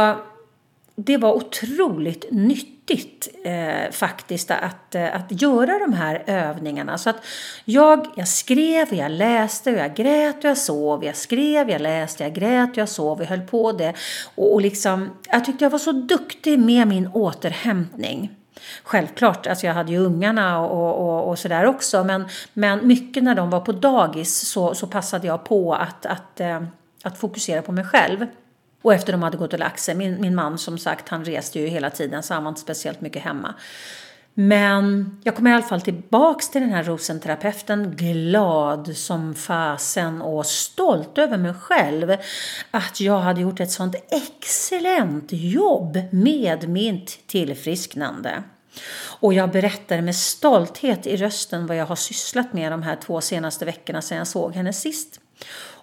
det 0.97 1.17
var 1.17 1.35
otroligt 1.35 2.27
nyttigt 2.31 2.76
nyttigt 2.91 3.29
eh, 3.45 3.91
faktiskt 3.91 4.51
att, 4.51 4.95
eh, 4.95 5.15
att 5.15 5.43
göra 5.43 5.79
de 5.79 5.93
här 5.93 6.23
övningarna. 6.27 6.99
Så 6.99 7.11
att 7.11 7.17
jag, 7.65 8.07
jag 8.17 8.29
skrev, 8.29 8.95
jag 8.95 9.11
läste, 9.11 9.73
och 9.73 9.79
jag 9.79 9.95
grät 9.95 10.37
och 10.37 10.45
jag 10.45 10.59
sov. 10.59 11.05
Jag 11.05 11.17
skrev, 11.17 11.71
jag 11.71 11.81
läste, 11.81 12.23
jag 12.25 12.35
grät 12.35 12.71
och 12.71 12.79
jag 12.79 12.89
sov. 12.89 13.21
Jag 13.21 13.29
höll 13.29 13.41
på 13.41 13.73
det. 13.73 13.95
Och, 14.35 14.55
och 14.55 14.61
liksom, 14.61 15.11
jag 15.31 15.45
tyckte 15.45 15.65
jag 15.65 15.71
var 15.71 15.79
så 15.79 15.93
duktig 15.93 16.59
med 16.59 16.89
min 16.89 17.09
återhämtning. 17.09 18.31
Självklart, 18.83 19.47
alltså 19.47 19.67
jag 19.67 19.75
hade 19.75 19.93
ju 19.93 19.99
ungarna 19.99 20.61
och, 20.61 21.09
och, 21.09 21.29
och 21.29 21.39
sådär 21.39 21.67
också. 21.67 22.05
Men, 22.05 22.29
men 22.53 22.87
mycket 22.87 23.23
när 23.23 23.35
de 23.35 23.51
var 23.51 23.61
på 23.61 23.73
dagis 23.73 24.49
så, 24.49 24.75
så 24.75 24.87
passade 24.87 25.27
jag 25.27 25.45
på 25.45 25.75
att, 25.75 26.07
att, 26.07 26.41
eh, 26.41 26.63
att 27.03 27.19
fokusera 27.19 27.63
på 27.63 27.73
mig 27.73 27.85
själv. 27.85 28.27
Och 28.87 28.95
efter 28.95 29.13
de 29.13 29.23
hade 29.23 29.37
gått 29.37 29.53
och 29.53 29.59
lagt 29.59 29.81
sig, 29.81 29.95
min, 29.95 30.21
min 30.21 30.35
man 30.35 30.59
som 30.59 30.79
sagt 30.79 31.09
han 31.09 31.25
reste 31.25 31.61
ju 31.61 31.67
hela 31.67 31.91
tiden 31.91 32.23
så 32.23 32.35
han 32.35 32.45
var 32.45 32.49
inte 32.49 32.61
speciellt 32.61 33.01
mycket 33.01 33.23
hemma. 33.23 33.55
Men 34.35 35.17
jag 35.25 35.37
kom 35.37 35.47
i 35.47 35.53
alla 35.53 35.63
fall 35.63 35.81
tillbaks 35.81 36.51
till 36.51 36.61
den 36.61 36.71
här 36.71 36.85
rosenterapeuten 36.85 37.97
glad 37.97 38.97
som 38.97 39.35
fasen 39.35 40.23
och 40.23 40.47
stolt 40.47 41.19
över 41.19 41.37
mig 41.37 41.55
själv. 41.55 42.17
Att 42.71 43.01
jag 43.01 43.19
hade 43.19 43.41
gjort 43.41 43.61
ett 43.61 43.71
sånt 43.71 43.95
excellent 44.11 45.29
jobb 45.31 45.99
med 46.11 46.69
mitt 46.69 47.27
tillfrisknande. 47.27 48.43
Och 49.21 49.35
jag 49.35 49.51
berättade 49.51 50.03
med 50.03 50.17
stolthet 50.17 51.07
i 51.07 51.17
rösten 51.17 51.67
vad 51.67 51.77
jag 51.77 51.87
har 51.87 51.97
sysslat 51.97 52.53
med 52.53 52.73
de 52.73 52.83
här 52.83 52.97
två 52.97 53.21
senaste 53.21 53.65
veckorna 53.65 54.03
sedan 54.03 54.19
jag 54.19 54.27
såg 54.27 54.55
henne 54.55 54.73
sist. 54.73 55.21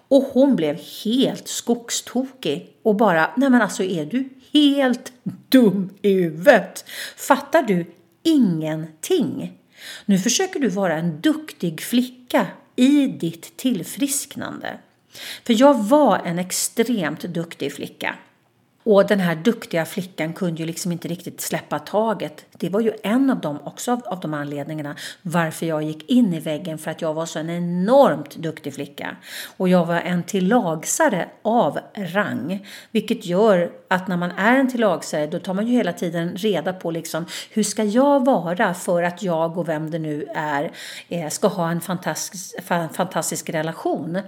Och 0.08 0.22
hon 0.22 0.56
blev 0.56 0.80
helt 1.04 1.48
skogstokig 1.48 2.76
och 2.82 2.96
bara, 2.96 3.30
nej 3.36 3.50
men 3.50 3.62
alltså 3.62 3.82
är 3.82 4.04
du 4.06 4.28
helt 4.52 5.12
dum 5.48 5.90
i 6.02 6.12
huvudet? 6.12 6.84
Fattar 7.16 7.62
du 7.62 7.86
ingenting? 8.22 9.58
Nu 10.04 10.18
försöker 10.18 10.60
du 10.60 10.68
vara 10.68 10.94
en 10.94 11.20
duktig 11.20 11.80
flicka 11.80 12.46
i 12.76 13.06
ditt 13.06 13.56
tillfrisknande. 13.56 14.78
För 15.44 15.60
jag 15.60 15.82
var 15.84 16.18
en 16.18 16.38
extremt 16.38 17.20
duktig 17.20 17.72
flicka. 17.72 18.14
Och 18.84 19.06
den 19.06 19.20
här 19.20 19.34
duktiga 19.34 19.84
flickan 19.84 20.32
kunde 20.32 20.60
ju 20.62 20.66
liksom 20.66 20.92
inte 20.92 21.08
riktigt 21.08 21.40
släppa 21.40 21.78
taget. 21.78 22.44
Det 22.52 22.68
var 22.68 22.80
ju 22.80 22.92
en 23.02 23.30
av 23.30 23.40
dem 23.40 23.58
också 23.64 23.92
av, 23.92 24.02
av 24.06 24.20
de 24.20 24.34
anledningarna 24.34 24.96
varför 25.22 25.66
jag 25.66 25.82
gick 25.82 26.10
in 26.10 26.34
i 26.34 26.40
väggen 26.40 26.78
för 26.78 26.90
att 26.90 27.02
jag 27.02 27.14
var 27.14 27.26
så 27.26 27.38
en 27.38 27.50
enormt 27.50 28.36
duktig 28.36 28.74
flicka. 28.74 29.16
Och 29.56 29.68
jag 29.68 29.86
var 29.86 30.00
en 30.00 30.22
tillagsare 30.22 31.28
av 31.42 31.78
rang. 31.94 32.66
Vilket 32.90 33.26
gör 33.26 33.72
att 33.88 34.08
när 34.08 34.16
man 34.16 34.30
är 34.30 34.56
en 34.56 34.70
tillagsare 34.70 35.26
då 35.26 35.38
tar 35.38 35.54
man 35.54 35.66
ju 35.66 35.72
hela 35.72 35.92
tiden 35.92 36.36
reda 36.36 36.72
på 36.72 36.90
liksom 36.90 37.26
hur 37.50 37.62
ska 37.62 37.84
jag 37.84 38.24
vara 38.24 38.74
för 38.74 39.02
att 39.02 39.22
jag 39.22 39.58
och 39.58 39.68
vem 39.68 39.90
det 39.90 39.98
nu 39.98 40.26
är 40.34 40.72
eh, 41.08 41.28
ska 41.28 41.48
ha 41.48 41.70
en 41.70 41.80
fantastisk, 41.80 42.54
fantastisk 42.92 43.50
relation. 43.50 44.18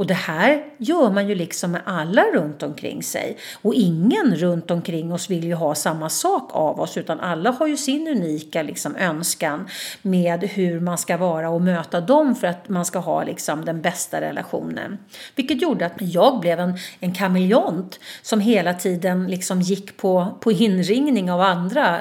Och 0.00 0.06
det 0.06 0.14
här 0.14 0.64
gör 0.78 1.10
man 1.10 1.28
ju 1.28 1.34
liksom 1.34 1.72
med 1.72 1.80
alla 1.84 2.22
runt 2.22 2.62
omkring 2.62 3.02
sig. 3.02 3.36
Och 3.62 3.74
ingen 3.74 4.36
runt 4.36 4.70
omkring 4.70 5.12
oss 5.12 5.30
vill 5.30 5.44
ju 5.44 5.54
ha 5.54 5.74
samma 5.74 6.08
sak 6.08 6.50
av 6.52 6.80
oss 6.80 6.96
utan 6.96 7.20
alla 7.20 7.50
har 7.50 7.66
ju 7.66 7.76
sin 7.76 8.08
unika 8.08 8.62
liksom 8.62 8.96
önskan 8.96 9.68
med 10.02 10.42
hur 10.42 10.80
man 10.80 10.98
ska 10.98 11.16
vara 11.16 11.50
och 11.50 11.62
möta 11.62 12.00
dem 12.00 12.34
för 12.34 12.46
att 12.46 12.68
man 12.68 12.84
ska 12.84 12.98
ha 12.98 13.24
liksom 13.24 13.64
den 13.64 13.80
bästa 13.80 14.20
relationen. 14.20 14.98
Vilket 15.36 15.62
gjorde 15.62 15.86
att 15.86 15.96
jag 15.98 16.40
blev 16.40 16.60
en, 16.60 16.78
en 17.00 17.14
kameleont 17.14 18.00
som 18.22 18.40
hela 18.40 18.74
tiden 18.74 19.26
liksom 19.26 19.60
gick 19.60 19.96
på, 19.96 20.38
på 20.40 20.52
inringning 20.52 21.30
av 21.30 21.40
andra. 21.40 21.98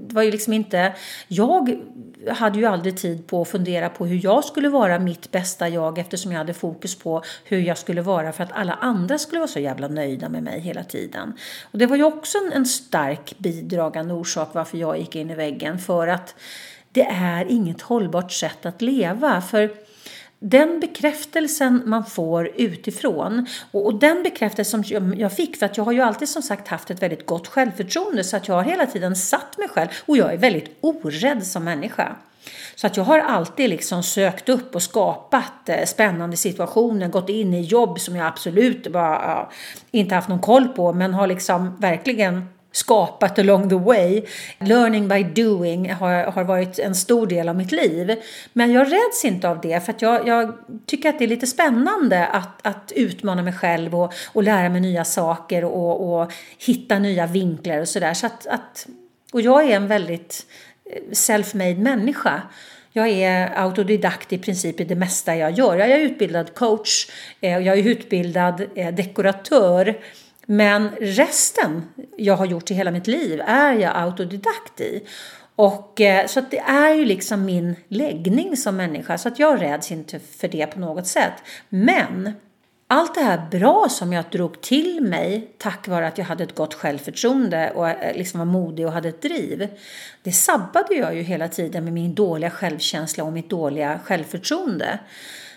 Det 0.00 0.14
var 0.14 0.22
ju 0.22 0.30
liksom 0.30 0.52
inte, 0.52 0.92
jag 1.28 1.80
hade 2.30 2.58
ju 2.58 2.66
aldrig 2.66 2.96
tid 2.96 3.26
på 3.26 3.42
att 3.42 3.48
fundera 3.48 3.88
på 3.88 4.06
hur 4.06 4.24
jag 4.24 4.44
skulle 4.44 4.68
vara 4.68 4.98
mitt 4.98 5.30
bästa 5.30 5.68
jag 5.68 5.98
eftersom 5.98 6.32
jag 6.32 6.38
hade 6.38 6.54
fokus 6.54 6.98
på 6.98 7.22
hur 7.44 7.60
jag 7.60 7.78
skulle 7.78 8.02
vara 8.02 8.32
för 8.32 8.44
att 8.44 8.52
alla 8.52 8.72
andra 8.72 9.18
skulle 9.18 9.38
vara 9.38 9.48
så 9.48 9.58
jävla 9.58 9.88
nöjda 9.88 10.28
med 10.28 10.42
mig 10.42 10.60
hela 10.60 10.84
tiden. 10.84 11.32
Och 11.72 11.78
det 11.78 11.86
var 11.86 11.96
ju 11.96 12.04
också 12.04 12.38
en, 12.38 12.52
en 12.52 12.66
stark 12.66 13.34
bidragande 13.38 14.14
orsak 14.14 14.48
varför 14.52 14.78
jag 14.78 14.98
gick 14.98 15.16
in 15.16 15.30
i 15.30 15.34
väggen 15.34 15.78
för 15.78 16.08
att 16.08 16.34
det 16.92 17.06
är 17.06 17.44
inget 17.44 17.82
hållbart 17.82 18.32
sätt 18.32 18.66
att 18.66 18.82
leva. 18.82 19.40
För 19.40 19.70
den 20.42 20.80
bekräftelsen 20.80 21.82
man 21.86 22.04
får 22.04 22.50
utifrån 22.56 23.46
och, 23.70 23.86
och 23.86 23.94
den 23.94 24.22
bekräftelse 24.22 24.70
som 24.70 25.14
jag 25.16 25.32
fick 25.32 25.56
för 25.56 25.66
att 25.66 25.76
jag 25.76 25.84
har 25.84 25.92
ju 25.92 26.00
alltid 26.00 26.28
som 26.28 26.42
sagt 26.42 26.68
haft 26.68 26.90
ett 26.90 27.02
väldigt 27.02 27.26
gott 27.26 27.48
självförtroende 27.48 28.24
så 28.24 28.36
att 28.36 28.48
jag 28.48 28.54
har 28.54 28.62
hela 28.62 28.86
tiden 28.86 29.16
satt 29.16 29.58
mig 29.58 29.68
själv 29.68 29.88
och 30.06 30.16
jag 30.16 30.32
är 30.32 30.36
väldigt 30.36 30.78
orädd 30.80 31.46
som 31.46 31.64
människa. 31.64 32.16
Så 32.74 32.86
att 32.86 32.96
jag 32.96 33.04
har 33.04 33.18
alltid 33.18 33.70
liksom 33.70 34.02
sökt 34.02 34.48
upp 34.48 34.74
och 34.74 34.82
skapat 34.82 35.68
eh, 35.68 35.84
spännande 35.84 36.36
situationer, 36.36 37.08
gått 37.08 37.28
in 37.28 37.54
i 37.54 37.60
jobb 37.60 38.00
som 38.00 38.16
jag 38.16 38.26
absolut 38.26 38.92
bara, 38.92 39.48
inte 39.90 40.14
haft 40.14 40.28
någon 40.28 40.40
koll 40.40 40.68
på 40.68 40.92
men 40.92 41.14
har 41.14 41.26
liksom 41.26 41.76
verkligen 41.80 42.48
skapat 42.72 43.38
along 43.38 43.68
the 43.68 43.74
way. 43.74 44.24
Learning 44.58 45.08
by 45.08 45.24
doing 45.24 45.92
har, 45.92 46.24
har 46.24 46.44
varit 46.44 46.78
en 46.78 46.94
stor 46.94 47.26
del 47.26 47.48
av 47.48 47.56
mitt 47.56 47.72
liv. 47.72 48.16
Men 48.52 48.72
jag 48.72 48.92
räds 48.92 49.24
inte 49.24 49.48
av 49.48 49.60
det 49.60 49.84
för 49.84 49.92
att 49.92 50.02
jag, 50.02 50.28
jag 50.28 50.52
tycker 50.86 51.08
att 51.08 51.18
det 51.18 51.24
är 51.24 51.28
lite 51.28 51.46
spännande 51.46 52.26
att, 52.26 52.66
att 52.66 52.92
utmana 52.96 53.42
mig 53.42 53.52
själv 53.52 53.94
och, 53.94 54.12
och 54.32 54.42
lära 54.42 54.68
mig 54.68 54.80
nya 54.80 55.04
saker 55.04 55.64
och, 55.64 56.22
och 56.22 56.32
hitta 56.58 56.98
nya 56.98 57.26
vinklar 57.26 57.80
och 57.80 57.88
sådär. 57.88 58.14
Så 58.14 58.26
att, 58.26 58.46
att, 58.46 58.86
och 59.32 59.40
jag 59.40 59.64
är 59.64 59.76
en 59.76 59.88
väldigt 59.88 60.46
eh, 60.90 61.02
self-made 61.12 61.78
människa. 61.78 62.42
Jag 62.94 63.08
är 63.08 63.50
autodidakt 63.56 64.32
i 64.32 64.38
princip 64.38 64.80
i 64.80 64.84
det 64.84 64.94
mesta 64.94 65.36
jag 65.36 65.50
gör. 65.52 65.76
Jag 65.76 65.90
är 65.90 65.98
utbildad 65.98 66.54
coach, 66.54 67.10
eh, 67.40 67.58
jag 67.58 67.78
är 67.78 67.88
utbildad 67.88 68.62
eh, 68.74 68.94
dekoratör 68.94 69.98
men 70.46 70.90
resten 71.00 71.82
jag 72.16 72.36
har 72.36 72.46
gjort 72.46 72.70
i 72.70 72.74
hela 72.74 72.90
mitt 72.90 73.06
liv 73.06 73.40
är 73.46 73.72
jag 73.72 73.96
autodidakt 73.96 74.80
i. 74.80 75.02
Och, 75.56 76.00
eh, 76.00 76.26
så 76.26 76.38
att 76.38 76.50
det 76.50 76.58
är 76.58 76.94
ju 76.94 77.04
liksom 77.04 77.44
min 77.44 77.76
läggning 77.88 78.56
som 78.56 78.76
människa 78.76 79.18
så 79.18 79.28
att 79.28 79.38
jag 79.38 79.62
räds 79.62 79.92
inte 79.92 80.18
för 80.18 80.48
det 80.48 80.66
på 80.66 80.80
något 80.80 81.06
sätt. 81.06 81.32
Men 81.68 82.32
allt 82.86 83.14
det 83.14 83.20
här 83.20 83.46
bra 83.50 83.86
som 83.90 84.12
jag 84.12 84.24
drog 84.30 84.60
till 84.60 85.00
mig 85.00 85.54
tack 85.58 85.88
vare 85.88 86.06
att 86.06 86.18
jag 86.18 86.24
hade 86.24 86.44
ett 86.44 86.54
gott 86.54 86.74
självförtroende 86.74 87.70
och 87.70 87.88
eh, 87.88 88.16
liksom 88.16 88.38
var 88.38 88.46
modig 88.46 88.86
och 88.86 88.92
hade 88.92 89.08
ett 89.08 89.22
driv. 89.22 89.68
Det 90.22 90.32
sabbade 90.32 90.94
jag 90.94 91.14
ju 91.14 91.22
hela 91.22 91.48
tiden 91.48 91.84
med 91.84 91.92
min 91.92 92.14
dåliga 92.14 92.50
självkänsla 92.50 93.24
och 93.24 93.32
mitt 93.32 93.50
dåliga 93.50 94.00
självförtroende. 94.04 94.98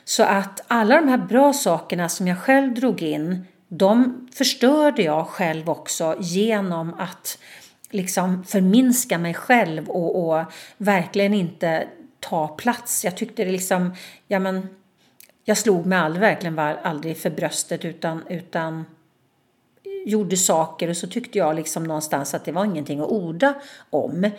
Så 0.05 0.23
att 0.23 0.63
alla 0.67 0.95
de 0.95 1.07
här 1.07 1.17
bra 1.17 1.53
sakerna 1.53 2.09
som 2.09 2.27
jag 2.27 2.39
själv 2.39 2.73
drog 2.73 3.01
in 3.01 3.45
de 3.77 4.27
förstörde 4.33 5.01
jag 5.01 5.27
själv 5.27 5.69
också 5.69 6.15
genom 6.19 6.93
att 6.93 7.37
liksom 7.89 8.43
förminska 8.43 9.17
mig 9.17 9.33
själv 9.33 9.89
och, 9.89 10.29
och 10.29 10.45
verkligen 10.77 11.33
inte 11.33 11.87
ta 12.19 12.47
plats. 12.47 13.05
Jag 13.05 13.17
tyckte 13.17 13.43
det 13.43 13.51
liksom, 13.51 13.95
ja 14.27 14.39
men, 14.39 14.69
jag 15.43 15.57
slog 15.57 15.85
mig 15.85 15.97
aldrig, 15.97 16.21
verkligen 16.21 16.59
aldrig 16.59 17.17
för 17.17 17.29
bröstet 17.29 17.85
utan, 17.85 18.23
utan 18.29 18.85
gjorde 20.05 20.37
saker 20.37 20.89
och 20.89 20.97
så 20.97 21.07
tyckte 21.07 21.37
jag 21.37 21.55
liksom 21.55 21.83
någonstans 21.83 22.33
att 22.33 22.45
det 22.45 22.51
var 22.51 22.65
ingenting 22.65 22.99
att 22.99 23.07
orda 23.07 23.53
om. 23.89 24.31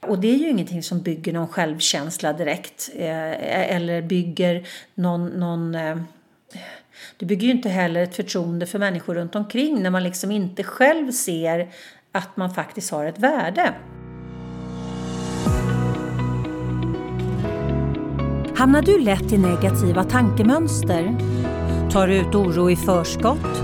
Och 0.00 0.18
det 0.18 0.28
är 0.28 0.36
ju 0.36 0.48
ingenting 0.48 0.82
som 0.82 1.02
bygger 1.02 1.32
någon 1.32 1.48
självkänsla 1.48 2.32
direkt 2.32 2.90
eh, 2.94 3.74
eller 3.76 4.02
bygger 4.02 4.68
någon, 4.94 5.26
någon 5.26 5.74
eh, 5.74 5.96
det 7.18 7.26
bygger 7.26 7.46
ju 7.46 7.52
inte 7.52 7.68
heller 7.68 8.02
ett 8.02 8.16
förtroende 8.16 8.66
för 8.66 8.78
människor 8.78 9.14
runt 9.14 9.34
omkring 9.34 9.82
när 9.82 9.90
man 9.90 10.02
liksom 10.02 10.30
inte 10.30 10.64
själv 10.64 11.12
ser 11.12 11.68
att 12.12 12.36
man 12.36 12.54
faktiskt 12.54 12.90
har 12.90 13.04
ett 13.04 13.18
värde. 13.18 13.74
Hamnar 18.56 18.82
du 18.82 18.98
lätt 18.98 19.32
i 19.32 19.38
negativa 19.38 20.04
tankemönster? 20.04 21.16
Tar 21.92 22.06
du 22.06 22.14
ut 22.14 22.34
oro 22.34 22.70
i 22.70 22.76
förskott? 22.76 23.62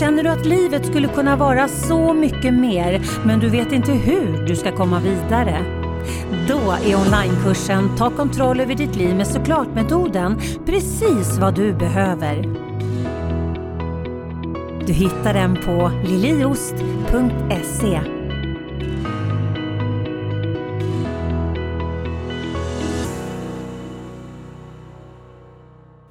Känner 0.00 0.22
du 0.22 0.28
att 0.28 0.46
livet 0.46 0.86
skulle 0.86 1.08
kunna 1.08 1.36
vara 1.36 1.68
så 1.68 2.12
mycket 2.12 2.54
mer 2.54 3.02
men 3.26 3.40
du 3.40 3.48
vet 3.48 3.72
inte 3.72 3.92
hur 3.92 4.46
du 4.46 4.56
ska 4.56 4.76
komma 4.76 5.00
vidare? 5.00 5.85
Då 6.48 6.72
är 6.72 6.96
onlinekursen 6.96 7.96
Ta 7.96 8.10
kontroll 8.10 8.60
över 8.60 8.74
ditt 8.74 8.96
liv 8.96 9.16
med 9.16 9.26
såklart-metoden 9.26 10.40
precis 10.66 11.38
vad 11.38 11.54
du 11.54 11.72
behöver. 11.72 12.42
Du 14.86 14.92
hittar 14.92 15.34
den 15.34 15.56
på 15.56 15.90
liliost.se. 16.04 18.00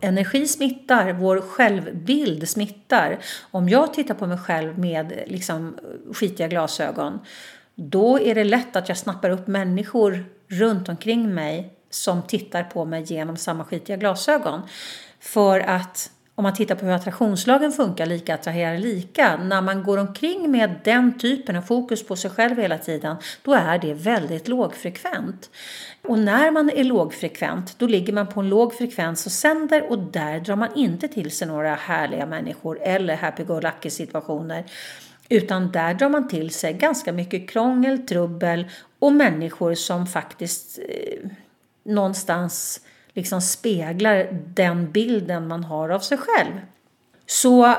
Energi 0.02 0.48
smittar, 0.48 1.14
vår 1.14 1.42
självbild 1.42 2.50
smittar. 2.50 3.20
Om 3.52 3.70
jag 3.70 3.94
tittar 3.94 4.16
på 4.16 4.28
mig 4.28 4.38
själv 4.38 4.80
med 4.80 5.24
liksom 5.28 5.78
skitiga 6.14 6.48
glasögon 6.48 7.20
då 7.76 8.20
är 8.20 8.36
det 8.36 8.44
lätt 8.44 8.76
att 8.76 8.90
jag 8.90 8.98
snappar 8.98 9.30
upp 9.30 9.48
människor 9.48 10.26
runt 10.48 10.90
omkring 10.90 11.34
mig 11.34 11.74
som 11.90 12.22
tittar 12.22 12.64
på 12.64 12.86
mig 12.86 13.04
genom 13.04 13.38
samma 13.38 13.66
skitiga 13.66 13.98
glasögon. 13.98 14.62
För 15.20 15.60
att 15.60 16.12
om 16.38 16.44
man 16.44 16.54
tittar 16.54 16.76
på 16.76 16.86
hur 16.86 16.94
attraktionslagen 16.94 17.72
funkar, 17.72 18.06
lika 18.06 18.34
attraherar 18.34 18.78
lika, 18.78 19.38
när 19.38 19.62
man 19.62 19.84
går 19.84 19.98
omkring 19.98 20.52
med 20.52 20.76
den 20.84 21.18
typen 21.20 21.56
av 21.56 21.62
fokus 21.62 22.08
på 22.08 22.16
sig 22.16 22.32
själv 22.32 22.58
hela 22.58 22.78
tiden, 22.78 23.16
då 23.44 23.54
är 23.54 23.78
det 23.78 23.94
väldigt 23.94 24.48
lågfrekvent. 24.48 25.50
Och 26.04 26.20
när 26.20 26.52
man 26.52 26.70
är 26.70 26.84
lågfrekvent, 26.84 27.80
då 27.80 27.88
ligger 27.88 28.14
man 28.14 28.28
på 28.28 28.40
en 28.40 28.50
låg 28.50 28.74
frekvens 28.74 29.26
och 29.26 29.32
sänder 29.32 29.92
och 29.92 30.00
där 30.00 30.40
drar 30.40 30.56
man 30.56 30.76
inte 30.76 31.08
till 31.08 31.32
sig 31.32 31.48
några 31.48 31.76
härliga 31.76 32.26
människor 32.26 32.80
eller 32.82 33.16
happy-go-lucky 33.16 33.90
situationer. 33.90 34.66
Utan 35.30 35.72
där 35.72 35.94
drar 35.94 36.10
man 36.10 36.28
till 36.28 36.50
sig 36.50 36.74
ganska 36.74 37.14
mycket 37.14 37.50
krångel, 37.50 38.08
trubbel 38.08 38.70
och 39.00 39.14
människor 39.14 39.74
som 39.76 40.08
faktiskt 40.08 40.80
eh, 40.90 41.30
någonstans 41.84 42.82
liksom 43.14 43.42
speglar 43.42 44.28
den 44.32 44.92
bilden 44.92 45.48
man 45.48 45.64
har 45.64 45.90
av 45.90 46.00
sig 46.00 46.18
själv. 46.18 46.52
Så 47.26 47.76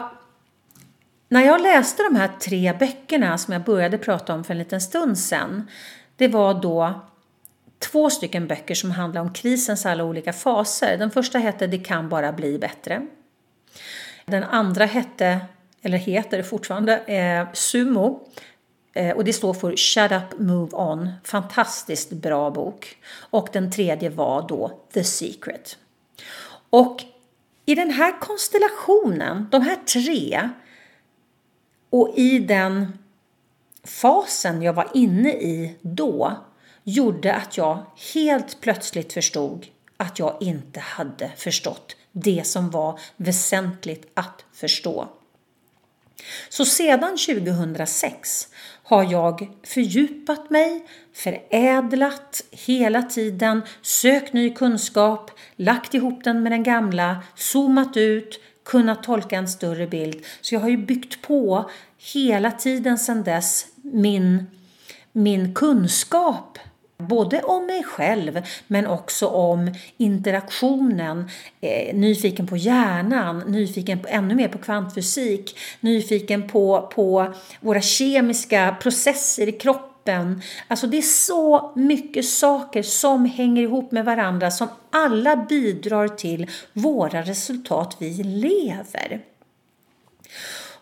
när 1.28 1.42
jag 1.42 1.60
läste 1.60 2.02
de 2.02 2.16
här 2.16 2.30
tre 2.40 2.72
böckerna 2.78 3.38
som 3.38 3.52
jag 3.52 3.62
började 3.62 3.98
prata 3.98 4.34
om 4.34 4.44
för 4.44 4.54
en 4.54 4.58
liten 4.58 4.80
stund 4.80 5.18
sedan. 5.18 5.70
Det 6.16 6.28
var 6.28 6.54
då 6.54 7.00
två 7.78 8.10
stycken 8.10 8.46
böcker 8.46 8.74
som 8.74 8.90
handlar 8.90 9.20
om 9.20 9.32
krisens 9.32 9.86
alla 9.86 10.04
olika 10.04 10.32
faser. 10.32 10.96
Den 10.98 11.10
första 11.10 11.38
hette 11.38 11.66
Det 11.66 11.78
kan 11.78 12.08
bara 12.08 12.32
bli 12.32 12.58
bättre. 12.58 13.06
Den 14.26 14.44
andra 14.44 14.84
hette, 14.84 15.40
eller 15.86 15.98
heter 15.98 16.42
fortfarande, 16.42 16.98
eh, 16.98 17.52
Sumo. 17.52 18.20
Eh, 18.92 19.16
och 19.16 19.24
det 19.24 19.32
står 19.32 19.54
för 19.54 19.76
Shut 19.76 20.12
Up 20.12 20.40
Move 20.40 20.76
On. 20.76 21.12
Fantastiskt 21.24 22.12
bra 22.12 22.50
bok. 22.50 22.96
Och 23.30 23.48
den 23.52 23.72
tredje 23.72 24.10
var 24.10 24.48
då 24.48 24.80
The 24.92 25.04
Secret. 25.04 25.78
Och 26.70 27.02
i 27.66 27.74
den 27.74 27.90
här 27.90 28.20
konstellationen, 28.20 29.48
de 29.50 29.62
här 29.62 29.76
tre, 29.76 30.50
och 31.90 32.14
i 32.16 32.38
den 32.38 32.98
fasen 33.84 34.62
jag 34.62 34.72
var 34.72 34.88
inne 34.94 35.32
i 35.32 35.76
då, 35.80 36.32
gjorde 36.84 37.34
att 37.34 37.56
jag 37.56 37.82
helt 38.14 38.60
plötsligt 38.60 39.12
förstod 39.12 39.66
att 39.96 40.18
jag 40.18 40.36
inte 40.40 40.80
hade 40.80 41.32
förstått 41.36 41.96
det 42.12 42.46
som 42.46 42.70
var 42.70 43.00
väsentligt 43.16 44.10
att 44.14 44.44
förstå. 44.52 45.08
Så 46.48 46.64
sedan 46.64 47.16
2006 47.16 48.48
har 48.82 49.12
jag 49.12 49.48
fördjupat 49.62 50.50
mig, 50.50 50.86
förädlat 51.14 52.44
hela 52.50 53.02
tiden, 53.02 53.62
sökt 53.82 54.32
ny 54.32 54.54
kunskap, 54.54 55.30
lagt 55.56 55.94
ihop 55.94 56.24
den 56.24 56.42
med 56.42 56.52
den 56.52 56.62
gamla, 56.62 57.22
zoomat 57.36 57.96
ut, 57.96 58.40
kunnat 58.64 59.02
tolka 59.02 59.36
en 59.36 59.48
större 59.48 59.86
bild. 59.86 60.24
Så 60.40 60.54
jag 60.54 60.60
har 60.60 60.68
ju 60.68 60.76
byggt 60.76 61.22
på 61.22 61.70
hela 62.14 62.50
tiden 62.50 62.98
sedan 62.98 63.22
dess 63.22 63.66
min, 63.82 64.46
min 65.12 65.54
kunskap 65.54 66.58
Både 66.98 67.42
om 67.42 67.66
mig 67.66 67.84
själv 67.84 68.42
men 68.66 68.86
också 68.86 69.26
om 69.26 69.74
interaktionen, 69.96 71.30
eh, 71.60 71.94
nyfiken 71.96 72.46
på 72.46 72.56
hjärnan, 72.56 73.38
nyfiken 73.38 73.98
på, 73.98 74.08
ännu 74.08 74.34
mer 74.34 74.48
på 74.48 74.58
kvantfysik, 74.58 75.58
nyfiken 75.80 76.48
på, 76.48 76.90
på 76.94 77.34
våra 77.60 77.80
kemiska 77.80 78.76
processer 78.80 79.48
i 79.48 79.52
kroppen. 79.52 80.42
Alltså 80.68 80.86
det 80.86 80.98
är 80.98 81.02
så 81.02 81.72
mycket 81.76 82.24
saker 82.24 82.82
som 82.82 83.24
hänger 83.24 83.62
ihop 83.62 83.92
med 83.92 84.04
varandra 84.04 84.50
som 84.50 84.68
alla 84.90 85.36
bidrar 85.36 86.08
till 86.08 86.50
våra 86.72 87.22
resultat 87.22 87.96
vi 87.98 88.22
lever. 88.22 89.20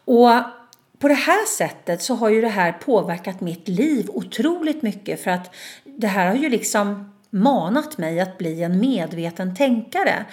Och 0.04 0.30
på 0.98 1.08
det 1.08 1.14
här 1.14 1.46
sättet 1.46 2.02
så 2.02 2.14
har 2.14 2.28
ju 2.28 2.40
det 2.40 2.48
här 2.48 2.72
påverkat 2.72 3.40
mitt 3.40 3.68
liv 3.68 4.08
otroligt 4.12 4.82
mycket 4.82 5.22
för 5.24 5.30
att 5.30 5.54
det 5.96 6.06
här 6.06 6.26
har 6.26 6.34
ju 6.34 6.48
liksom 6.48 7.12
manat 7.30 7.98
mig 7.98 8.20
att 8.20 8.38
bli 8.38 8.62
en 8.62 8.80
medveten 8.80 9.56
tänkare. 9.56 10.24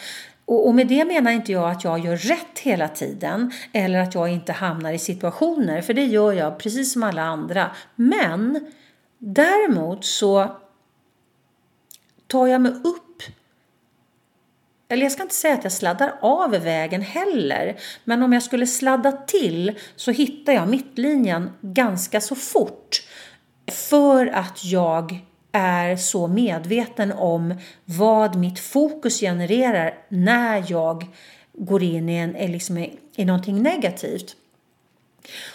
Och, 0.46 0.76
med 0.76 0.88
det 0.88 1.06
menar 1.06 1.32
inte 1.32 1.52
jag 1.52 1.72
att 1.72 1.84
jag 1.84 2.00
gör 2.00 2.18
rätt 2.18 2.60
hela 2.60 2.88
tiden 2.88 3.52
eller 3.74 4.00
att 4.00 4.16
jag 4.16 4.30
inte 4.30 4.52
hamnar 4.52 4.92
i 4.92 5.00
situationer, 5.00 5.82
för 5.82 5.94
det 5.94 6.06
gör 6.06 6.34
jag 6.34 6.60
precis 6.60 6.94
som 6.94 7.04
alla 7.04 7.22
andra. 7.22 7.72
Men 7.96 8.72
däremot 9.18 10.06
så 10.06 10.56
tar 12.28 12.48
jag 12.48 12.62
mig 12.62 12.72
upp 12.72 13.24
eller 14.92 15.04
jag 15.04 15.12
ska 15.12 15.24
inte 15.24 15.36
säga 15.36 15.54
att 15.54 15.64
jag 15.64 15.74
sladdar 15.74 16.14
av 16.22 16.52
vägen 16.52 17.02
heller, 17.02 17.80
men 18.04 18.24
om 18.24 18.34
jag 18.34 18.44
skulle 18.44 18.68
sladda 18.68 19.12
till 19.12 19.80
så 19.96 20.12
hittar 20.12 20.54
jag 20.54 20.70
mittlinjen 20.70 21.50
ganska 21.62 22.22
så 22.22 22.36
fort. 22.36 23.04
För 23.72 24.28
att 24.28 24.64
jag 24.64 25.26
är 25.52 25.96
så 25.96 26.28
medveten 26.28 27.12
om 27.12 27.54
vad 27.86 28.36
mitt 28.36 28.60
fokus 28.60 29.20
genererar 29.20 29.94
när 30.10 30.64
jag 30.68 31.08
går 31.54 31.84
in 31.84 32.10
i, 32.10 32.16
en, 32.16 32.52
liksom 32.52 32.78
i, 32.78 33.00
i 33.16 33.26
någonting 33.26 33.62
negativt. 33.62 34.36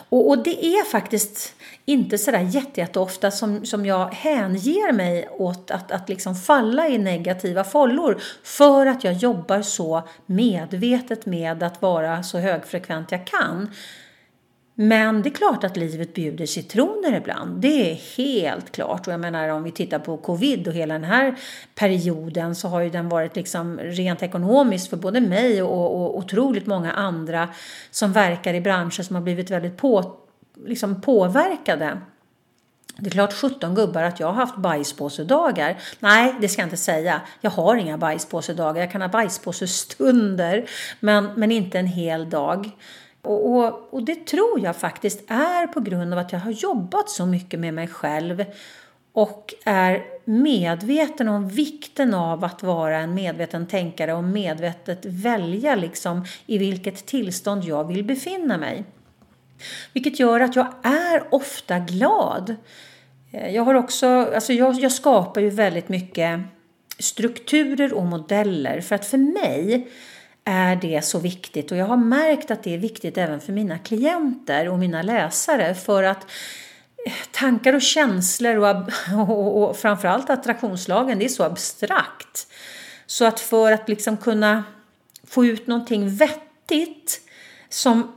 Och, 0.09 0.29
och, 0.29 0.43
det 0.43 0.65
är 0.65 0.85
faktiskt 0.85 1.55
inte 1.85 2.19
sådär 2.19 2.41
jätteofta 2.77 3.31
som, 3.31 3.67
som 3.67 3.87
jag 3.87 4.09
hänger 4.15 4.93
mig 4.93 5.29
åt 5.29 5.71
att, 5.71 5.93
att 5.93 6.09
liksom 6.09 6.35
falla 6.35 6.89
i 6.89 6.99
negativa 6.99 7.65
follor 7.65 8.21
för 8.43 8.87
att 8.87 9.05
jag 9.05 9.15
jobbar 9.15 9.63
så 9.63 10.09
medvetet 10.27 11.27
med 11.27 11.63
att 11.63 11.83
vara 11.83 12.23
så 12.23 12.39
högfrekvent 12.39 13.13
jag 13.13 13.27
kan. 13.27 13.71
Men 14.79 15.23
det 15.23 15.29
är 15.29 15.35
klart 15.35 15.65
att 15.65 15.77
livet 15.77 16.15
bjuder 16.15 16.47
citroner 16.47 17.17
ibland. 17.17 17.61
Det 17.61 17.91
är 17.91 17.95
helt 17.95 18.73
klart. 18.73 19.07
Och 19.07 19.13
jag 19.13 19.21
menar 19.21 19.49
om 19.49 19.63
vi 19.63 19.71
tittar 19.71 19.99
på 19.99 20.17
covid 20.17 20.69
och 20.69 20.75
hela 20.75 20.95
den 20.95 21.05
här 21.05 21.35
perioden 21.75 22.55
så 22.55 22.69
har 22.69 22.81
ju 22.81 22.91
den 22.91 23.09
varit 23.09 23.37
liksom 23.37 23.79
rent 23.79 24.23
ekonomiskt 24.23 24.91
för 24.91 24.97
både 24.97 25.21
mig 25.21 25.63
och, 25.63 25.95
och 25.95 26.19
otroligt 26.19 26.67
många 26.67 26.93
andra 26.93 27.49
som 27.91 28.13
verkar 28.13 28.55
i 28.55 28.61
branscher 28.61 29.03
som 29.03 29.17
har 29.17 29.23
blivit 29.23 29.51
väldigt 29.51 29.77
på, 29.77 30.17
liksom 30.67 31.01
påverkade. 31.01 31.99
Det 32.99 33.07
är 33.07 33.11
klart 33.11 33.33
17 33.33 33.75
gubbar 33.75 34.03
att 34.03 34.21
jag 34.21 34.27
har 34.27 34.35
haft 34.35 34.57
bajspåsedagar. 34.57 35.79
Nej, 36.01 36.35
det 36.41 36.49
ska 36.49 36.63
jag 36.63 36.67
inte 36.67 36.77
säga. 36.77 37.21
Jag 37.41 37.51
har 37.51 37.77
inga 37.77 37.99
bajspåsedagar. 37.99 38.81
Jag 38.81 38.91
kan 38.91 39.01
ha 39.01 39.09
bajspåsestunder, 39.09 40.69
men, 41.01 41.31
men 41.37 41.53
inte 41.53 41.79
en 41.79 41.87
hel 41.87 42.31
dag. 42.31 42.71
Och, 43.27 43.57
och, 43.57 43.89
och, 43.95 44.03
det 44.03 44.27
tror 44.27 44.61
jag 44.61 44.77
faktiskt 44.77 45.31
är 45.31 45.67
på 45.67 45.81
grund 45.81 46.13
av 46.13 46.19
att 46.19 46.33
jag 46.33 46.41
har 46.41 46.51
jobbat 46.51 47.11
så 47.11 47.27
mycket 47.27 47.61
med 47.61 47.75
mig 47.75 47.89
själv 47.89 48.45
och 49.13 49.55
är 49.65 50.05
medveten 50.25 51.29
om 51.29 51.49
vikten 51.49 52.15
av 52.15 52.45
att 52.45 52.63
vara 52.63 52.99
en 52.99 53.15
medveten 53.15 53.67
tänkare 53.67 54.15
och 54.15 54.25
medvetet 54.25 55.05
välja 55.05 55.75
liksom 55.75 56.25
i 56.47 56.59
vilket 56.59 57.07
tillstånd 57.07 57.65
jag 57.65 57.85
vill 57.85 58.05
befinna 58.05 58.59
mig. 58.59 58.85
Vilket 59.93 60.21
gör 60.21 60.41
att 60.41 60.57
jag 60.57 60.67
är 60.83 61.35
ofta 61.35 61.79
glad. 61.79 62.57
Eh, 63.33 63.55
jag 63.55 63.63
har 63.63 63.75
också, 63.75 64.07
alltså 64.35 64.53
jag, 64.53 64.75
jag 64.75 64.93
skapar 64.93 65.41
ju 65.41 65.51
väldigt 65.51 65.89
mycket 65.89 66.41
strukturer 66.99 67.95
och 67.95 68.05
modeller 68.05 68.81
för 68.81 68.95
att 68.95 69.07
för 69.07 69.19
mig 69.19 69.89
är 70.49 70.77
det 70.77 71.05
så 71.05 71.19
viktigt 71.19 71.71
och 71.71 71.77
jag 71.77 71.87
har 71.87 71.97
märkt 71.97 72.51
att 72.51 72.63
det 72.63 72.75
är 72.75 72.79
viktigt 72.79 73.19
även 73.19 73.41
för 73.41 73.53
mina 73.53 73.79
klienter 73.79 74.69
och 74.69 74.79
mina 74.79 75.03
läsare 75.03 75.75
för 75.75 76.03
att 76.03 76.27
eh, 77.07 77.13
tankar 77.31 77.73
och 77.73 77.83
känslor 77.83 78.57
och, 78.59 78.91
och, 79.19 79.71
och 79.71 79.77
framförallt 79.77 80.31
attraktionslagen, 80.31 81.19
det 81.19 81.25
är 81.25 81.29
så 81.29 81.45
abstrakt. 81.45 82.47
Så 83.07 83.25
att 83.25 83.41
för 83.41 83.73
att 83.73 83.89
liksom 83.89 84.17
kunna 84.17 84.65
få 85.27 85.47
ut 85.47 85.67
någonting 85.67 86.17
vettigt 86.17 87.21
som 87.69 88.16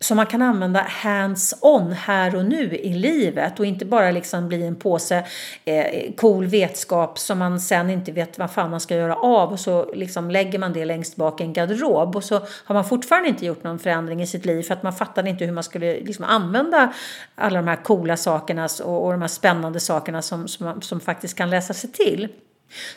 som 0.00 0.16
man 0.16 0.26
kan 0.26 0.42
använda 0.42 0.80
hands-on 0.80 1.92
här 1.92 2.36
och 2.36 2.44
nu 2.44 2.76
i 2.76 2.94
livet 2.94 3.60
och 3.60 3.66
inte 3.66 3.84
bara 3.84 4.10
liksom 4.10 4.48
bli 4.48 4.66
en 4.66 4.76
påse 4.76 5.26
eh, 5.64 6.12
cool 6.16 6.46
vetskap 6.46 7.18
som 7.18 7.38
man 7.38 7.60
sen 7.60 7.90
inte 7.90 8.12
vet 8.12 8.38
vad 8.38 8.50
fan 8.50 8.70
man 8.70 8.80
ska 8.80 8.96
göra 8.96 9.16
av 9.16 9.52
och 9.52 9.60
så 9.60 9.92
liksom 9.94 10.30
lägger 10.30 10.58
man 10.58 10.72
det 10.72 10.84
längst 10.84 11.16
bak 11.16 11.40
i 11.40 11.44
en 11.44 11.52
garderob 11.52 12.16
och 12.16 12.24
så 12.24 12.40
har 12.64 12.74
man 12.74 12.84
fortfarande 12.84 13.28
inte 13.28 13.46
gjort 13.46 13.64
någon 13.64 13.78
förändring 13.78 14.22
i 14.22 14.26
sitt 14.26 14.44
liv 14.44 14.62
för 14.62 14.74
att 14.74 14.82
man 14.82 14.92
fattade 14.92 15.30
inte 15.30 15.44
hur 15.44 15.52
man 15.52 15.64
skulle 15.64 16.00
liksom 16.00 16.24
använda 16.24 16.92
alla 17.34 17.56
de 17.56 17.68
här 17.68 17.76
coola 17.76 18.16
sakerna 18.16 18.68
och, 18.84 19.04
och 19.04 19.12
de 19.12 19.20
här 19.20 19.28
spännande 19.28 19.80
sakerna 19.80 20.22
som, 20.22 20.48
som, 20.48 20.82
som 20.82 21.00
faktiskt 21.00 21.34
kan 21.34 21.50
läsa 21.50 21.74
sig 21.74 21.92
till. 21.92 22.28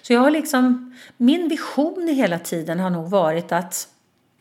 Så 0.01 0.13
jag 0.13 0.19
har 0.19 0.31
liksom, 0.31 0.95
min 1.17 1.47
vision 1.47 2.07
hela 2.07 2.39
tiden 2.39 2.79
har 2.79 2.89
nog 2.89 3.09
varit 3.09 3.51
att 3.51 3.87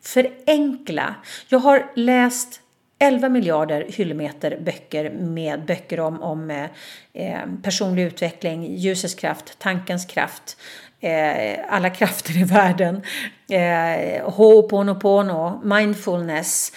förenkla. 0.01 1.15
Jag 1.47 1.59
har 1.59 1.91
läst 1.95 2.61
11 3.01 3.29
miljarder 3.29 3.85
hyllmeter 3.89 4.57
böcker 4.61 5.09
med 5.09 5.65
böcker 5.65 5.99
om, 5.99 6.21
om 6.21 6.51
eh, 6.51 6.65
eh, 7.13 7.39
personlig 7.63 8.03
utveckling, 8.03 8.75
ljusets 8.75 9.15
kraft, 9.15 9.59
tankens 9.59 10.05
kraft, 10.05 10.57
eh, 10.99 11.59
alla 11.69 11.89
krafter 11.99 12.37
i 12.37 12.43
världen. 12.43 13.01
Eh, 13.49 14.29
Ho'oponopono, 14.29 15.61
mindfulness, 15.63 16.71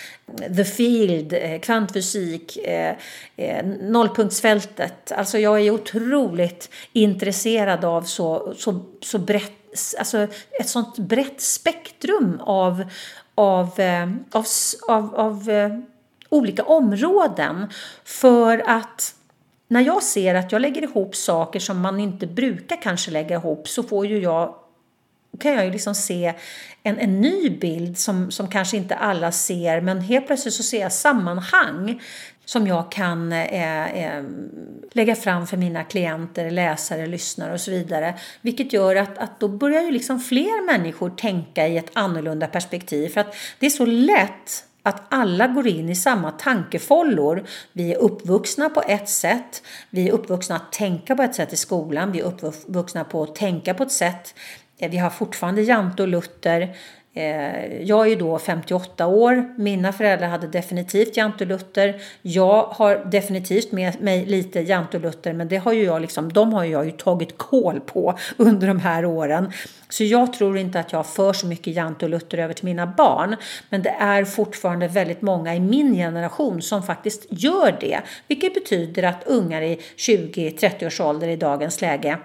the 0.56 0.64
field, 0.64 1.32
eh, 1.32 1.60
kvantfysik, 1.60 2.56
eh, 2.56 2.94
eh, 3.36 3.66
nollpunktsfältet. 3.66 5.12
Alltså 5.12 5.38
jag 5.38 5.60
är 5.60 5.70
otroligt 5.70 6.70
intresserad 6.92 7.84
av 7.84 8.02
så, 8.02 8.54
så, 8.56 8.80
så 9.02 9.18
brett, 9.18 9.52
alltså 9.98 10.26
ett 10.60 10.68
sånt 10.68 10.98
brett 10.98 11.40
spektrum 11.40 12.40
av, 12.40 12.84
av, 13.34 13.80
eh, 13.80 14.08
av, 14.30 14.46
av, 14.88 15.14
av 15.14 15.50
olika 16.28 16.64
områden 16.64 17.70
för 18.04 18.58
att 18.66 19.14
när 19.68 19.80
jag 19.80 20.02
ser 20.02 20.34
att 20.34 20.52
jag 20.52 20.60
lägger 20.62 20.82
ihop 20.82 21.16
saker 21.16 21.60
som 21.60 21.80
man 21.80 22.00
inte 22.00 22.26
brukar 22.26 22.82
kanske 22.82 23.10
lägga 23.10 23.36
ihop 23.36 23.68
så 23.68 23.82
får 23.82 24.06
ju 24.06 24.18
jag 24.18 24.54
kan 25.40 25.52
jag 25.52 25.64
ju 25.64 25.70
liksom 25.70 25.94
se 25.94 26.34
en, 26.82 26.98
en 26.98 27.20
ny 27.20 27.50
bild 27.50 27.98
som, 27.98 28.30
som 28.30 28.48
kanske 28.48 28.76
inte 28.76 28.94
alla 28.94 29.32
ser 29.32 29.80
men 29.80 30.00
helt 30.00 30.26
plötsligt 30.26 30.54
så 30.54 30.62
ser 30.62 30.80
jag 30.80 30.92
sammanhang 30.92 32.02
som 32.44 32.66
jag 32.66 32.92
kan 32.92 33.32
eh, 33.32 33.86
eh, 34.04 34.24
lägga 34.92 35.14
fram 35.14 35.46
för 35.46 35.56
mina 35.56 35.84
klienter, 35.84 36.50
läsare, 36.50 37.06
lyssnare 37.06 37.52
och 37.52 37.60
så 37.60 37.70
vidare. 37.70 38.14
Vilket 38.40 38.72
gör 38.72 38.96
att, 38.96 39.18
att 39.18 39.40
då 39.40 39.48
börjar 39.48 39.82
ju 39.82 39.90
liksom 39.90 40.20
fler 40.20 40.66
människor 40.66 41.10
tänka 41.10 41.68
i 41.68 41.78
ett 41.78 41.90
annorlunda 41.92 42.46
perspektiv. 42.46 43.08
För 43.08 43.20
att 43.20 43.34
det 43.58 43.66
är 43.66 43.70
så 43.70 43.86
lätt 43.86 44.64
att 44.82 45.02
alla 45.08 45.46
går 45.46 45.66
in 45.66 45.88
i 45.88 45.94
samma 45.94 46.30
tankefållor. 46.30 47.44
Vi 47.72 47.92
är 47.92 47.98
uppvuxna 47.98 48.70
på 48.70 48.82
ett 48.88 49.08
sätt, 49.08 49.62
vi 49.90 50.08
är 50.08 50.12
uppvuxna 50.12 50.56
att 50.56 50.72
tänka 50.72 51.16
på 51.16 51.22
ett 51.22 51.34
sätt 51.34 51.52
i 51.52 51.56
skolan, 51.56 52.12
vi 52.12 52.20
är 52.20 52.24
uppvuxna 52.24 53.04
på 53.04 53.22
att 53.22 53.34
tänka 53.34 53.74
på 53.74 53.82
ett 53.82 53.92
sätt. 53.92 54.34
Eh, 54.78 54.90
vi 54.90 54.96
har 54.96 55.10
fortfarande 55.10 55.62
Jante 55.62 56.02
och 56.02 56.08
Luther. 56.08 56.76
Eh, 57.16 57.82
jag 57.82 58.06
är 58.06 58.10
ju 58.10 58.16
då 58.16 58.38
58 58.38 59.06
år. 59.06 59.54
Mina 59.56 59.92
föräldrar 59.92 60.28
hade 60.28 60.46
definitivt 60.46 61.16
jantelutter. 61.16 62.00
Jag 62.22 62.62
har 62.62 63.04
definitivt 63.04 63.72
med 63.72 64.02
mig 64.02 64.26
lite 64.26 64.60
jantelutter, 64.60 65.32
men 65.32 65.48
det 65.48 65.56
har 65.56 65.72
ju 65.72 65.84
jag 65.84 66.02
liksom, 66.02 66.32
de 66.32 66.52
har 66.52 66.64
jag 66.64 66.84
ju 66.84 66.90
tagit 66.90 67.38
koll 67.38 67.80
på 67.80 68.18
under 68.36 68.66
de 68.68 68.80
här 68.80 69.04
åren. 69.04 69.52
Så 69.88 70.04
jag 70.04 70.32
tror 70.32 70.58
inte 70.58 70.80
att 70.80 70.92
jag 70.92 71.06
för 71.06 71.32
så 71.32 71.46
mycket 71.46 71.74
jantelutter 71.74 72.38
över 72.38 72.54
till 72.54 72.64
mina 72.64 72.86
barn. 72.86 73.36
Men 73.70 73.82
det 73.82 73.96
är 73.98 74.24
fortfarande 74.24 74.88
väldigt 74.88 75.22
många 75.22 75.54
i 75.54 75.60
min 75.60 75.94
generation 75.94 76.62
som 76.62 76.82
faktiskt 76.82 77.26
gör 77.28 77.76
det. 77.80 78.00
Vilket 78.28 78.54
betyder 78.54 79.02
att 79.02 79.26
ungar 79.26 79.62
i 79.62 79.80
20-30 79.96 80.86
års 80.86 81.00
ålder 81.00 81.28
i 81.28 81.36
dagens 81.36 81.80
läge 81.80 82.18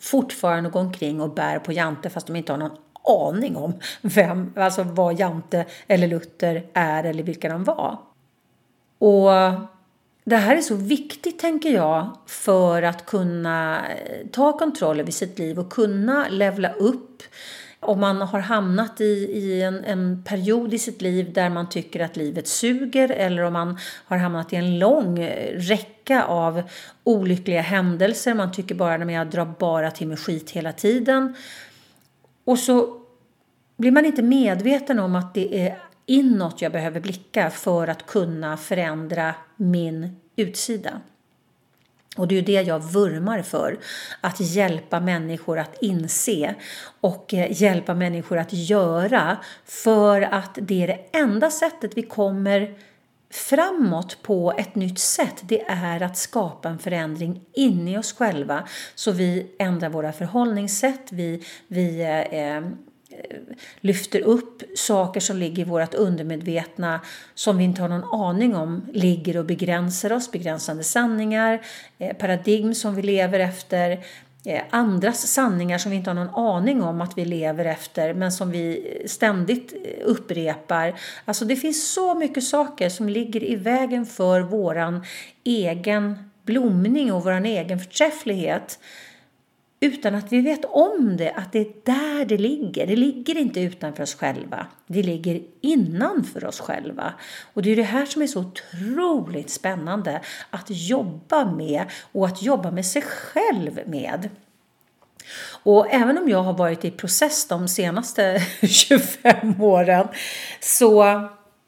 fortfarande 0.00 0.70
går 0.70 0.80
omkring 0.80 1.20
och 1.20 1.34
bär 1.34 1.58
på 1.58 1.72
Jante 1.72 2.10
fast 2.10 2.26
de 2.26 2.36
inte 2.36 2.52
har 2.52 2.58
någon 2.58 2.76
aning 3.10 3.56
om 3.56 3.72
vem, 4.02 4.52
alltså 4.56 4.82
vad 4.82 5.18
Jante 5.18 5.64
eller 5.86 6.06
Luther 6.06 6.66
är 6.72 7.04
eller 7.04 7.22
vilka 7.22 7.48
de 7.48 7.64
var. 7.64 7.98
Och 8.98 9.30
det 10.24 10.36
här 10.36 10.56
är 10.56 10.60
så 10.60 10.74
viktigt 10.74 11.38
tänker 11.38 11.70
jag 11.70 12.16
för 12.26 12.82
att 12.82 13.06
kunna 13.06 13.86
eh, 13.88 14.26
ta 14.32 14.58
kontroll 14.58 15.00
över 15.00 15.12
sitt 15.12 15.38
liv 15.38 15.58
och 15.58 15.72
kunna 15.72 16.28
levla 16.28 16.72
upp 16.72 17.22
om 17.80 18.00
man 18.00 18.20
har 18.22 18.40
hamnat 18.40 19.00
i, 19.00 19.04
i 19.34 19.62
en, 19.62 19.84
en, 19.84 20.24
period 20.24 20.74
i 20.74 20.78
sitt 20.78 21.02
liv 21.02 21.32
där 21.32 21.50
man 21.50 21.68
tycker 21.68 22.00
att 22.00 22.16
livet 22.16 22.48
suger 22.48 23.08
eller 23.08 23.42
om 23.42 23.52
man 23.52 23.78
har 24.04 24.16
hamnat 24.16 24.52
i 24.52 24.56
en 24.56 24.78
lång 24.78 25.18
eh, 25.18 25.58
räcka 25.58 26.24
av 26.24 26.62
olyckliga 27.04 27.60
händelser. 27.60 28.34
Man 28.34 28.52
tycker 28.52 28.74
bara 28.74 28.94
att 28.94 29.12
jag 29.12 29.30
drar 29.30 29.54
bara 29.58 29.90
till 29.90 30.08
med 30.08 30.18
skit 30.18 30.50
hela 30.50 30.72
tiden. 30.72 31.34
Och 32.44 32.58
så 32.58 32.99
blir 33.80 33.92
man 33.92 34.06
inte 34.06 34.22
medveten 34.22 34.98
om 34.98 35.14
att 35.14 35.34
det 35.34 35.66
är 35.66 35.78
inåt 36.06 36.62
jag 36.62 36.72
behöver 36.72 37.00
blicka 37.00 37.50
för 37.50 37.88
att 37.88 38.06
kunna 38.06 38.56
förändra 38.56 39.34
min 39.56 40.16
utsida. 40.36 41.00
Och 42.16 42.28
det 42.28 42.34
är 42.34 42.36
ju 42.36 42.42
det 42.42 42.62
jag 42.62 42.78
vurmar 42.78 43.42
för, 43.42 43.78
att 44.20 44.40
hjälpa 44.40 45.00
människor 45.00 45.58
att 45.58 45.82
inse 45.82 46.54
och 47.00 47.34
eh, 47.34 47.62
hjälpa 47.62 47.94
människor 47.94 48.38
att 48.38 48.52
göra 48.52 49.36
för 49.64 50.22
att 50.22 50.58
det 50.62 50.82
är 50.82 50.86
det 50.86 51.18
enda 51.18 51.50
sättet 51.50 51.96
vi 51.96 52.02
kommer 52.02 52.74
framåt 53.30 54.18
på 54.22 54.54
ett 54.58 54.74
nytt 54.74 54.98
sätt, 54.98 55.42
det 55.42 55.64
är 55.68 56.02
att 56.02 56.16
skapa 56.16 56.68
en 56.68 56.78
förändring 56.78 57.40
inne 57.52 57.92
i 57.92 57.98
oss 57.98 58.12
själva. 58.12 58.68
Så 58.94 59.12
vi 59.12 59.54
ändrar 59.58 59.88
våra 59.88 60.12
förhållningssätt, 60.12 61.12
vi, 61.12 61.44
vi 61.68 62.00
eh, 62.00 62.20
eh 62.20 62.62
Eh, 63.10 63.36
lyfter 63.80 64.20
upp 64.20 64.62
saker 64.74 65.20
som 65.20 65.36
ligger 65.36 65.62
i 65.62 65.68
vårt 65.68 65.94
undermedvetna 65.94 67.00
som 67.34 67.58
vi 67.58 67.64
inte 67.64 67.82
har 67.82 67.88
någon 67.88 68.20
aning 68.20 68.56
om 68.56 68.86
ligger 68.92 69.36
och 69.36 69.44
begränsar 69.44 70.12
oss, 70.12 70.32
begränsande 70.32 70.84
sanningar, 70.84 71.60
eh, 71.98 72.16
paradigm 72.16 72.74
som 72.74 72.94
vi 72.94 73.02
lever 73.02 73.40
efter, 73.40 74.04
eh, 74.44 74.62
andras 74.70 75.26
sanningar 75.26 75.78
som 75.78 75.90
vi 75.90 75.96
inte 75.96 76.10
har 76.10 76.14
någon 76.14 76.34
aning 76.34 76.82
om 76.82 77.00
att 77.00 77.18
vi 77.18 77.24
lever 77.24 77.64
efter 77.64 78.14
men 78.14 78.32
som 78.32 78.50
vi 78.50 79.02
ständigt 79.06 79.72
eh, 79.72 80.04
upprepar. 80.04 80.94
Alltså 81.24 81.44
det 81.44 81.56
finns 81.56 81.92
så 81.92 82.14
mycket 82.14 82.44
saker 82.44 82.88
som 82.88 83.08
ligger 83.08 83.44
i 83.44 83.56
vägen 83.56 84.06
för 84.06 84.40
våran 84.40 85.04
egen 85.44 86.30
blomning 86.44 87.12
och 87.12 87.24
våran 87.24 87.46
egen 87.46 87.78
förträfflighet 87.78 88.78
utan 89.80 90.14
att 90.14 90.32
vi 90.32 90.40
vet 90.40 90.64
om 90.64 91.16
det, 91.16 91.32
att 91.32 91.52
det 91.52 91.58
är 91.58 91.72
där 91.84 92.24
det 92.24 92.38
ligger. 92.38 92.86
Det 92.86 92.96
ligger 92.96 93.38
inte 93.38 93.60
utanför 93.60 94.02
oss 94.02 94.14
själva, 94.14 94.66
det 94.86 95.02
ligger 95.02 95.42
innanför 95.60 96.44
oss 96.44 96.60
själva. 96.60 97.14
Och 97.54 97.62
det 97.62 97.72
är 97.72 97.76
det 97.76 97.82
här 97.82 98.06
som 98.06 98.22
är 98.22 98.26
så 98.26 98.40
otroligt 98.40 99.50
spännande 99.50 100.20
att 100.50 100.66
jobba 100.68 101.44
med 101.44 101.84
och 102.12 102.26
att 102.26 102.42
jobba 102.42 102.70
med 102.70 102.86
sig 102.86 103.02
själv 103.02 103.80
med. 103.86 104.28
Och 105.62 105.86
även 105.90 106.18
om 106.18 106.28
jag 106.28 106.42
har 106.42 106.52
varit 106.52 106.84
i 106.84 106.90
process 106.90 107.48
de 107.48 107.68
senaste 107.68 108.40
25 108.62 109.62
åren 109.62 110.08
så 110.60 111.02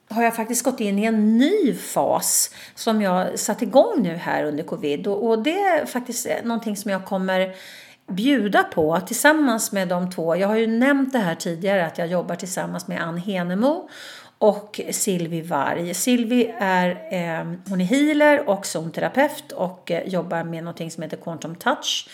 har 0.09 0.23
jag 0.23 0.37
faktiskt 0.37 0.65
gått 0.65 0.81
in 0.81 0.99
i 0.99 1.05
en 1.05 1.39
ny 1.39 1.75
fas 1.75 2.55
som 2.75 3.03
jag 3.03 3.39
satt 3.39 3.63
igång 3.63 4.03
nu 4.03 4.15
här 4.15 4.45
under 4.45 4.65
covid. 4.65 5.07
Och, 5.07 5.43
det 5.43 5.59
är 5.61 5.87
faktiskt 5.87 6.29
någonting 6.45 6.77
som 6.77 6.91
jag 6.91 7.05
kommer 7.05 7.55
bjuda 8.15 8.63
på 8.63 9.01
tillsammans 9.01 9.73
med 9.73 9.89
de 9.89 10.11
två. 10.11 10.37
Jag 10.37 10.49
har 10.49 10.57
ju 10.57 10.67
nämnt 10.67 11.13
det 11.13 11.19
här 11.19 11.35
tidigare 11.35 11.87
att 11.87 11.99
jag 11.99 12.09
jobbar 12.09 12.35
tillsammans 12.35 12.89
med 12.89 13.03
Ann 13.03 13.17
Henemo 13.17 13.89
och 14.39 14.81
Silvi 14.91 15.41
Varg. 15.41 15.95
Silvi 15.95 16.55
är, 16.59 16.89
eh, 16.91 17.55
hon 17.69 17.81
är 17.81 17.85
healer 17.85 18.49
och 18.49 18.67
zonterapeut 18.67 19.53
och 19.53 19.91
eh, 19.91 20.09
jobbar 20.09 20.45
med 20.45 20.65
någonting 20.65 20.91
som 20.91 21.03
heter 21.03 21.17
Quantum 21.17 21.55
Touch. 21.55 22.09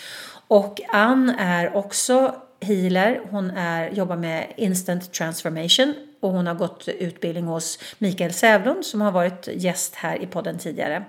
Och 0.48 0.80
Ann 0.88 1.30
är 1.38 1.76
också 1.76 2.34
healer. 2.60 3.20
Hon 3.30 3.50
är, 3.50 3.90
jobbar 3.90 4.16
med 4.16 4.52
instant 4.56 5.12
transformation 5.12 5.94
och 6.20 6.30
hon 6.30 6.46
har 6.46 6.54
gått 6.54 6.88
utbildning 6.88 7.44
hos 7.44 7.78
Mikael 7.98 8.32
Sävlund 8.32 8.84
som 8.84 9.00
har 9.00 9.12
varit 9.12 9.48
gäst 9.52 9.94
här 9.94 10.22
i 10.22 10.26
podden 10.26 10.58
tidigare. 10.58 11.04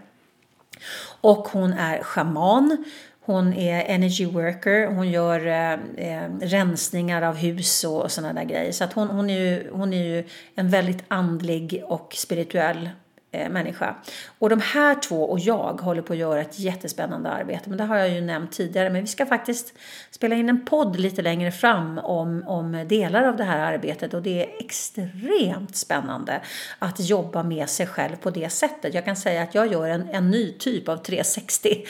Och 1.22 1.48
hon 1.48 1.74
är 1.74 2.04
shaman 2.04 2.86
hon 3.30 3.54
är 3.54 3.84
energy 3.96 4.26
worker, 4.26 4.88
hon 4.88 5.10
gör 5.10 5.48
eh, 5.48 5.74
eh 5.74 6.30
rensningar 6.42 7.22
av 7.22 7.36
hus 7.36 7.84
och, 7.84 8.02
och 8.02 8.12
sådana 8.12 8.34
där 8.34 8.44
grejer. 8.44 8.72
Så 8.72 8.84
att 8.84 8.94
hon, 8.94 9.08
hon, 9.08 9.30
är 9.30 9.40
ju, 9.40 9.70
hon 9.72 9.94
är 9.94 10.04
ju 10.04 10.24
en 10.56 10.70
väldigt 10.70 11.04
andlig 11.08 11.84
och 11.86 12.14
spirituell 12.18 12.90
eh, 13.32 13.50
människa. 13.50 13.96
Och 14.40 14.50
de 14.50 14.62
här 14.62 14.96
två 14.96 15.24
och 15.24 15.40
jag 15.40 15.82
håller 15.82 16.02
på 16.02 16.14
att 16.14 16.20
göra 16.20 16.42
ett 16.42 16.60
jättespännande 16.60 17.30
arbete. 17.30 17.70
Men 17.70 17.78
det 17.78 17.84
har 17.84 17.98
jag 17.98 18.10
ju 18.10 18.22
nämnt 18.22 18.52
tidigare. 18.52 18.90
Men 18.90 19.02
vi 19.02 19.08
ska 19.08 19.26
faktiskt 19.26 19.74
spela 20.12 20.36
in 20.36 20.50
en 20.50 20.66
podd 20.66 21.00
lite 21.00 21.22
längre 21.22 21.52
fram 21.52 21.98
om, 21.98 22.44
om 22.48 22.86
delar 22.88 23.24
av 23.24 23.38
det 23.38 23.44
här 23.44 23.74
arbetet. 23.74 24.14
Och 24.14 24.22
det 24.22 24.44
är 24.44 24.60
extremt 24.60 25.76
spännande 25.76 26.42
att 26.80 27.00
jobba 27.00 27.44
med 27.44 27.70
sig 27.70 27.88
själv 27.88 28.16
på 28.16 28.30
det 28.30 28.50
sättet. 28.50 28.94
Jag 28.94 29.06
kan 29.06 29.16
säga 29.16 29.44
att 29.44 29.56
jag 29.56 29.72
gör 29.72 29.90
en, 29.90 30.10
en 30.10 30.32
ny 30.32 30.52
typ 30.52 30.90
av 30.90 30.98
360. 30.98 31.86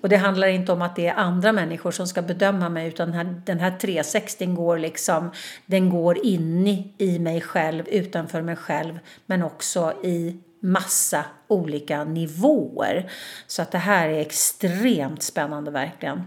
Och 0.00 0.08
det 0.08 0.16
handlar 0.16 0.48
inte 0.48 0.72
om 0.72 0.82
att 0.82 0.96
det 0.96 1.06
är 1.06 1.14
andra 1.14 1.52
människor 1.52 1.90
som 1.90 2.06
ska 2.06 2.22
bedöma 2.22 2.68
mig. 2.68 2.88
Utan 2.88 3.10
den 3.10 3.16
här, 3.16 3.42
den 3.46 3.60
här 3.60 3.78
360 3.78 4.46
går 4.46 4.78
liksom, 4.78 5.30
den 5.66 5.90
går 5.90 6.26
in 6.26 6.66
i, 6.66 6.94
i 6.98 7.18
mig 7.18 7.40
själv, 7.40 7.88
utanför 7.88 8.42
mig 8.42 8.56
själv. 8.56 8.98
Men 9.26 9.42
också 9.42 9.92
i 10.02 10.40
massa 10.64 11.24
olika 11.48 12.04
nivåer. 12.04 13.10
Så 13.46 13.62
att 13.62 13.70
det 13.70 13.78
här 13.78 14.08
är 14.08 14.20
extremt 14.20 15.22
spännande 15.22 15.70
verkligen. 15.70 16.22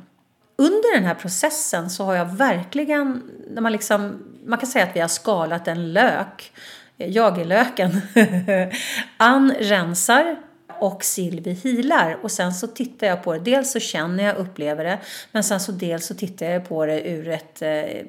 Under 0.56 0.96
den 0.96 1.04
här 1.04 1.16
processen 1.16 1.90
så 1.90 2.04
har 2.04 2.16
jag 2.16 2.26
verkligen, 2.36 3.24
när 3.50 3.62
man, 3.62 3.72
liksom, 3.72 4.24
man 4.46 4.60
kan 4.60 4.68
säga 4.68 4.86
att 4.86 4.96
vi 4.96 5.00
har 5.00 5.08
skalat 5.08 5.68
en 5.68 5.94
lök 5.94 6.52
Jag 6.98 7.40
är 7.40 7.46
löken. 7.46 8.02
Ann 9.18 9.54
rensar 9.60 10.36
och 10.80 11.04
Silvi 11.04 11.54
healar. 11.54 12.18
Och 12.22 12.32
sen 12.32 12.54
så 12.54 12.68
tittar 12.68 13.08
jag 13.08 13.24
på 13.24 13.34
det. 13.34 13.40
Dels 13.40 13.72
så 13.72 13.80
känner 13.80 14.24
jag, 14.24 14.38
upplever 14.38 14.84
det. 14.84 15.00
Men 15.32 15.44
sen 15.44 15.60
så 15.60 15.72
dels 15.72 16.06
så 16.06 16.16
tittar 16.16 16.46
jag 16.46 16.68
på 16.68 16.86
det 16.86 17.10
ur 17.10 17.30
ett 17.30 17.62
eh, 17.62 17.70
eh, 17.70 18.04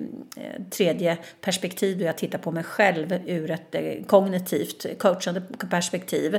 tredje 0.71 1.19
perspektiv. 1.41 1.99
Då 1.99 2.05
jag 2.05 2.19
tittar 2.19 2.39
på 2.39 2.51
mig 2.51 2.65
själv 2.65 3.13
ur 3.27 3.51
ett 3.51 3.75
eh, 3.75 4.05
kognitivt, 4.07 4.99
coachande 4.99 5.43
perspektiv. 5.71 6.39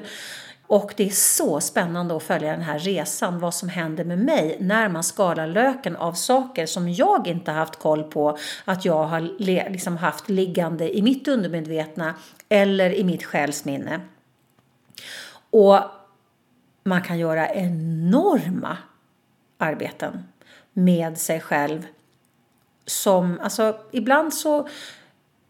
Och 0.70 0.94
det 0.98 1.04
är 1.04 1.10
så 1.10 1.60
spännande 1.60 2.16
att 2.16 2.24
följa 2.24 2.52
den 2.52 2.62
här 2.62 2.80
resan, 2.80 3.40
vad 3.40 3.54
som 3.54 3.70
händer 3.70 4.04
med 4.04 4.20
mig 4.20 4.58
när 4.60 4.90
man 4.90 5.04
skalar 5.04 5.48
löken 5.48 5.96
av 5.96 6.14
saker 6.14 6.66
som 6.66 6.90
jag 6.90 7.28
inte 7.28 7.52
haft 7.52 7.76
koll 7.76 8.04
på 8.04 8.38
att 8.66 8.86
jag 8.86 9.04
har 9.04 9.22
liksom 9.70 9.98
haft 9.98 10.30
liggande 10.30 10.98
i 10.98 11.02
mitt 11.02 11.28
undermedvetna 11.28 12.16
eller 12.50 12.94
i 12.94 13.04
mitt 13.04 13.24
själsminne. 13.24 14.00
Och 15.50 15.80
man 16.90 17.02
kan 17.02 17.20
göra 17.20 17.50
enorma 17.50 18.78
arbeten 19.58 20.24
med 20.74 21.18
sig 21.18 21.40
själv. 21.40 21.88
Som, 22.86 23.40
alltså, 23.42 23.78
ibland 23.92 24.34
så 24.34 24.68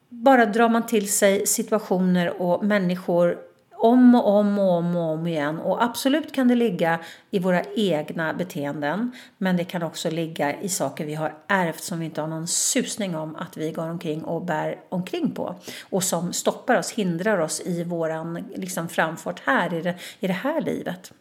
bara 0.10 0.46
drar 0.46 0.70
man 0.70 0.86
till 0.86 1.12
sig 1.12 1.48
situationer 1.48 2.42
och 2.42 2.66
människor 2.66 3.38
om 3.80 4.16
och 4.16 4.28
om 4.28 4.60
och 4.60 4.72
om 4.72 4.96
och 4.96 5.14
om 5.14 5.28
igen. 5.28 5.60
Och 5.60 5.84
absolut 5.84 6.32
kan 6.32 6.48
det 6.48 6.56
ligga 6.56 7.00
i 7.32 7.40
våra 7.40 7.64
egna 7.76 8.34
beteenden. 8.34 9.12
Men 9.38 9.58
det 9.58 9.64
kan 9.64 9.84
också 9.84 10.10
ligga 10.10 10.62
i 10.62 10.70
saker 10.70 11.06
vi 11.06 11.16
har 11.16 11.34
ärvt 11.48 11.84
som 11.84 12.00
vi 12.00 12.06
inte 12.06 12.22
har 12.22 12.28
någon 12.28 12.48
susning 12.48 13.16
om 13.16 13.36
att 13.36 13.58
vi 13.58 13.72
går 13.72 13.90
omkring 13.90 14.24
och 14.24 14.42
bär 14.42 14.80
omkring 14.90 15.32
på. 15.32 15.56
Och 15.90 16.04
som 16.04 16.34
stoppar 16.34 16.76
oss, 16.76 16.92
hindrar 16.92 17.40
oss 17.40 17.62
i 17.62 17.84
våran 17.84 18.44
liksom, 18.56 18.90
framfart 18.90 19.42
här 19.46 19.74
i 19.74 19.82
det, 19.82 19.96
i 20.20 20.28
det 20.28 20.34
här 20.34 20.62
livet. 20.62 21.12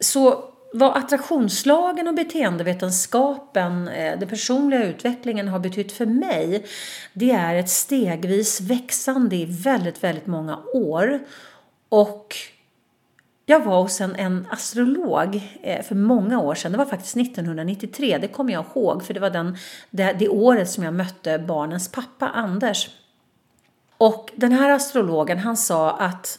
Så 0.00 0.44
vad 0.72 0.96
attraktionslagen 0.96 2.08
och 2.08 2.14
beteendevetenskapen, 2.14 3.88
eh, 3.88 4.18
den 4.18 4.28
personliga 4.28 4.84
utvecklingen 4.84 5.48
har 5.48 5.58
betytt 5.58 5.92
för 5.92 6.06
mig, 6.06 6.66
det 7.12 7.30
är 7.30 7.54
ett 7.54 7.70
stegvis 7.70 8.60
växande 8.60 9.36
i 9.36 9.44
väldigt, 9.44 10.04
väldigt 10.04 10.26
många 10.26 10.58
år. 10.74 11.20
Och 11.88 12.36
jag 13.46 13.64
var 13.64 13.82
hos 13.82 14.00
en, 14.00 14.16
en 14.16 14.46
astrolog 14.50 15.42
eh, 15.62 15.82
för 15.82 15.94
många 15.94 16.40
år 16.40 16.54
sedan. 16.54 16.72
Det 16.72 16.78
var 16.78 16.84
faktiskt 16.84 17.16
1993, 17.16 18.18
det 18.18 18.28
kommer 18.28 18.52
jag 18.52 18.64
ihåg. 18.74 19.04
För 19.04 19.14
det 19.14 19.20
var 19.20 19.30
den, 19.30 19.56
det, 19.90 20.16
det 20.18 20.28
året 20.28 20.70
som 20.70 20.84
jag 20.84 20.94
mötte 20.94 21.38
barnens 21.38 21.92
pappa 21.92 22.28
Anders. 22.28 22.90
Och 23.96 24.30
den 24.36 24.52
här 24.52 24.70
astrologen 24.70 25.38
han 25.38 25.56
sa 25.56 25.90
att 25.90 26.38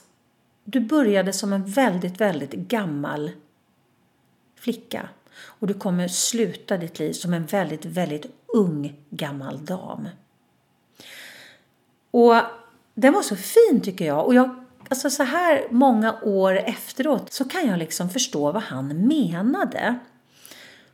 du 0.64 0.80
började 0.80 1.34
som 1.34 1.54
en 1.54 1.66
väldigt, 1.66 2.22
väldigt 2.22 2.54
gammal 2.54 3.32
flicka. 4.62 5.10
Och 5.44 5.68
du 5.68 5.74
kommer 5.74 6.08
sluta 6.08 6.78
ditt 6.78 7.00
liv 7.00 7.14
som 7.14 7.34
en 7.34 7.46
väldigt, 7.46 7.86
väldigt 7.86 8.26
ung 8.48 8.96
gammal 9.10 9.66
dam. 9.66 10.08
Och 12.12 12.36
den 12.94 13.14
var 13.14 13.22
så 13.22 13.36
fin 13.36 13.82
tycker 13.84 14.06
jag. 14.06 14.26
Och 14.26 14.36
jag 14.36 14.66
alltså 14.90 15.10
så 15.10 15.24
här 15.24 15.68
många 15.70 16.20
år 16.22 16.56
efteråt 16.58 17.34
så 17.34 17.46
kan 17.46 17.68
jag 17.68 17.80
liksom 17.80 18.10
förstå 18.10 18.52
vad 18.52 18.64
han 18.64 19.08
menade. 19.08 20.00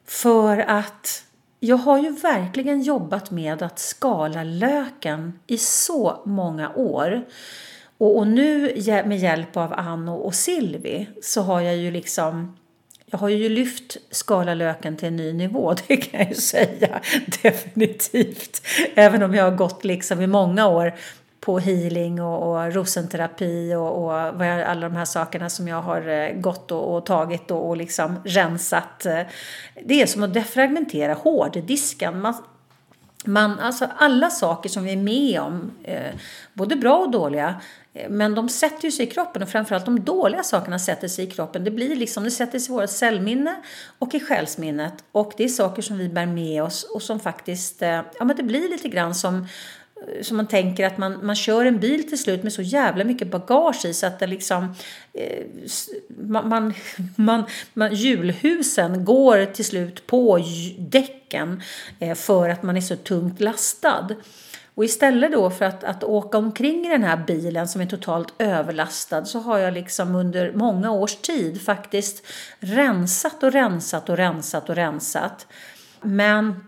För 0.06 0.58
att 0.58 1.24
jag 1.60 1.78
har 1.78 1.98
ju 1.98 2.12
verkligen 2.12 2.82
jobbat 2.82 3.32
med 3.32 3.64
att 3.64 3.80
skala 3.80 4.44
löken 4.44 5.40
i 5.48 5.58
så 5.58 6.22
många 6.26 6.70
år. 6.76 7.26
Och, 7.98 8.18
och 8.18 8.28
nu 8.28 8.62
med 9.06 9.18
hjälp 9.18 9.58
av 9.58 9.74
Ann 9.74 10.10
och 10.10 10.36
Silvi 10.36 11.10
så 11.22 11.42
har 11.42 11.62
jag 11.62 11.76
ju 11.76 11.92
liksom 11.92 12.58
jag 13.12 13.18
har 13.18 13.30
ju 13.30 13.50
lyft 13.50 13.98
skala 14.12 14.54
löken 14.54 14.98
till 14.98 15.08
en 15.08 15.16
ny 15.16 15.34
nivå, 15.34 15.74
det 15.88 15.98
kan 15.98 16.20
jag 16.20 16.30
ju 16.30 16.36
säga. 16.36 17.02
Definitivt. 17.42 18.62
Även 18.96 19.24
om 19.24 19.36
jag 19.36 19.44
har 19.44 19.58
gått 19.58 19.84
liksom 19.84 20.22
i 20.22 20.28
många 20.28 20.68
år 20.68 20.94
på 21.40 21.60
healing 21.60 22.22
och, 22.22 22.52
och 22.52 22.74
rosenterapi 22.74 23.76
och, 23.76 24.04
och 24.04 24.14
alla 24.14 24.90
de 24.90 24.96
här 24.96 25.06
sakerna 25.06 25.50
som 25.50 25.68
jag 25.68 25.82
har 25.82 26.08
eh, 26.08 26.34
gått 26.34 26.72
och, 26.72 26.96
och 26.96 27.06
tagit 27.06 27.52
och, 27.52 27.70
och 27.70 27.78
liksom 27.78 28.22
rensat. 28.26 29.06
Eh, 29.06 29.22
det 29.86 30.02
är 30.02 30.06
som 30.06 30.24
att 30.24 30.34
defragmentera 30.34 31.14
hårddisken. 31.14 32.22
Man, 32.22 32.34
man, 33.28 33.60
alltså 33.60 33.88
alla 33.98 34.30
saker 34.30 34.70
som 34.70 34.84
vi 34.84 34.92
är 34.92 34.98
med 34.98 35.42
om, 35.42 35.72
eh, 35.84 36.14
både 36.54 36.76
bra 36.76 36.98
och 36.98 37.12
dåliga, 37.12 37.62
eh, 37.94 38.10
men 38.10 38.36
de 38.36 38.50
sätter 38.50 38.90
sig 38.90 39.06
i 39.06 39.10
kroppen 39.10 39.42
och 39.42 39.50
framförallt 39.50 39.86
de 39.86 40.04
dåliga 40.04 40.44
sakerna 40.44 40.80
sätter 40.80 41.08
sig 41.08 41.26
i 41.26 41.32
kroppen. 41.32 41.64
Det 41.64 41.72
blir 41.72 41.96
liksom, 41.96 42.24
det 42.24 42.32
sätter 42.32 42.60
sig 42.60 42.70
i 42.70 42.78
vårt 42.78 42.90
cellminne 42.90 43.56
och 44.00 44.16
i 44.16 44.20
själsminnet. 44.20 44.94
Och 45.12 45.34
det 45.38 45.44
är 45.44 45.48
saker 45.48 45.82
som 45.82 45.98
vi 45.98 46.10
bär 46.10 46.26
med 46.26 46.64
oss 46.64 46.84
och 46.84 47.02
som 47.02 47.20
faktiskt, 47.20 47.82
eh, 47.82 47.90
ja 47.90 48.26
men 48.26 48.36
det 48.36 48.44
blir 48.44 48.70
lite 48.70 48.90
grann 48.90 49.16
som 49.16 49.48
Eh, 50.02 50.22
så 50.22 50.36
man 50.36 50.48
tänker 50.48 50.86
att 50.88 50.98
man, 50.98 51.26
man 51.26 51.36
kör 51.36 51.66
en 51.66 51.80
bil 51.80 52.10
till 52.10 52.20
slut 52.20 52.44
med 52.44 52.54
så 52.54 52.62
jävla 52.62 53.04
mycket 53.04 53.32
bagage 53.32 53.86
i 53.86 53.94
så 53.94 54.08
att 54.08 54.20
det 54.20 54.28
liksom 54.28 54.76
eh, 55.14 55.46
man, 56.20 56.50
man, 56.50 56.74
man, 57.16 57.44
man, 57.74 57.96
hjulhusen 57.96 59.06
går 59.06 59.46
till 59.46 59.66
slut 59.66 60.08
på 60.08 60.40
däcken 60.80 61.62
eh, 62.00 62.16
för 62.16 62.50
att 62.50 62.64
man 62.64 62.78
är 62.78 62.82
så 62.82 62.96
tungt 62.96 63.40
lastad. 63.40 64.08
Och 64.76 64.86
istället 64.86 65.32
då 65.32 65.50
för 65.50 65.66
att, 65.66 65.84
att 65.84 66.04
åka 66.04 66.38
omkring 66.38 66.86
i 66.86 66.90
den 66.90 67.04
här 67.04 67.18
bilen 67.28 67.68
som 67.68 67.82
är 67.82 67.86
totalt 67.86 68.34
överlastad 68.38 69.26
så 69.26 69.40
har 69.40 69.58
jag 69.58 69.74
liksom 69.74 70.16
under 70.16 70.52
många 70.52 70.92
års 70.92 71.16
tid 71.16 71.62
faktiskt 71.62 72.26
rensat 72.60 73.44
och 73.44 73.52
rensat 73.52 74.10
och 74.10 74.18
rensat 74.18 74.70
och 74.70 74.76
rensat. 74.76 75.48
Men 76.02 76.67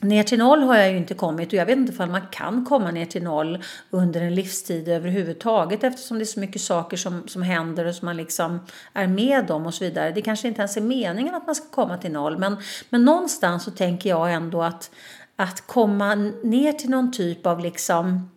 Ner 0.00 0.22
till 0.22 0.38
noll 0.38 0.62
har 0.62 0.76
jag 0.76 0.90
ju 0.90 0.96
inte 0.96 1.14
kommit 1.14 1.48
och 1.48 1.54
jag 1.54 1.66
vet 1.66 1.78
inte 1.78 2.02
om 2.02 2.12
man 2.12 2.26
kan 2.32 2.64
komma 2.64 2.90
ner 2.90 3.06
till 3.06 3.22
noll 3.22 3.62
under 3.90 4.20
en 4.20 4.34
livstid 4.34 4.88
överhuvudtaget 4.88 5.84
eftersom 5.84 6.18
det 6.18 6.22
är 6.22 6.26
så 6.26 6.40
mycket 6.40 6.62
saker 6.62 6.96
som, 6.96 7.28
som 7.28 7.42
händer 7.42 7.84
och 7.84 7.94
som 7.94 8.06
man 8.06 8.16
liksom 8.16 8.60
är 8.92 9.06
med 9.06 9.50
om 9.50 9.66
och 9.66 9.74
så 9.74 9.84
vidare. 9.84 10.10
Det 10.10 10.22
kanske 10.22 10.48
inte 10.48 10.60
ens 10.60 10.76
är 10.76 10.80
meningen 10.80 11.34
att 11.34 11.46
man 11.46 11.54
ska 11.54 11.68
komma 11.68 11.98
till 11.98 12.12
noll 12.12 12.38
men, 12.38 12.56
men 12.90 13.04
någonstans 13.04 13.64
så 13.64 13.70
tänker 13.70 14.10
jag 14.10 14.32
ändå 14.32 14.62
att, 14.62 14.90
att 15.36 15.60
komma 15.60 16.14
ner 16.42 16.72
till 16.72 16.90
någon 16.90 17.12
typ 17.12 17.46
av 17.46 17.60
liksom 17.60 18.30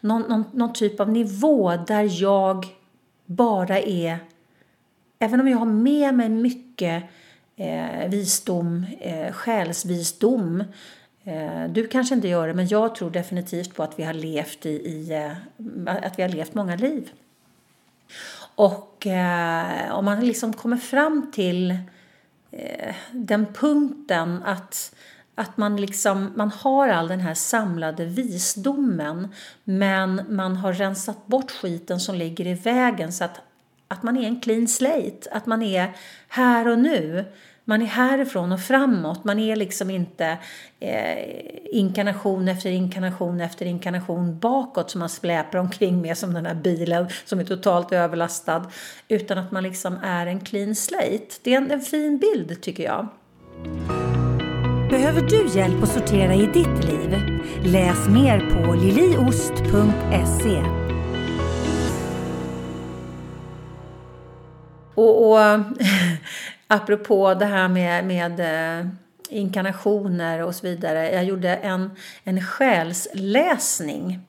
någon, 0.00 0.22
någon, 0.22 0.44
någon 0.52 0.72
typ 0.72 1.00
av 1.00 1.10
nivå 1.10 1.76
där 1.86 2.22
jag 2.22 2.66
bara 3.26 3.78
är, 3.78 4.18
även 5.18 5.40
om 5.40 5.48
jag 5.48 5.58
har 5.58 5.66
med 5.66 6.14
mig 6.14 6.28
mycket 6.28 7.04
eh, 7.58 8.08
visdom, 8.08 8.86
eh, 9.00 9.32
själsvisdom. 9.32 10.64
Eh, 11.24 11.64
du 11.70 11.86
kanske 11.86 12.14
inte 12.14 12.28
gör 12.28 12.48
det, 12.48 12.54
men 12.54 12.68
jag 12.68 12.94
tror 12.94 13.10
definitivt 13.10 13.74
på 13.74 13.82
att 13.82 13.98
vi 13.98 14.02
har 14.02 14.12
levt 14.12 14.66
i, 14.66 14.70
i 14.70 15.12
eh, 15.12 15.32
att 15.86 16.18
vi 16.18 16.22
har 16.22 16.28
levt 16.28 16.54
många 16.54 16.76
liv. 16.76 17.10
Och 18.54 19.06
eh, 19.06 19.94
om 19.94 20.04
man 20.04 20.26
liksom 20.26 20.52
kommer 20.52 20.76
fram 20.76 21.30
till 21.32 21.70
eh, 22.50 22.94
den 23.12 23.46
punkten 23.46 24.42
att 24.42 24.94
att 25.34 25.56
man, 25.56 25.76
liksom, 25.76 26.32
man 26.36 26.50
har 26.50 26.88
all 26.88 27.08
den 27.08 27.20
här 27.20 27.34
samlade 27.34 28.04
visdomen 28.04 29.28
men 29.64 30.22
man 30.28 30.56
har 30.56 30.72
rensat 30.72 31.26
bort 31.26 31.50
skiten 31.50 32.00
som 32.00 32.14
ligger 32.14 32.46
i 32.46 32.54
vägen 32.54 33.12
så 33.12 33.24
att, 33.24 33.40
att 33.88 34.02
man 34.02 34.16
är 34.16 34.26
en 34.26 34.40
clean 34.40 34.68
slate, 34.68 35.30
att 35.30 35.46
man 35.46 35.62
är 35.62 35.92
här 36.28 36.68
och 36.68 36.78
nu. 36.78 37.24
Man 37.64 37.82
är 37.82 37.86
härifrån 37.86 38.52
och 38.52 38.60
framåt. 38.60 39.24
Man 39.24 39.38
är 39.38 39.56
liksom 39.56 39.90
inte 39.90 40.38
eh, 40.80 41.18
inkarnation 41.64 42.48
efter 42.48 42.70
inkarnation 42.70 43.40
efter 43.40 43.66
inkarnation 43.66 44.38
bakåt 44.38 44.90
som 44.90 44.98
man 44.98 45.08
släpar 45.08 45.58
omkring 45.58 46.00
med 46.00 46.18
som 46.18 46.34
den 46.34 46.46
här 46.46 46.54
bilen 46.54 47.08
som 47.24 47.40
är 47.40 47.44
totalt 47.44 47.92
överlastad. 47.92 48.70
Utan 49.08 49.38
att 49.38 49.52
man 49.52 49.62
liksom 49.62 49.98
är 50.02 50.26
en 50.26 50.40
clean 50.40 50.74
slate. 50.74 51.26
Det 51.42 51.54
är 51.54 51.56
en, 51.56 51.70
en 51.70 51.80
fin 51.80 52.18
bild 52.18 52.62
tycker 52.62 52.84
jag. 52.84 53.08
Behöver 54.90 55.20
du 55.20 55.58
hjälp 55.58 55.82
att 55.82 55.88
sortera 55.88 56.34
i 56.34 56.46
ditt 56.46 56.84
liv? 56.84 57.40
Läs 57.64 58.08
mer 58.08 58.50
på 58.50 58.74
liliost.se. 58.74 60.62
Och, 64.98 65.30
och 65.30 65.38
apropå 66.66 67.34
det 67.34 67.44
här 67.44 67.68
med, 67.68 68.04
med 68.04 68.40
eh, 68.80 68.86
inkarnationer 69.28 70.42
och 70.42 70.54
så 70.54 70.66
vidare. 70.66 71.12
Jag 71.12 71.24
gjorde 71.24 71.56
en, 71.56 71.90
en 72.24 72.42
själsläsning 72.42 74.20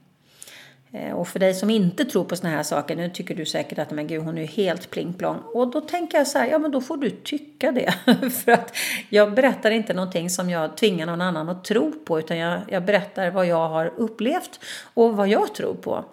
eh, 0.92 1.12
och 1.12 1.28
för 1.28 1.40
dig 1.40 1.54
som 1.54 1.70
inte 1.70 2.06
tror 2.06 2.24
på 2.24 2.36
såna 2.36 2.50
här 2.50 2.64
saker, 2.64 2.96
nu 2.96 3.10
tycker 3.10 3.36
du 3.36 3.46
säkert 3.46 3.80
att 3.80 3.92
men 3.92 4.08
gud, 4.08 4.24
hon 4.24 4.38
är 4.38 4.42
ju 4.42 4.48
helt 4.48 4.90
plingplong. 4.90 5.38
Och 5.54 5.72
då 5.72 5.82
tänker 5.82 6.18
jag 6.18 6.28
så 6.28 6.40
här, 6.40 6.48
ja 6.48 6.60
men 6.60 6.72
då 6.72 6.82
får 6.82 6.98
du 6.98 7.10
tycka 7.10 7.72
det. 7.72 7.94
för 8.46 8.52
att 8.52 8.76
jag 9.10 9.34
berättar 9.34 9.72
inte 9.72 9.94
någonting 9.94 10.30
som 10.30 10.50
jag 10.50 10.78
tvingar 10.78 11.06
någon 11.06 11.22
annan 11.22 11.50
att 11.50 11.64
tro 11.64 11.92
på, 11.92 12.20
utan 12.20 12.38
jag, 12.38 12.62
jag 12.68 12.86
berättar 12.86 13.32
vad 13.32 13.46
jag 13.46 13.70
har 13.70 13.94
upplevt 13.98 14.60
och 14.94 15.18
vad 15.18 15.28
jag 15.28 15.54
tror 15.54 15.74
på. 15.74 16.06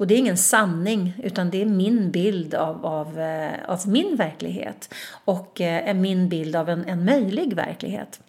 Och 0.00 0.06
det 0.06 0.14
är 0.14 0.18
ingen 0.18 0.36
sanning, 0.36 1.14
utan 1.22 1.50
det 1.50 1.62
är 1.62 1.66
min 1.66 2.10
bild 2.10 2.54
av, 2.54 2.86
av, 2.86 3.18
eh, 3.18 3.52
av 3.68 3.88
min 3.88 4.16
verklighet. 4.16 4.94
Och 5.24 5.60
eh, 5.60 5.94
min 5.94 6.28
bild 6.28 6.56
av 6.56 6.68
en, 6.68 6.84
en 6.84 7.04
möjlig 7.04 7.54
verklighet. 7.54 8.20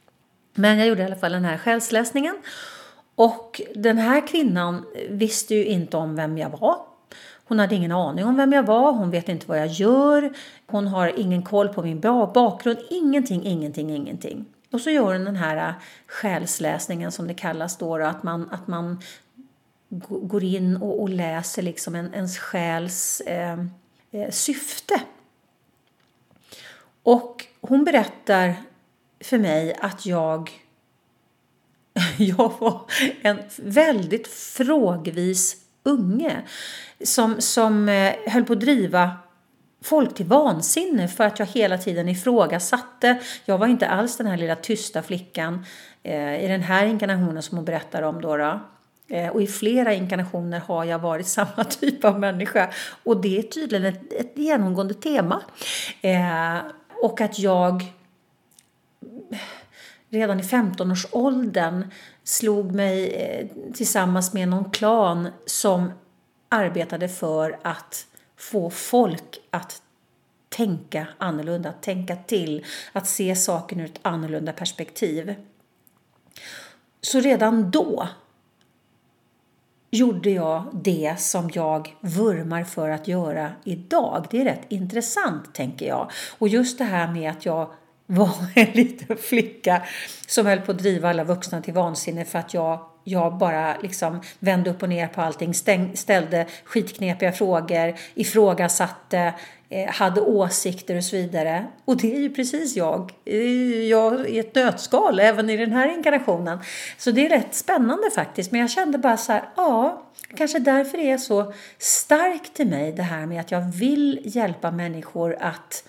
Men 0.53 0.77
jag 0.77 0.87
gjorde 0.87 1.01
i 1.01 1.05
alla 1.05 1.15
fall 1.15 1.31
den 1.31 1.45
här 1.45 1.57
själsläsningen. 1.57 2.37
Och 3.15 3.61
den 3.75 3.97
här 3.97 4.27
kvinnan 4.27 4.85
visste 5.09 5.55
ju 5.55 5.65
inte 5.65 5.97
om 5.97 6.15
vem 6.15 6.37
jag 6.37 6.49
var. 6.49 6.77
Hon 7.43 7.59
hade 7.59 7.75
ingen 7.75 7.91
aning 7.91 8.25
om 8.25 8.35
vem 8.35 8.53
jag 8.53 8.63
var, 8.63 8.91
hon 8.91 9.11
vet 9.11 9.29
inte 9.29 9.47
vad 9.47 9.59
jag 9.59 9.67
gör, 9.67 10.33
hon 10.67 10.87
har 10.87 11.19
ingen 11.19 11.43
koll 11.43 11.69
på 11.69 11.81
min 11.81 11.99
bakgrund, 11.99 12.79
ingenting, 12.89 13.43
ingenting, 13.43 13.89
ingenting. 13.89 14.45
Och 14.71 14.81
så 14.81 14.89
gör 14.89 15.13
hon 15.13 15.25
den 15.25 15.35
här 15.35 15.69
eh, 15.69 15.73
själsläsningen 16.07 17.11
som 17.11 17.27
det 17.27 17.33
kallas 17.33 17.77
då, 17.77 17.95
att 17.95 18.23
man, 18.23 18.49
att 18.51 18.67
man 18.67 19.01
går 19.99 20.43
in 20.43 20.77
och, 20.77 21.01
och 21.01 21.09
läser 21.09 21.61
liksom 21.61 21.95
en, 21.95 22.13
ens 22.13 22.37
själs 22.37 23.21
eh, 23.21 23.59
eh 24.11 24.29
syfte. 24.29 25.01
Och 27.03 27.45
hon 27.61 27.83
berättar 27.83 28.55
för 29.19 29.37
mig 29.37 29.75
att 29.79 30.05
jag, 30.05 30.51
jag 32.17 32.53
var 32.59 32.81
en 33.21 33.39
väldigt 33.57 34.27
frågvis 34.27 35.55
unge 35.83 36.41
som, 37.03 37.41
som 37.41 37.89
eh, 37.89 38.13
höll 38.27 38.43
på 38.43 38.53
att 38.53 38.59
driva 38.59 39.11
folk 39.83 40.15
till 40.15 40.25
vansinne 40.25 41.07
för 41.07 41.23
att 41.23 41.39
jag 41.39 41.45
hela 41.45 41.77
tiden 41.77 42.09
ifrågasatte. 42.09 43.19
Jag 43.45 43.57
var 43.57 43.67
inte 43.67 43.87
alls 43.87 44.17
den 44.17 44.27
här 44.27 44.37
lilla 44.37 44.55
tysta 44.55 45.03
flickan 45.03 45.65
eh, 46.03 46.43
i 46.45 46.47
den 46.47 46.61
här 46.61 46.85
inkarnationen 46.85 47.43
som 47.43 47.57
hon 47.57 47.65
berättar 47.65 48.01
om. 48.01 48.21
Då, 48.21 48.37
då. 48.37 48.59
Eh, 49.11 49.29
och 49.29 49.41
i 49.41 49.47
flera 49.47 49.93
inkarnationer 49.93 50.59
har 50.59 50.85
jag 50.85 50.99
varit 50.99 51.27
samma 51.37 51.63
typ 51.63 52.05
av 52.05 52.19
människa. 52.19 52.69
Och 53.03 53.21
det 53.21 53.37
är 53.37 53.43
tydligen 53.43 53.85
ett, 53.85 54.13
ett 54.13 54.37
genomgående 54.37 54.93
tema. 54.93 55.41
Eh, 56.01 56.57
och 57.01 57.21
att 57.21 57.39
jag 57.39 57.83
redan 60.09 60.39
i 60.39 60.43
15-årsåldern 60.43 61.91
slog 62.23 62.71
mig 62.71 63.13
eh, 63.13 63.47
tillsammans 63.73 64.33
med 64.33 64.47
någon 64.47 64.71
klan 64.71 65.27
som 65.45 65.91
arbetade 66.49 67.09
för 67.09 67.59
att 67.61 68.05
få 68.37 68.69
folk 68.69 69.39
att 69.49 69.81
tänka 70.49 71.07
annorlunda, 71.17 71.69
att 71.69 71.83
tänka 71.83 72.15
till, 72.15 72.65
att 72.91 73.07
se 73.07 73.35
saken 73.35 73.79
ur 73.79 73.85
ett 73.85 73.99
annorlunda 74.01 74.53
perspektiv. 74.53 75.35
Så 77.01 77.19
redan 77.19 77.71
då 77.71 78.07
gjorde 79.91 80.29
jag 80.29 80.63
det 80.73 81.15
som 81.19 81.49
jag 81.53 81.95
vurmar 81.99 82.63
för 82.63 82.89
att 82.89 83.07
göra 83.07 83.51
idag. 83.63 84.25
Det 84.31 84.41
är 84.41 84.45
rätt 84.45 84.65
intressant, 84.69 85.55
tänker 85.55 85.87
jag. 85.87 86.11
Och 86.37 86.47
just 86.47 86.77
det 86.77 86.83
här 86.83 87.11
med 87.11 87.31
att 87.31 87.45
jag 87.45 87.71
var 88.05 88.31
en 88.55 88.71
liten 88.71 89.17
flicka 89.17 89.81
som 90.27 90.45
höll 90.45 90.59
på 90.59 90.71
att 90.71 90.77
driva 90.77 91.09
alla 91.09 91.23
vuxna 91.23 91.61
till 91.61 91.73
vansinne 91.73 92.25
för 92.25 92.39
att 92.39 92.53
jag, 92.53 92.79
jag 93.03 93.37
bara 93.37 93.77
liksom 93.81 94.21
vände 94.39 94.69
upp 94.69 94.83
och 94.83 94.89
ner 94.89 95.07
på 95.07 95.21
allting, 95.21 95.53
stäng, 95.53 95.97
ställde 95.97 96.45
skitknepiga 96.63 97.31
frågor, 97.31 97.95
ifrågasatte, 98.13 99.33
Eh, 99.73 99.91
hade 99.91 100.21
åsikter 100.21 100.97
och 100.97 101.03
så 101.03 101.15
vidare. 101.15 101.67
Och 101.85 101.97
det 101.97 102.15
är 102.15 102.19
ju 102.19 102.29
precis 102.29 102.75
jag, 102.75 103.11
jag 103.89 104.29
i 104.29 104.39
ett 104.39 104.55
nötskal, 104.55 105.19
även 105.19 105.49
i 105.49 105.57
den 105.57 105.71
här 105.71 105.93
inkarnationen. 105.93 106.59
Så 106.97 107.11
det 107.11 107.25
är 107.25 107.29
rätt 107.29 107.55
spännande 107.55 108.11
faktiskt. 108.15 108.51
Men 108.51 108.61
jag 108.61 108.69
kände 108.69 108.97
bara 108.97 109.17
så 109.17 109.31
här, 109.31 109.49
ja, 109.55 110.03
kanske 110.35 110.59
därför 110.59 110.97
är 110.97 111.17
så 111.17 111.53
starkt 111.77 112.53
till 112.53 112.67
mig 112.67 112.91
det 112.91 113.03
här 113.03 113.25
med 113.25 113.41
att 113.41 113.51
jag 113.51 113.61
vill 113.61 114.21
hjälpa 114.23 114.71
människor 114.71 115.37
att 115.39 115.83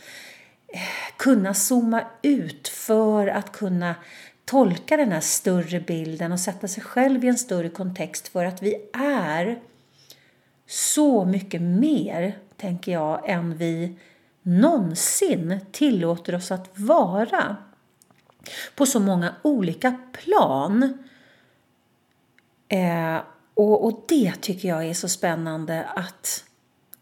eh, 0.68 0.80
kunna 1.16 1.55
zooma 1.55 2.03
ut 2.22 2.68
för 2.68 3.26
att 3.26 3.53
kunna 3.53 3.95
tolka 4.45 4.97
den 4.97 5.12
här 5.12 5.20
större 5.20 5.80
bilden 5.80 6.33
och 6.33 6.41
sätta 6.41 6.68
sig 6.68 6.83
själv 6.83 7.24
i 7.24 7.28
en 7.28 7.39
större 7.39 7.68
kontext 7.68 8.28
för 8.28 8.45
att 8.45 8.62
vi 8.62 8.76
är 8.93 9.59
så 10.66 11.24
mycket 11.24 11.62
mer, 11.62 12.39
tänker 12.63 12.93
jag, 12.93 13.31
än 13.31 13.57
vi 13.57 13.99
någonsin 14.43 15.61
tillåter 15.73 16.35
oss 16.35 16.53
att 16.53 16.79
vara. 16.79 17.57
På 18.75 18.87
så 18.87 19.01
många 19.01 19.35
olika 19.43 19.99
plan. 20.13 20.99
Eh, 22.69 23.17
och, 23.55 23.85
och 23.85 24.05
det 24.09 24.33
tycker 24.41 24.69
jag 24.69 24.87
är 24.87 24.95
så 24.95 25.09
spännande 25.09 25.85
att 25.85 26.45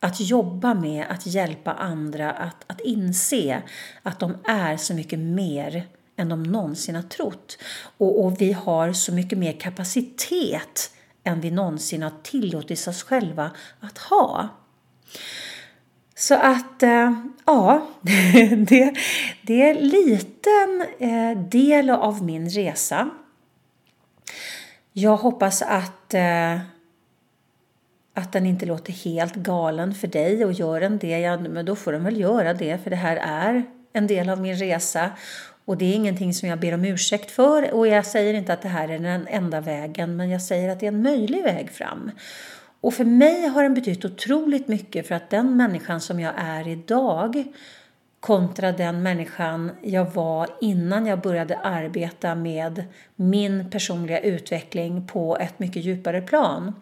att 0.02 0.20
jobba 0.20 0.74
med 0.74 1.06
att 1.08 1.26
hjälpa 1.26 1.72
andra 1.72 2.32
att, 2.32 2.64
att 2.66 2.80
inse 2.80 3.62
att 4.02 4.20
de 4.20 4.36
är 4.44 4.76
så 4.76 4.94
mycket 4.94 5.18
mer 5.18 5.88
än 6.16 6.28
de 6.28 6.42
någonsin 6.42 6.94
har 6.94 7.02
trott. 7.02 7.58
Och, 7.98 8.24
och 8.24 8.40
vi 8.40 8.52
har 8.52 8.92
så 8.92 9.12
mycket 9.12 9.38
mer 9.38 9.52
kapacitet 9.52 10.90
än 11.24 11.40
vi 11.40 11.50
någonsin 11.50 12.02
har 12.02 12.12
tillåtit 12.22 12.88
oss 12.88 13.02
själva 13.02 13.50
att 13.80 13.98
ha. 13.98 14.48
Så 16.20 16.34
att, 16.34 16.82
eh, 16.82 17.12
ja, 17.46 17.86
det, 18.00 18.94
det 19.42 19.62
är 19.62 19.74
en 19.74 19.88
liten 19.88 20.84
eh, 20.98 21.38
del 21.38 21.90
av 21.90 22.24
min 22.24 22.48
resa. 22.48 23.10
Jag 24.92 25.16
hoppas 25.16 25.62
att 25.62 26.14
eh, 26.14 26.58
att 28.14 28.32
den 28.32 28.46
inte 28.46 28.66
låter 28.66 28.92
helt 28.92 29.34
galen 29.34 29.94
för 29.94 30.06
dig 30.06 30.44
och 30.44 30.52
gör 30.52 30.80
den 30.80 30.98
det, 30.98 31.18
ja, 31.18 31.38
men 31.38 31.66
då 31.66 31.76
får 31.76 31.92
den 31.92 32.04
väl 32.04 32.20
göra 32.20 32.54
det 32.54 32.78
för 32.78 32.90
det 32.90 32.96
här 32.96 33.16
är 33.16 33.64
en 33.92 34.06
del 34.06 34.28
av 34.28 34.40
min 34.40 34.56
resa 34.56 35.10
och 35.64 35.76
det 35.76 35.84
är 35.84 35.94
ingenting 35.94 36.34
som 36.34 36.48
jag 36.48 36.60
ber 36.60 36.74
om 36.74 36.84
ursäkt 36.84 37.30
för 37.30 37.74
och 37.74 37.88
jag 37.88 38.06
säger 38.06 38.34
inte 38.34 38.52
att 38.52 38.62
det 38.62 38.68
här 38.68 38.88
är 38.88 38.98
den 38.98 39.26
enda 39.26 39.60
vägen 39.60 40.16
men 40.16 40.30
jag 40.30 40.42
säger 40.42 40.68
att 40.68 40.80
det 40.80 40.86
är 40.86 40.92
en 40.92 41.02
möjlig 41.02 41.42
väg 41.42 41.70
fram. 41.70 42.10
Och 42.80 42.94
för 42.94 43.04
mig 43.04 43.46
har 43.46 43.62
den 43.62 43.74
betytt 43.74 44.04
otroligt 44.04 44.68
mycket 44.68 45.08
för 45.08 45.14
att 45.14 45.30
den 45.30 45.56
människan 45.56 46.00
som 46.00 46.20
jag 46.20 46.34
är 46.36 46.68
idag 46.68 47.44
kontra 48.20 48.72
den 48.72 49.02
människan 49.02 49.70
jag 49.82 50.10
var 50.10 50.48
innan 50.60 51.06
jag 51.06 51.20
började 51.20 51.58
arbeta 51.58 52.34
med 52.34 52.84
min 53.16 53.70
personliga 53.70 54.20
utveckling 54.20 55.06
på 55.06 55.36
ett 55.36 55.58
mycket 55.58 55.84
djupare 55.84 56.22
plan. 56.22 56.72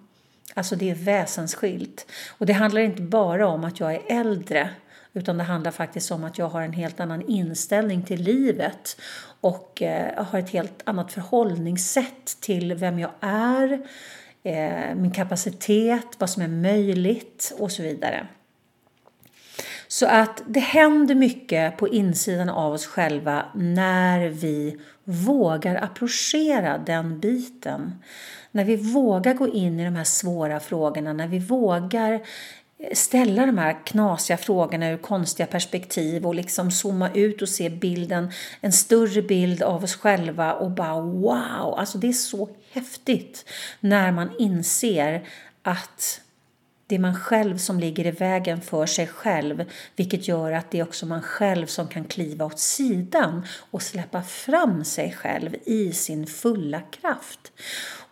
Alltså 0.55 0.77
det 0.77 0.91
är 0.91 0.95
väsensskilt. 0.95 2.07
Och 2.39 2.47
det 2.47 2.53
handlar 2.53 2.81
inte 2.81 3.03
bara 3.03 3.49
om 3.49 3.65
att 3.65 3.81
jag 3.81 3.95
är 3.95 4.03
äldre 4.21 4.71
utan 5.13 5.39
det 5.39 5.45
handlar 5.45 5.71
faktiskt 5.71 6.11
om 6.11 6.25
att 6.25 6.39
jag 6.39 6.49
har 6.49 6.63
en 6.63 6.73
helt 6.73 7.01
annan 7.01 7.23
inställning 7.29 8.03
till 8.03 8.23
livet 8.23 9.01
och 9.41 9.83
eh, 9.83 10.25
har 10.25 10.39
ett 10.39 10.51
helt 10.51 10.83
annat 10.85 11.13
förhållningssätt 11.13 12.41
till 12.41 12.75
vem 12.75 12.99
jag 12.99 13.11
är, 13.21 13.87
Eh, 14.49 14.95
min 14.95 15.11
kapacitet, 15.11 16.07
vad 16.19 16.31
som 16.31 16.43
är 16.43 16.49
möjligt 16.49 17.55
och 17.59 17.73
så 17.73 17.83
vidare. 17.83 18.27
Så 19.89 20.07
att 20.07 20.43
det 20.47 20.61
händer 20.61 21.15
mycket 21.15 21.77
på 21.77 21.89
insidan 21.89 22.49
av 22.49 22.73
oss 22.73 22.87
själva 22.87 23.45
när 23.55 24.29
vi 24.29 24.79
vågar 25.05 25.85
approchera 25.85 26.79
den 26.79 27.21
biten. 27.21 28.03
När 28.51 28.65
vi 28.65 28.77
vågar 28.77 29.35
gå 29.35 29.49
in 29.49 29.81
i 29.81 29.85
de 29.85 29.97
här 29.97 30.05
svåra 30.05 30.61
frågorna, 30.61 31.13
när 31.13 31.29
vi 31.29 31.39
vågar 31.39 32.21
ställa 32.93 33.47
de 33.47 33.59
här 33.59 33.87
knasiga 33.87 34.37
frågorna 34.37 34.91
ur 34.91 34.97
konstiga 34.97 35.47
perspektiv 35.47 36.27
och 36.27 36.35
liksom 36.35 36.71
zooma 36.71 37.11
ut 37.15 37.43
och 37.43 37.49
se 37.49 37.71
bilden, 37.71 38.31
en 38.61 38.73
större 38.73 39.23
bild 39.23 39.63
av 39.63 39.85
oss 39.85 39.97
själva 39.97 40.53
och 40.53 40.71
bara 40.71 41.01
wow, 41.01 41.75
alltså 41.79 41.99
det 41.99 42.09
är 42.09 42.13
så 42.13 42.49
häftigt 42.73 43.45
när 43.81 44.13
man 44.13 44.31
inser 44.39 45.29
att 45.63 46.21
det 46.87 46.95
är 46.95 46.99
man 46.99 47.21
själv 47.21 47.59
som 47.59 47.81
ligger 47.81 48.07
i 48.07 48.11
vägen 48.11 48.61
för 48.61 48.87
sig 48.87 49.07
själv 49.07 49.65
vilket 49.97 50.29
gör 50.29 50.53
att 50.53 50.71
det 50.71 50.79
är 50.79 50.83
också 50.83 51.07
man 51.07 51.23
själv 51.23 51.67
som 51.67 51.89
kan 51.89 52.05
kliva 52.05 52.45
åt 52.45 52.59
sidan 52.59 53.47
och 53.71 53.83
släppa 53.83 54.23
fram 54.23 54.85
sig 54.85 55.13
själv 55.13 55.57
i 55.65 55.93
sin 55.93 56.27
fulla 56.27 56.81
kraft. 56.81 57.53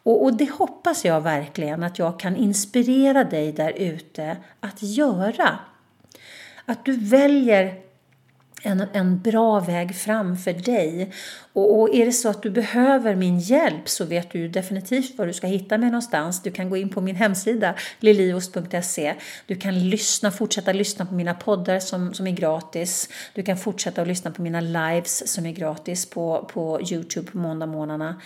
Och, 0.03 0.25
och 0.25 0.37
det 0.37 0.51
hoppas 0.51 1.05
jag 1.05 1.21
verkligen 1.21 1.83
att 1.83 1.99
jag 1.99 2.21
kan 2.21 2.37
inspirera 2.37 3.25
dig 3.25 3.53
där 3.53 3.71
ute 3.71 4.37
att 4.61 4.83
göra. 4.83 5.59
Att 6.65 6.85
du 6.85 6.97
väljer 6.97 7.86
en, 8.63 8.85
en 8.93 9.21
bra 9.21 9.61
väg 9.61 9.97
fram 9.97 10.37
för 10.37 10.53
dig. 10.53 11.13
Och, 11.53 11.81
och, 11.81 11.95
är 11.95 12.07
det 12.07 12.13
så 12.13 12.29
att 12.29 12.43
du 12.43 12.51
behöver 12.51 13.15
min 13.15 13.39
hjälp 13.39 13.89
så 13.89 14.05
vet 14.05 14.31
du 14.31 14.49
definitivt 14.49 15.19
var 15.19 15.27
du 15.27 15.33
ska 15.33 15.47
hitta 15.47 15.79
mig 15.79 15.91
någonstans. 15.91 16.43
Du 16.43 16.51
kan 16.51 16.71
gå 16.71 16.77
in 16.77 16.89
på 16.89 17.01
min 17.01 17.17
hemsida 17.17 17.75
liliost.se. 18.01 19.15
Du 19.47 19.57
kan 19.57 19.89
lyssna, 19.89 20.31
fortsätta 20.31 20.73
lyssna 20.73 21.07
på 21.07 21.15
mina 21.15 21.35
poddar 21.35 21.81
som, 21.81 22.15
som 22.15 22.27
är 22.27 22.31
gratis. 22.31 23.09
Du 23.35 23.43
kan 23.43 23.57
fortsätta 23.57 24.03
att 24.03 24.09
lyssna 24.09 24.31
på 24.31 24.43
mina 24.43 24.61
lives 24.61 25.33
som 25.33 25.47
är 25.47 25.53
gratis 25.53 26.11
på, 26.11 26.51
på 26.53 26.81
Youtube 26.91 27.31
på 27.31 27.39
måndagmorgnarna. 27.39 28.21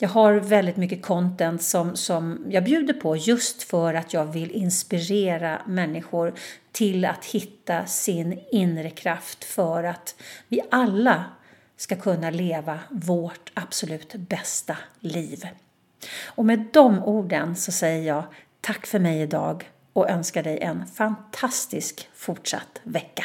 Jag 0.00 0.08
har 0.08 0.34
väldigt 0.34 0.76
mycket 0.76 1.02
content 1.02 1.62
som, 1.62 1.96
som 1.96 2.44
jag 2.48 2.64
bjuder 2.64 2.94
på 2.94 3.16
just 3.16 3.62
för 3.62 3.94
att 3.94 4.12
jag 4.12 4.24
vill 4.24 4.50
inspirera 4.50 5.62
människor 5.66 6.34
till 6.72 7.04
att 7.04 7.24
hitta 7.24 7.86
sin 7.86 8.40
inre 8.50 8.90
kraft 8.90 9.44
för 9.44 9.84
att 9.84 10.14
vi 10.48 10.60
alla 10.70 11.24
ska 11.76 11.96
kunna 11.96 12.30
leva 12.30 12.78
vårt 12.90 13.50
absolut 13.54 14.14
bästa 14.14 14.76
liv. 15.00 15.48
Och 16.26 16.44
med 16.44 16.66
de 16.72 17.02
orden 17.04 17.56
så 17.56 17.72
säger 17.72 18.08
jag 18.08 18.24
tack 18.60 18.86
för 18.86 18.98
mig 18.98 19.20
idag 19.20 19.70
och 19.92 20.10
önskar 20.10 20.42
dig 20.42 20.58
en 20.60 20.86
fantastisk 20.86 22.08
fortsatt 22.14 22.80
vecka. 22.82 23.24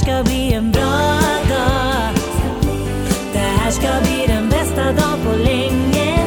ska 0.00 0.22
bli 0.22 0.52
en 0.52 0.70
bra 0.70 1.20
dag. 1.48 2.14
Det 3.32 3.38
här 3.38 3.70
ska 3.70 3.88
bli 4.02 4.24
den 4.26 4.48
bästa 4.48 4.84
dagen 4.84 5.18
på 5.24 5.36
länge. 5.36 6.26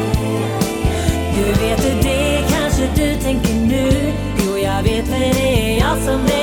Du 1.36 1.44
vet 1.62 1.86
hur 1.86 2.04
det 2.04 2.44
kanske 2.50 2.90
du 2.96 3.16
tänker 3.16 3.54
nu. 3.54 4.14
Jo, 4.38 4.58
jag 4.58 4.84
vet 4.84 5.08
för 5.08 5.20
det 5.20 5.76
är 5.76 5.80
jag 5.80 5.98
som 5.98 6.26
är 6.26 6.43